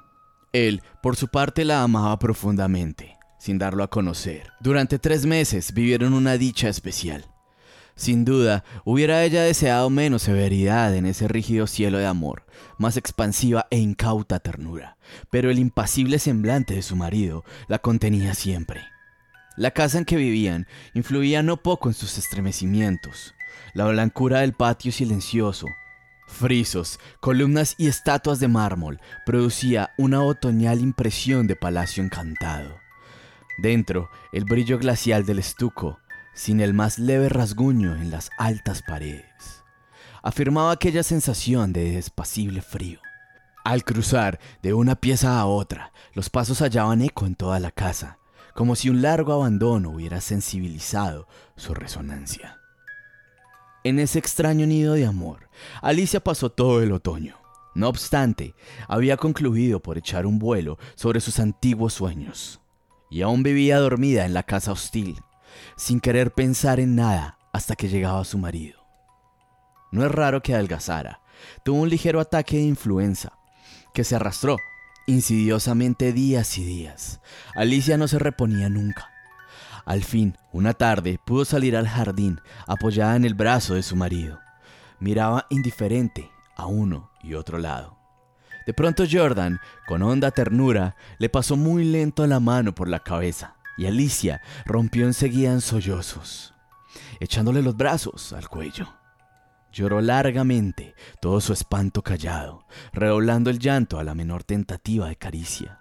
Él, 0.51 0.81
por 1.01 1.15
su 1.15 1.29
parte, 1.29 1.63
la 1.63 1.81
amaba 1.81 2.19
profundamente, 2.19 3.15
sin 3.39 3.57
darlo 3.57 3.83
a 3.85 3.89
conocer. 3.89 4.51
Durante 4.59 4.99
tres 4.99 5.25
meses 5.25 5.73
vivieron 5.73 6.13
una 6.13 6.37
dicha 6.37 6.67
especial. 6.67 7.32
Sin 7.95 8.25
duda, 8.25 8.63
hubiera 8.85 9.23
ella 9.23 9.43
deseado 9.43 9.89
menos 9.89 10.23
severidad 10.23 10.95
en 10.95 11.05
ese 11.05 11.27
rígido 11.27 11.67
cielo 11.67 11.99
de 11.99 12.07
amor, 12.07 12.45
más 12.79 12.97
expansiva 12.97 13.67
e 13.69 13.77
incauta 13.77 14.39
ternura, 14.39 14.97
pero 15.29 15.51
el 15.51 15.59
impasible 15.59 16.17
semblante 16.17 16.73
de 16.73 16.81
su 16.81 16.95
marido 16.95 17.43
la 17.67 17.79
contenía 17.79 18.33
siempre. 18.33 18.81
La 19.55 19.71
casa 19.71 19.99
en 19.99 20.05
que 20.05 20.15
vivían 20.15 20.67
influía 20.95 21.43
no 21.43 21.57
poco 21.57 21.87
en 21.87 21.93
sus 21.93 22.17
estremecimientos. 22.17 23.35
La 23.75 23.85
blancura 23.85 24.39
del 24.39 24.53
patio 24.53 24.91
silencioso, 24.91 25.67
frisos, 26.27 26.99
columnas 27.19 27.75
y 27.77 27.87
estatuas 27.87 28.39
de 28.39 28.47
mármol 28.47 28.99
producía 29.27 29.91
una 29.99 30.23
otoñal 30.23 30.81
impresión 30.81 31.45
de 31.45 31.55
palacio 31.55 32.03
encantado. 32.03 32.79
Dentro, 33.59 34.09
el 34.31 34.45
brillo 34.45 34.79
glacial 34.79 35.25
del 35.25 35.37
estuco, 35.37 35.99
sin 36.33 36.59
el 36.61 36.73
más 36.73 36.99
leve 36.99 37.29
rasguño 37.29 37.95
en 37.95 38.11
las 38.11 38.29
altas 38.37 38.81
paredes, 38.81 39.63
afirmaba 40.21 40.71
aquella 40.71 41.03
sensación 41.03 41.73
de 41.73 41.91
despacible 41.91 42.61
frío. 42.61 42.99
Al 43.63 43.83
cruzar 43.83 44.39
de 44.61 44.73
una 44.73 44.95
pieza 44.95 45.39
a 45.39 45.45
otra, 45.45 45.93
los 46.13 46.29
pasos 46.29 46.59
hallaban 46.59 47.01
eco 47.01 47.25
en 47.25 47.35
toda 47.35 47.59
la 47.59 47.71
casa, 47.71 48.17
como 48.53 48.75
si 48.75 48.89
un 48.89 49.01
largo 49.01 49.33
abandono 49.33 49.91
hubiera 49.91 50.21
sensibilizado 50.21 51.27
su 51.55 51.73
resonancia. 51.73 52.59
En 53.83 53.99
ese 53.99 54.19
extraño 54.19 54.65
nido 54.65 54.93
de 54.93 55.05
amor, 55.05 55.49
Alicia 55.81 56.21
pasó 56.21 56.49
todo 56.49 56.81
el 56.81 56.91
otoño. 56.91 57.37
No 57.75 57.89
obstante, 57.89 58.53
había 58.87 59.17
concluido 59.17 59.81
por 59.81 59.97
echar 59.97 60.25
un 60.25 60.39
vuelo 60.39 60.77
sobre 60.95 61.19
sus 61.21 61.39
antiguos 61.39 61.93
sueños, 61.93 62.61
y 63.09 63.23
aún 63.23 63.43
vivía 63.43 63.79
dormida 63.79 64.25
en 64.25 64.33
la 64.33 64.43
casa 64.43 64.71
hostil, 64.71 65.19
sin 65.75 65.99
querer 65.99 66.33
pensar 66.33 66.79
en 66.79 66.95
nada 66.95 67.37
hasta 67.51 67.75
que 67.75 67.89
llegaba 67.89 68.23
su 68.25 68.37
marido. 68.37 68.85
No 69.91 70.05
es 70.05 70.11
raro 70.11 70.41
que 70.41 70.53
adelgazara, 70.53 71.21
tuvo 71.63 71.81
un 71.81 71.89
ligero 71.89 72.19
ataque 72.19 72.57
de 72.57 72.63
influenza, 72.63 73.33
que 73.93 74.03
se 74.03 74.15
arrastró 74.15 74.57
insidiosamente 75.05 76.13
días 76.13 76.57
y 76.57 76.63
días. 76.63 77.19
Alicia 77.55 77.97
no 77.97 78.07
se 78.07 78.19
reponía 78.19 78.69
nunca. 78.69 79.11
Al 79.85 80.03
fin, 80.03 80.37
una 80.51 80.73
tarde, 80.73 81.19
pudo 81.23 81.45
salir 81.45 81.75
al 81.75 81.87
jardín 81.87 82.39
apoyada 82.67 83.15
en 83.15 83.25
el 83.25 83.33
brazo 83.33 83.75
de 83.75 83.83
su 83.83 83.95
marido. 83.95 84.39
Miraba 84.99 85.45
indiferente 85.49 86.31
a 86.55 86.65
uno 86.65 87.11
y 87.21 87.33
otro 87.33 87.59
lado. 87.59 87.97
De 88.65 88.73
pronto 88.73 89.03
Jordan, 89.09 89.59
con 89.85 90.01
honda 90.01 90.31
ternura, 90.31 90.95
le 91.19 91.27
pasó 91.27 91.57
muy 91.57 91.83
lento 91.83 92.25
la 92.25 92.39
mano 92.39 92.73
por 92.73 92.87
la 92.87 93.01
cabeza 93.01 93.57
y 93.77 93.85
Alicia 93.85 94.41
rompió 94.65 95.05
enseguida 95.05 95.51
en 95.51 95.61
sollozos, 95.61 96.53
echándole 97.19 97.61
los 97.61 97.75
brazos 97.75 98.33
al 98.33 98.47
cuello. 98.49 98.87
Lloró 99.71 100.01
largamente, 100.01 100.93
todo 101.19 101.41
su 101.41 101.51
espanto 101.51 102.03
callado, 102.03 102.65
redoblando 102.91 103.49
el 103.49 103.57
llanto 103.57 103.97
a 103.97 104.03
la 104.03 104.13
menor 104.13 104.43
tentativa 104.43 105.07
de 105.07 105.15
caricia. 105.15 105.79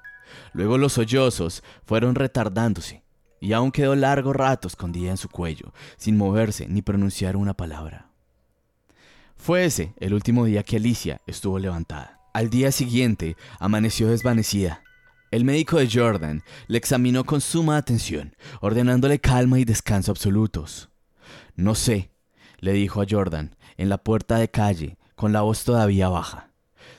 Luego 0.55 0.79
los 0.79 0.95
sollozos 0.95 1.63
fueron 1.85 2.15
retardándose, 2.15 3.03
y 3.39 3.53
aún 3.53 3.71
quedó 3.71 3.95
largo 3.95 4.33
rato 4.33 4.69
escondida 4.69 5.11
en 5.11 5.17
su 5.19 5.29
cuello, 5.29 5.75
sin 5.97 6.17
moverse 6.17 6.69
ni 6.69 6.81
pronunciar 6.81 7.37
una 7.37 7.55
palabra. 7.55 8.09
Fue 9.37 9.65
ese 9.65 9.93
el 9.99 10.15
último 10.15 10.45
día 10.45 10.63
que 10.63 10.77
Alicia 10.77 11.21
estuvo 11.27 11.59
levantada. 11.59 12.21
Al 12.33 12.49
día 12.49 12.71
siguiente 12.71 13.37
amaneció 13.59 14.09
desvanecida. 14.09 14.83
El 15.33 15.47
médico 15.47 15.79
de 15.79 15.89
Jordan 15.91 16.45
le 16.67 16.77
examinó 16.77 17.25
con 17.25 17.41
suma 17.41 17.79
atención, 17.79 18.37
ordenándole 18.61 19.19
calma 19.19 19.59
y 19.59 19.65
descanso 19.65 20.11
absolutos. 20.11 20.91
No 21.57 21.75
sé, 21.75 22.11
le 22.59 22.75
dijo 22.75 23.01
a 23.01 23.07
Jordan 23.09 23.57
en 23.79 23.89
la 23.89 23.97
puerta 23.97 24.37
de 24.37 24.51
calle, 24.51 24.99
con 25.15 25.33
la 25.33 25.41
voz 25.41 25.65
todavía 25.65 26.11
baja. 26.11 26.51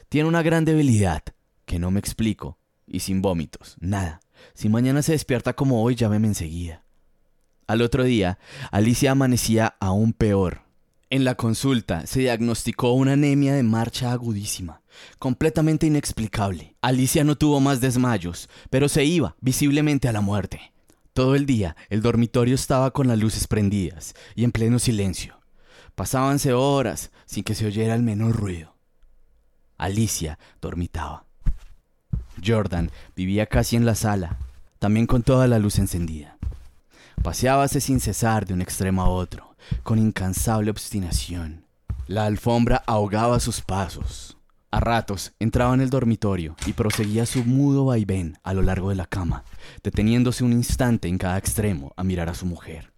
Tiene 0.10 0.28
una 0.28 0.42
gran 0.42 0.66
debilidad, 0.66 1.22
que 1.66 1.78
no 1.78 1.92
me 1.92 2.00
explico, 2.00 2.58
y 2.88 3.02
sin 3.02 3.22
vómitos, 3.22 3.76
nada. 3.80 4.20
Si 4.56 4.68
mañana 4.68 5.04
se 5.04 5.12
despierta 5.12 5.54
como 5.54 5.84
hoy, 5.84 5.94
llámeme 5.94 6.28
enseguida. 6.28 6.84
Al 7.68 7.84
otro 7.84 8.04
día, 8.04 8.40
Alicia 8.72 9.12
amanecía 9.12 9.76
aún 9.80 10.12
peor. 10.12 10.64
En 11.12 11.24
la 11.24 11.36
consulta 11.36 12.08
se 12.08 12.22
diagnosticó 12.22 12.94
una 12.94 13.14
anemia 13.14 13.54
de 13.54 13.62
marcha 13.62 14.12
agudísima, 14.12 14.82
completamente 15.20 15.88
inexplicable. 15.88 16.76
Alicia 16.82 17.24
no 17.24 17.36
tuvo 17.36 17.60
más 17.60 17.82
desmayos, 17.82 18.50
pero 18.70 18.90
se 18.90 19.06
iba 19.06 19.36
visiblemente 19.42 20.08
a 20.08 20.12
la 20.12 20.22
muerte. 20.22 20.74
Todo 21.14 21.36
el 21.36 21.46
día 21.46 21.76
el 21.90 22.02
dormitorio 22.02 22.56
estaba 22.56 22.92
con 22.92 23.08
las 23.08 23.20
luces 23.20 23.48
prendidas 23.48 24.16
y 24.36 24.44
en 24.44 24.52
pleno 24.52 24.80
silencio. 24.80 25.40
Pasábanse 25.96 26.54
horas 26.54 27.12
sin 27.26 27.44
que 27.44 27.54
se 27.54 27.68
oyera 27.68 27.94
el 27.94 28.02
menor 28.02 28.36
ruido. 28.36 28.76
Alicia 29.78 30.40
dormitaba. 30.62 31.26
Jordan 32.44 32.90
vivía 33.16 33.46
casi 33.46 33.76
en 33.76 33.86
la 33.86 33.96
sala, 33.96 34.38
también 34.80 35.06
con 35.06 35.24
toda 35.24 35.48
la 35.48 35.60
luz 35.60 35.78
encendida. 35.78 36.38
Paseábase 37.22 37.80
sin 37.80 38.00
cesar 38.00 38.46
de 38.46 38.54
un 38.54 38.62
extremo 38.62 39.04
a 39.04 39.10
otro, 39.10 39.56
con 39.84 40.00
incansable 40.00 40.72
obstinación. 40.72 41.66
La 42.08 42.26
alfombra 42.26 42.84
ahogaba 42.86 43.40
sus 43.40 43.62
pasos. 43.62 44.38
A 44.74 44.80
ratos 44.80 45.34
entraba 45.38 45.76
en 45.76 45.82
el 45.82 45.92
dormitorio 45.92 46.56
y 46.66 46.74
proseguía 46.74 47.28
su 47.28 47.46
mudo 47.46 47.86
vaivén 47.86 48.40
a 48.42 48.56
lo 48.56 48.64
largo 48.64 48.90
de 48.90 48.96
la 48.96 49.06
cama, 49.06 49.44
deteniéndose 49.84 50.44
un 50.44 50.52
instante 50.52 51.08
en 51.08 51.20
cada 51.20 51.38
extremo 51.38 51.94
a 51.96 52.04
mirar 52.04 52.28
a 52.28 52.34
su 52.34 52.48
mujer. 52.48 52.92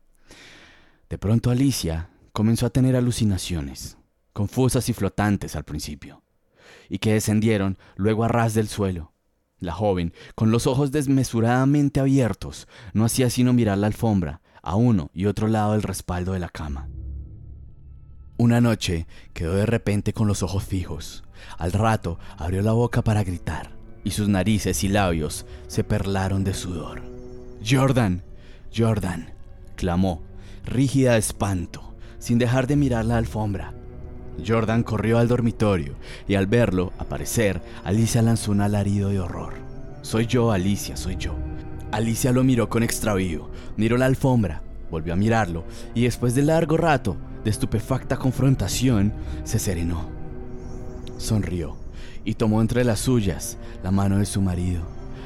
De 1.10 1.18
pronto 1.18 1.52
Alicia 1.52 2.08
comenzó 2.32 2.66
a 2.66 2.70
tener 2.70 2.96
alucinaciones, 2.96 3.98
confusas 4.32 4.88
y 4.88 4.94
flotantes 4.94 5.58
al 5.58 5.66
principio, 5.66 6.24
y 6.88 7.00
que 7.00 7.12
descendieron 7.12 7.78
luego 7.98 8.24
a 8.24 8.30
ras 8.30 8.54
del 8.54 8.70
suelo. 8.70 9.12
La 9.60 9.74
joven, 9.74 10.14
con 10.34 10.52
los 10.52 10.68
ojos 10.68 10.94
desmesuradamente 10.94 12.00
abiertos, 12.00 12.70
no 12.94 13.04
hacía 13.04 13.30
sino 13.30 13.52
mirar 13.52 13.80
la 13.80 13.88
alfombra, 13.88 14.40
a 14.62 14.78
uno 14.78 15.12
y 15.14 15.26
otro 15.26 15.50
lado 15.50 15.74
del 15.74 15.84
respaldo 15.84 16.32
de 16.32 16.40
la 16.40 16.48
cama. 16.48 16.88
Una 18.38 18.60
noche 18.60 19.08
quedó 19.34 19.56
de 19.56 19.66
repente 19.66 20.12
con 20.12 20.28
los 20.28 20.44
ojos 20.44 20.64
fijos. 20.66 21.24
Al 21.58 21.72
rato 21.72 22.20
abrió 22.38 22.62
la 22.62 22.74
boca 22.74 23.02
para 23.02 23.24
gritar, 23.24 23.72
y 24.04 24.12
sus 24.12 24.28
narices 24.28 24.84
y 24.84 24.90
labios 24.90 25.46
se 25.68 25.86
perlaron 25.86 26.44
de 26.44 26.54
sudor. 26.54 27.02
Jordan, 27.66 28.24
Jordan, 28.76 29.32
clamó, 29.76 30.22
rígida 30.66 31.14
de 31.14 31.20
espanto 31.20 31.96
sin 32.20 32.40
dejar 32.40 32.66
de 32.66 32.76
mirar 32.76 33.06
la 33.06 33.18
alfombra. 33.18 33.74
Jordan 34.46 34.84
corrió 34.84 35.20
al 35.20 35.28
dormitorio 35.28 35.94
y 36.28 36.36
al 36.36 36.48
verlo 36.48 36.92
aparecer, 36.98 37.62
Alicia 37.84 38.22
lanzó 38.22 38.52
un 38.52 38.62
alarido 38.62 39.10
de 39.10 39.20
horror. 39.20 39.54
Soy 40.02 40.26
yo, 40.26 40.52
Alicia, 40.52 40.98
soy 40.98 41.16
yo. 41.18 41.36
Alicia 41.92 42.32
lo 42.32 42.44
miró 42.44 42.68
con 42.68 42.84
extravío, 42.84 43.50
miró 43.78 43.96
la 43.98 44.08
alfombra, 44.08 44.62
volvió 44.92 45.14
a 45.14 45.16
mirarlo 45.16 45.64
y 45.94 46.04
después 46.04 46.36
de 46.36 46.42
largo 46.42 46.78
rato 46.78 47.16
de 47.46 47.52
estupefacta 47.52 48.18
confrontación, 48.18 49.14
se 49.44 49.60
serenó. 49.60 50.10
Sonrió 51.18 51.78
y 52.26 52.34
tomó 52.34 52.60
entre 52.60 52.84
las 52.84 53.00
suyas 53.00 53.58
la 53.84 53.92
mano 53.92 54.18
de 54.18 54.26
su 54.26 54.42
marido, 54.42 54.82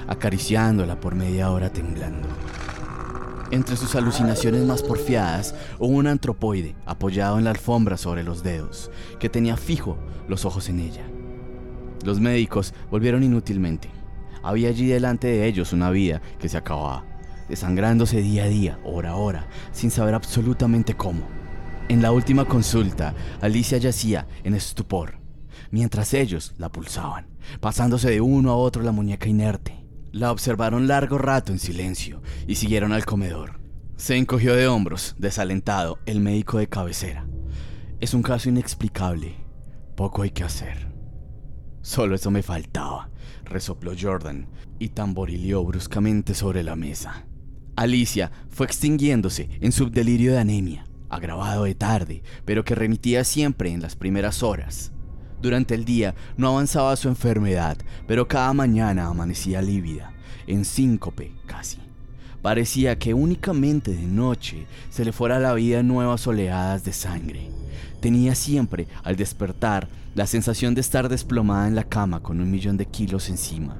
acariciándola 0.05 0.99
por 0.99 1.15
media 1.15 1.49
hora 1.49 1.71
temblando. 1.71 2.27
Entre 3.51 3.77
sus 3.77 3.95
alucinaciones 3.95 4.63
más 4.65 4.83
porfiadas 4.83 5.55
hubo 5.79 5.95
un 5.95 6.07
antropoide 6.07 6.75
apoyado 6.85 7.37
en 7.37 7.45
la 7.45 7.51
alfombra 7.51 7.97
sobre 7.97 8.23
los 8.23 8.43
dedos, 8.43 8.91
que 9.17 9.29
tenía 9.29 9.55
fijo 9.55 9.97
los 10.27 10.43
ojos 10.43 10.67
en 10.67 10.81
ella. 10.81 11.05
Los 12.03 12.19
médicos 12.19 12.73
volvieron 12.91 13.23
inútilmente. 13.23 13.89
Había 14.43 14.69
allí 14.69 14.87
delante 14.87 15.27
de 15.27 15.47
ellos 15.47 15.71
una 15.71 15.89
vida 15.89 16.21
que 16.37 16.49
se 16.49 16.57
acababa, 16.57 17.05
desangrándose 17.47 18.21
día 18.21 18.43
a 18.43 18.47
día, 18.47 18.79
hora 18.83 19.11
a 19.11 19.15
hora, 19.15 19.47
sin 19.71 19.89
saber 19.89 20.15
absolutamente 20.15 20.95
cómo. 20.95 21.38
En 21.89 22.03
la 22.03 22.11
última 22.11 22.45
consulta, 22.45 23.15
Alicia 23.41 23.79
yacía 23.79 24.27
en 24.43 24.53
estupor, 24.53 25.15
mientras 25.71 26.13
ellos 26.13 26.53
la 26.59 26.71
pulsaban, 26.71 27.25
pasándose 27.61 28.11
de 28.11 28.21
uno 28.21 28.51
a 28.51 28.55
otro 28.57 28.83
la 28.83 28.91
muñeca 28.91 29.27
inerte. 29.27 29.83
La 30.11 30.31
observaron 30.31 30.87
largo 30.87 31.17
rato 31.17 31.51
en 31.51 31.57
silencio 31.57 32.21
y 32.45 32.55
siguieron 32.55 32.93
al 32.93 33.05
comedor. 33.05 33.59
Se 33.97 34.17
encogió 34.17 34.55
de 34.55 34.67
hombros, 34.67 35.15
desalentado, 35.17 35.97
el 36.05 36.19
médico 36.19 36.59
de 36.59 36.69
cabecera. 36.69 37.27
Es 37.99 38.13
un 38.13 38.21
caso 38.21 38.49
inexplicable. 38.49 39.37
Poco 39.95 40.21
hay 40.21 40.29
que 40.29 40.43
hacer. 40.43 40.93
Solo 41.81 42.13
eso 42.13 42.29
me 42.29 42.43
faltaba, 42.43 43.09
resopló 43.45 43.93
Jordan 43.99 44.47
y 44.77 44.89
tamborileó 44.89 45.65
bruscamente 45.65 46.35
sobre 46.35 46.61
la 46.61 46.75
mesa. 46.75 47.25
Alicia 47.75 48.31
fue 48.49 48.67
extinguiéndose 48.67 49.49
en 49.59 49.71
su 49.71 49.89
delirio 49.89 50.33
de 50.33 50.39
anemia, 50.39 50.85
agravado 51.09 51.65
de 51.65 51.75
tarde, 51.75 52.23
pero 52.45 52.63
que 52.63 52.75
remitía 52.75 53.23
siempre 53.23 53.71
en 53.71 53.81
las 53.81 53.95
primeras 53.95 54.43
horas. 54.43 54.91
Durante 55.41 55.75
el 55.75 55.85
día 55.85 56.15
no 56.37 56.49
avanzaba 56.49 56.95
su 56.95 57.07
enfermedad, 57.07 57.77
pero 58.07 58.27
cada 58.27 58.53
mañana 58.53 59.07
amanecía 59.07 59.61
lívida, 59.61 60.13
en 60.47 60.65
síncope 60.65 61.31
casi. 61.45 61.79
Parecía 62.41 62.97
que 62.97 63.13
únicamente 63.13 63.93
de 63.93 64.07
noche 64.07 64.65
se 64.89 65.03
le 65.03 65.11
fuera 65.11 65.39
la 65.39 65.53
vida 65.53 65.83
nuevas 65.83 66.25
oleadas 66.27 66.83
de 66.83 66.93
sangre. 66.93 67.49
Tenía 68.01 68.33
siempre, 68.35 68.87
al 69.03 69.17
despertar, 69.17 69.89
la 70.15 70.25
sensación 70.25 70.73
de 70.73 70.81
estar 70.81 71.09
desplomada 71.09 71.67
en 71.67 71.75
la 71.75 71.83
cama 71.83 72.21
con 72.21 72.39
un 72.39 72.49
millón 72.49 72.77
de 72.77 72.85
kilos 72.85 73.29
encima. 73.29 73.77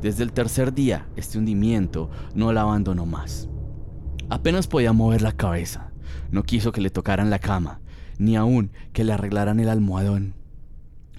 Desde 0.00 0.22
el 0.22 0.32
tercer 0.32 0.72
día, 0.72 1.06
este 1.16 1.38
hundimiento 1.38 2.08
no 2.34 2.52
la 2.52 2.60
abandonó 2.60 3.04
más. 3.04 3.48
Apenas 4.30 4.68
podía 4.68 4.92
mover 4.92 5.22
la 5.22 5.32
cabeza. 5.32 5.87
No 6.30 6.42
quiso 6.42 6.72
que 6.72 6.80
le 6.80 6.90
tocaran 6.90 7.30
la 7.30 7.38
cama, 7.38 7.80
ni 8.18 8.36
aún 8.36 8.70
que 8.92 9.04
le 9.04 9.12
arreglaran 9.12 9.60
el 9.60 9.68
almohadón. 9.68 10.34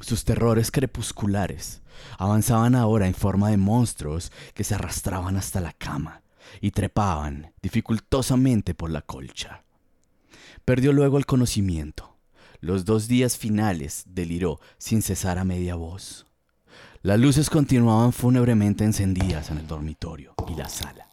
Sus 0.02 0.24
terrores 0.24 0.72
crepusculares 0.72 1.82
avanzaban 2.18 2.76
ahora 2.76 3.08
en 3.08 3.14
forma 3.14 3.50
de 3.50 3.58
monstruos 3.58 4.32
que 4.54 4.64
se 4.64 4.76
arrastraban 4.76 5.36
hasta 5.36 5.60
la 5.60 5.74
cama 5.74 6.22
y 6.62 6.72
trepaban 6.72 7.54
dificultosamente 7.62 8.74
por 8.74 8.90
la 8.90 9.02
colcha. 9.02 9.64
Perdió 10.64 10.94
luego 10.94 11.18
el 11.18 11.26
conocimiento. 11.26 12.18
Los 12.62 12.86
dos 12.86 13.08
días 13.08 13.38
finales 13.38 14.04
deliró 14.08 14.60
sin 14.78 15.02
cesar 15.02 15.38
a 15.38 15.44
media 15.44 15.76
voz. 15.76 16.26
Las 17.02 17.20
luces 17.20 17.50
continuaban 17.50 18.12
fúnebremente 18.12 18.84
encendidas 18.84 19.50
en 19.52 19.60
el 19.60 19.68
dormitorio 19.68 20.34
y 20.50 20.56
la 20.56 20.68
sala. 20.68 21.09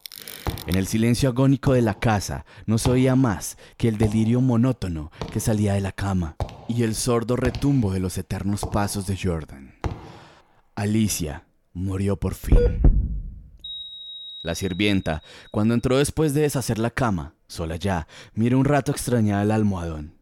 En 0.67 0.77
el 0.77 0.87
silencio 0.87 1.29
agónico 1.29 1.73
de 1.73 1.83
la 1.83 1.95
casa 1.95 2.45
no 2.67 2.79
se 2.79 2.91
oía 2.91 3.17
más 3.17 3.57
que 3.77 3.89
el 3.89 3.99
delirio 3.99 4.41
monótono 4.41 5.13
que 5.33 5.41
salía 5.41 5.75
de 5.75 5.81
la 5.81 5.93
cama 5.93 6.37
y 6.69 6.83
el 6.83 6.95
sordo 6.95 7.37
retumbo 7.37 7.93
de 7.93 8.01
los 8.01 8.19
eternos 8.19 8.63
pasos 8.73 9.07
de 9.07 9.17
Jordan. 9.17 9.75
Alicia 10.75 11.47
murió 11.73 12.17
por 12.17 12.35
fin. 12.35 12.81
La 14.43 14.55
sirvienta, 14.55 15.23
cuando 15.51 15.75
entró 15.75 15.99
después 15.99 16.33
de 16.33 16.43
deshacer 16.43 16.79
la 16.79 16.91
cama, 16.91 17.35
sola 17.49 17.77
ya, 17.77 18.07
miró 18.35 18.59
un 18.59 18.65
rato 18.65 18.93
extrañada 18.93 19.43
el 19.43 19.51
almohadón. 19.51 20.15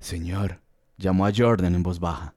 Señor, 0.00 0.60
llamó 0.98 1.26
a 1.26 1.32
Jordan 1.34 1.74
en 1.74 1.82
voz 1.82 1.98
baja. 1.98 2.34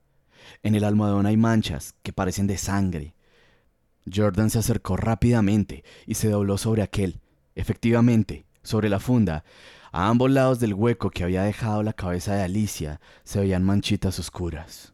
En 0.63 0.75
el 0.75 0.83
almohadón 0.83 1.25
hay 1.25 1.35
manchas 1.35 1.95
que 2.01 2.13
parecen 2.13 2.47
de 2.47 2.57
sangre. 2.57 3.13
Jordan 4.13 4.49
se 4.49 4.59
acercó 4.59 4.97
rápidamente 4.97 5.83
y 6.05 6.15
se 6.15 6.29
dobló 6.29 6.57
sobre 6.57 6.81
aquel. 6.81 7.19
Efectivamente, 7.55 8.45
sobre 8.63 8.89
la 8.89 8.99
funda, 8.99 9.43
a 9.91 10.09
ambos 10.09 10.29
lados 10.29 10.59
del 10.59 10.73
hueco 10.73 11.09
que 11.09 11.23
había 11.23 11.43
dejado 11.43 11.83
la 11.83 11.93
cabeza 11.93 12.35
de 12.35 12.43
Alicia, 12.43 12.99
se 13.23 13.39
veían 13.39 13.63
manchitas 13.63 14.19
oscuras. 14.19 14.93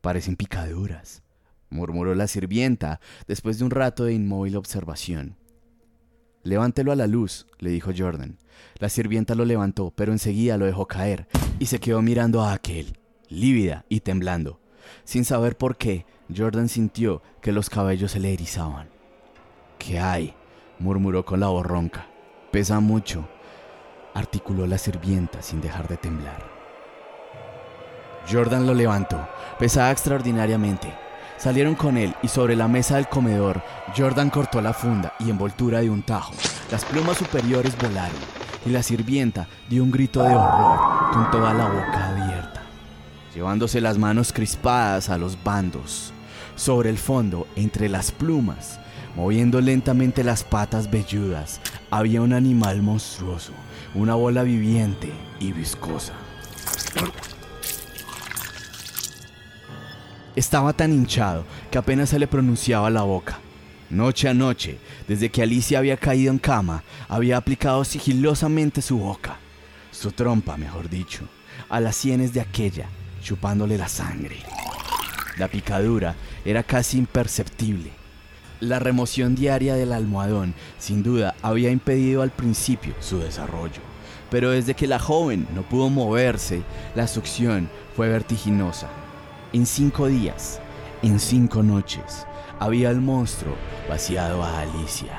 Parecen 0.00 0.36
picaduras, 0.36 1.22
murmuró 1.70 2.14
la 2.14 2.26
sirvienta 2.26 3.00
después 3.26 3.58
de 3.58 3.64
un 3.64 3.70
rato 3.70 4.04
de 4.04 4.14
inmóvil 4.14 4.56
observación. 4.56 5.36
Levántelo 6.42 6.92
a 6.92 6.96
la 6.96 7.06
luz, 7.06 7.46
le 7.58 7.70
dijo 7.70 7.90
Jordan. 7.96 8.38
La 8.78 8.88
sirvienta 8.88 9.34
lo 9.34 9.44
levantó, 9.44 9.92
pero 9.96 10.12
enseguida 10.12 10.56
lo 10.56 10.66
dejó 10.66 10.86
caer 10.86 11.26
y 11.58 11.66
se 11.66 11.80
quedó 11.80 12.02
mirando 12.02 12.42
a 12.42 12.52
aquel, 12.52 12.98
lívida 13.28 13.84
y 13.88 14.00
temblando. 14.00 14.60
Sin 15.04 15.24
saber 15.24 15.56
por 15.56 15.76
qué, 15.76 16.06
Jordan 16.34 16.68
sintió 16.68 17.22
que 17.40 17.52
los 17.52 17.70
cabellos 17.70 18.12
se 18.12 18.20
le 18.20 18.32
erizaban. 18.32 18.88
¿Qué 19.78 20.00
hay? 20.00 20.34
murmuró 20.78 21.24
con 21.24 21.40
la 21.40 21.48
voz 21.48 21.64
ronca. 21.64 22.06
Pesa 22.50 22.80
mucho, 22.80 23.28
articuló 24.14 24.66
la 24.66 24.78
sirvienta 24.78 25.42
sin 25.42 25.60
dejar 25.60 25.88
de 25.88 25.96
temblar. 25.96 26.42
Jordan 28.30 28.66
lo 28.66 28.74
levantó. 28.74 29.28
Pesaba 29.58 29.90
extraordinariamente. 29.90 30.92
Salieron 31.36 31.74
con 31.74 31.96
él 31.96 32.14
y 32.22 32.28
sobre 32.28 32.56
la 32.56 32.66
mesa 32.66 32.96
del 32.96 33.08
comedor, 33.08 33.62
Jordan 33.96 34.30
cortó 34.30 34.60
la 34.62 34.72
funda 34.72 35.12
y 35.20 35.28
envoltura 35.28 35.80
de 35.80 35.90
un 35.90 36.02
tajo. 36.02 36.32
Las 36.70 36.84
plumas 36.84 37.18
superiores 37.18 37.76
volaron 37.76 38.16
y 38.64 38.70
la 38.70 38.82
sirvienta 38.82 39.46
dio 39.68 39.82
un 39.82 39.90
grito 39.90 40.22
de 40.22 40.34
horror 40.34 41.10
con 41.12 41.30
toda 41.30 41.52
la 41.52 41.68
boca 41.68 42.08
abierta, 42.08 42.62
llevándose 43.34 43.82
las 43.82 43.98
manos 43.98 44.32
crispadas 44.32 45.10
a 45.10 45.18
los 45.18 45.42
bandos. 45.44 46.12
Sobre 46.56 46.88
el 46.88 46.96
fondo, 46.96 47.46
entre 47.54 47.90
las 47.90 48.10
plumas, 48.10 48.80
moviendo 49.14 49.60
lentamente 49.60 50.24
las 50.24 50.42
patas 50.42 50.90
velludas, 50.90 51.60
había 51.90 52.22
un 52.22 52.32
animal 52.32 52.80
monstruoso, 52.82 53.52
una 53.94 54.14
bola 54.14 54.42
viviente 54.42 55.12
y 55.38 55.52
viscosa. 55.52 56.14
Estaba 60.34 60.72
tan 60.72 60.92
hinchado 60.92 61.44
que 61.70 61.78
apenas 61.78 62.08
se 62.08 62.18
le 62.18 62.26
pronunciaba 62.26 62.90
la 62.90 63.02
boca. 63.02 63.38
Noche 63.90 64.28
a 64.28 64.34
noche, 64.34 64.78
desde 65.06 65.30
que 65.30 65.42
Alicia 65.42 65.78
había 65.78 65.96
caído 65.96 66.32
en 66.32 66.38
cama, 66.38 66.82
había 67.08 67.36
aplicado 67.36 67.84
sigilosamente 67.84 68.82
su 68.82 68.98
boca, 68.98 69.36
su 69.90 70.10
trompa, 70.10 70.56
mejor 70.56 70.88
dicho, 70.88 71.28
a 71.68 71.80
las 71.80 71.96
sienes 71.96 72.32
de 72.32 72.40
aquella, 72.40 72.88
chupándole 73.22 73.78
la 73.78 73.88
sangre. 73.88 74.38
La 75.36 75.48
picadura 75.48 76.14
era 76.44 76.62
casi 76.62 76.98
imperceptible. 76.98 77.90
La 78.60 78.78
remoción 78.78 79.34
diaria 79.34 79.74
del 79.74 79.92
almohadón, 79.92 80.54
sin 80.78 81.02
duda, 81.02 81.34
había 81.42 81.70
impedido 81.70 82.22
al 82.22 82.30
principio 82.30 82.94
su 83.00 83.18
desarrollo, 83.18 83.82
pero 84.30 84.50
desde 84.50 84.74
que 84.74 84.86
la 84.86 84.98
joven 84.98 85.46
no 85.54 85.62
pudo 85.62 85.90
moverse, 85.90 86.62
la 86.94 87.06
succión 87.06 87.68
fue 87.94 88.08
vertiginosa 88.08 88.88
en 89.52 89.64
cinco 89.64 90.06
días, 90.08 90.60
en 91.02 91.18
cinco 91.18 91.62
noches, 91.62 92.26
había 92.58 92.90
el 92.90 93.00
monstruo 93.00 93.54
vaciado 93.88 94.42
a 94.42 94.60
Alicia. 94.60 95.18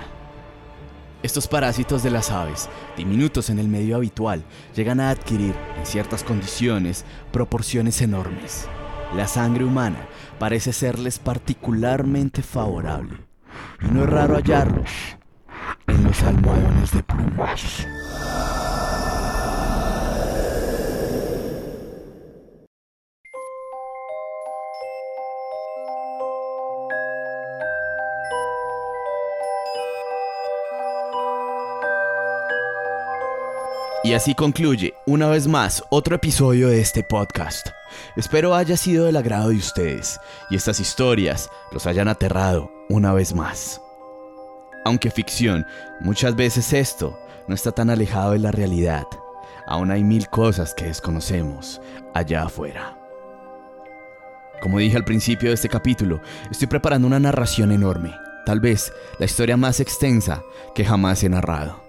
Estos 1.23 1.47
parásitos 1.47 2.03
de 2.03 2.11
las 2.11 2.29
aves, 2.29 2.69
diminutos 2.95 3.49
en 3.49 3.57
el 3.57 3.67
medio 3.67 3.95
habitual, 3.95 4.43
llegan 4.75 4.99
a 4.99 5.09
adquirir, 5.09 5.55
en 5.79 5.85
ciertas 5.85 6.23
condiciones, 6.23 7.03
proporciones 7.31 8.01
enormes. 8.01 8.67
La 9.15 9.25
sangre 9.25 9.63
humana 9.63 10.07
parece 10.37 10.73
serles 10.73 11.17
particularmente 11.17 12.43
favorable, 12.43 13.17
y 13.81 13.85
no 13.87 14.03
es 14.03 14.09
raro 14.09 14.35
hallarlos 14.35 14.91
en 15.87 16.03
los 16.03 16.21
almohadones 16.23 16.91
de 16.91 17.03
plumas. 17.03 17.87
Y 34.07 34.13
así 34.13 34.35
concluye, 34.35 34.93
una 35.05 35.27
vez 35.27 35.49
más, 35.49 35.83
otro 35.89 36.15
episodio 36.15 36.69
de 36.69 36.79
este 36.79 37.03
podcast. 37.03 37.71
Espero 38.15 38.55
haya 38.55 38.77
sido 38.77 39.03
del 39.03 39.17
agrado 39.17 39.49
de 39.49 39.57
ustedes 39.57 40.17
y 40.49 40.55
estas 40.55 40.79
historias 40.79 41.49
los 41.73 41.87
hayan 41.87 42.07
aterrado 42.07 42.71
una 42.87 43.11
vez 43.11 43.35
más. 43.35 43.81
Aunque 44.85 45.11
ficción, 45.11 45.65
muchas 45.99 46.37
veces 46.37 46.71
esto 46.71 47.19
no 47.49 47.53
está 47.53 47.73
tan 47.73 47.89
alejado 47.89 48.31
de 48.31 48.39
la 48.39 48.53
realidad. 48.53 49.03
Aún 49.67 49.91
hay 49.91 50.05
mil 50.05 50.29
cosas 50.29 50.73
que 50.73 50.85
desconocemos 50.85 51.81
allá 52.13 52.43
afuera. 52.43 52.97
Como 54.61 54.79
dije 54.79 54.95
al 54.95 55.03
principio 55.03 55.49
de 55.49 55.55
este 55.55 55.67
capítulo, 55.67 56.21
estoy 56.49 56.69
preparando 56.69 57.07
una 57.07 57.19
narración 57.19 57.73
enorme, 57.73 58.15
tal 58.45 58.61
vez 58.61 58.89
la 59.19 59.25
historia 59.25 59.57
más 59.57 59.81
extensa 59.81 60.43
que 60.73 60.85
jamás 60.85 61.21
he 61.25 61.27
narrado. 61.27 61.86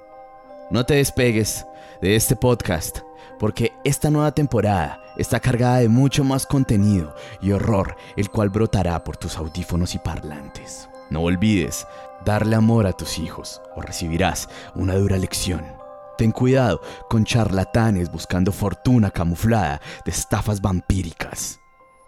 No 0.70 0.84
te 0.84 0.96
despegues, 0.96 1.64
de 2.02 2.14
este 2.14 2.36
podcast, 2.36 2.98
porque 3.38 3.72
esta 3.84 4.10
nueva 4.10 4.32
temporada 4.32 5.00
está 5.16 5.40
cargada 5.40 5.78
de 5.78 5.88
mucho 5.88 6.24
más 6.24 6.44
contenido 6.44 7.14
y 7.40 7.52
horror, 7.52 7.96
el 8.16 8.28
cual 8.28 8.50
brotará 8.50 9.02
por 9.02 9.16
tus 9.16 9.38
audífonos 9.38 9.94
y 9.94 9.98
parlantes. 9.98 10.88
No 11.08 11.22
olvides 11.22 11.86
darle 12.24 12.54
amor 12.54 12.86
a 12.86 12.92
tus 12.92 13.18
hijos 13.18 13.62
o 13.76 13.80
recibirás 13.80 14.50
una 14.74 14.94
dura 14.94 15.16
lección. 15.16 15.64
Ten 16.18 16.32
cuidado 16.32 16.82
con 17.08 17.24
charlatanes 17.24 18.12
buscando 18.12 18.52
fortuna 18.52 19.10
camuflada 19.10 19.80
de 20.04 20.10
estafas 20.10 20.60
vampíricas. 20.60 21.60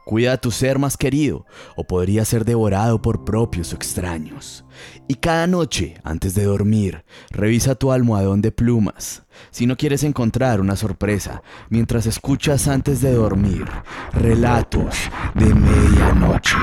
Cuida 0.04 0.32
a 0.32 0.36
tu 0.38 0.50
ser 0.50 0.78
más 0.78 0.96
querido 0.96 1.46
o 1.76 1.84
podría 1.84 2.24
ser 2.24 2.44
devorado 2.44 3.00
por 3.00 3.24
propios 3.24 3.72
o 3.72 3.76
extraños. 3.76 4.64
Y 5.08 5.14
cada 5.16 5.46
noche, 5.46 5.94
antes 6.04 6.34
de 6.34 6.44
dormir, 6.44 7.04
revisa 7.30 7.74
tu 7.74 7.92
almohadón 7.92 8.40
de 8.40 8.52
plumas. 8.52 9.22
Si 9.50 9.66
no 9.66 9.76
quieres 9.76 10.02
encontrar 10.02 10.60
una 10.60 10.76
sorpresa, 10.76 11.42
mientras 11.68 12.06
escuchas 12.06 12.68
antes 12.68 13.00
de 13.00 13.12
dormir 13.12 13.66
relatos 14.12 14.96
de 15.34 15.54
medianoche. 15.54 16.56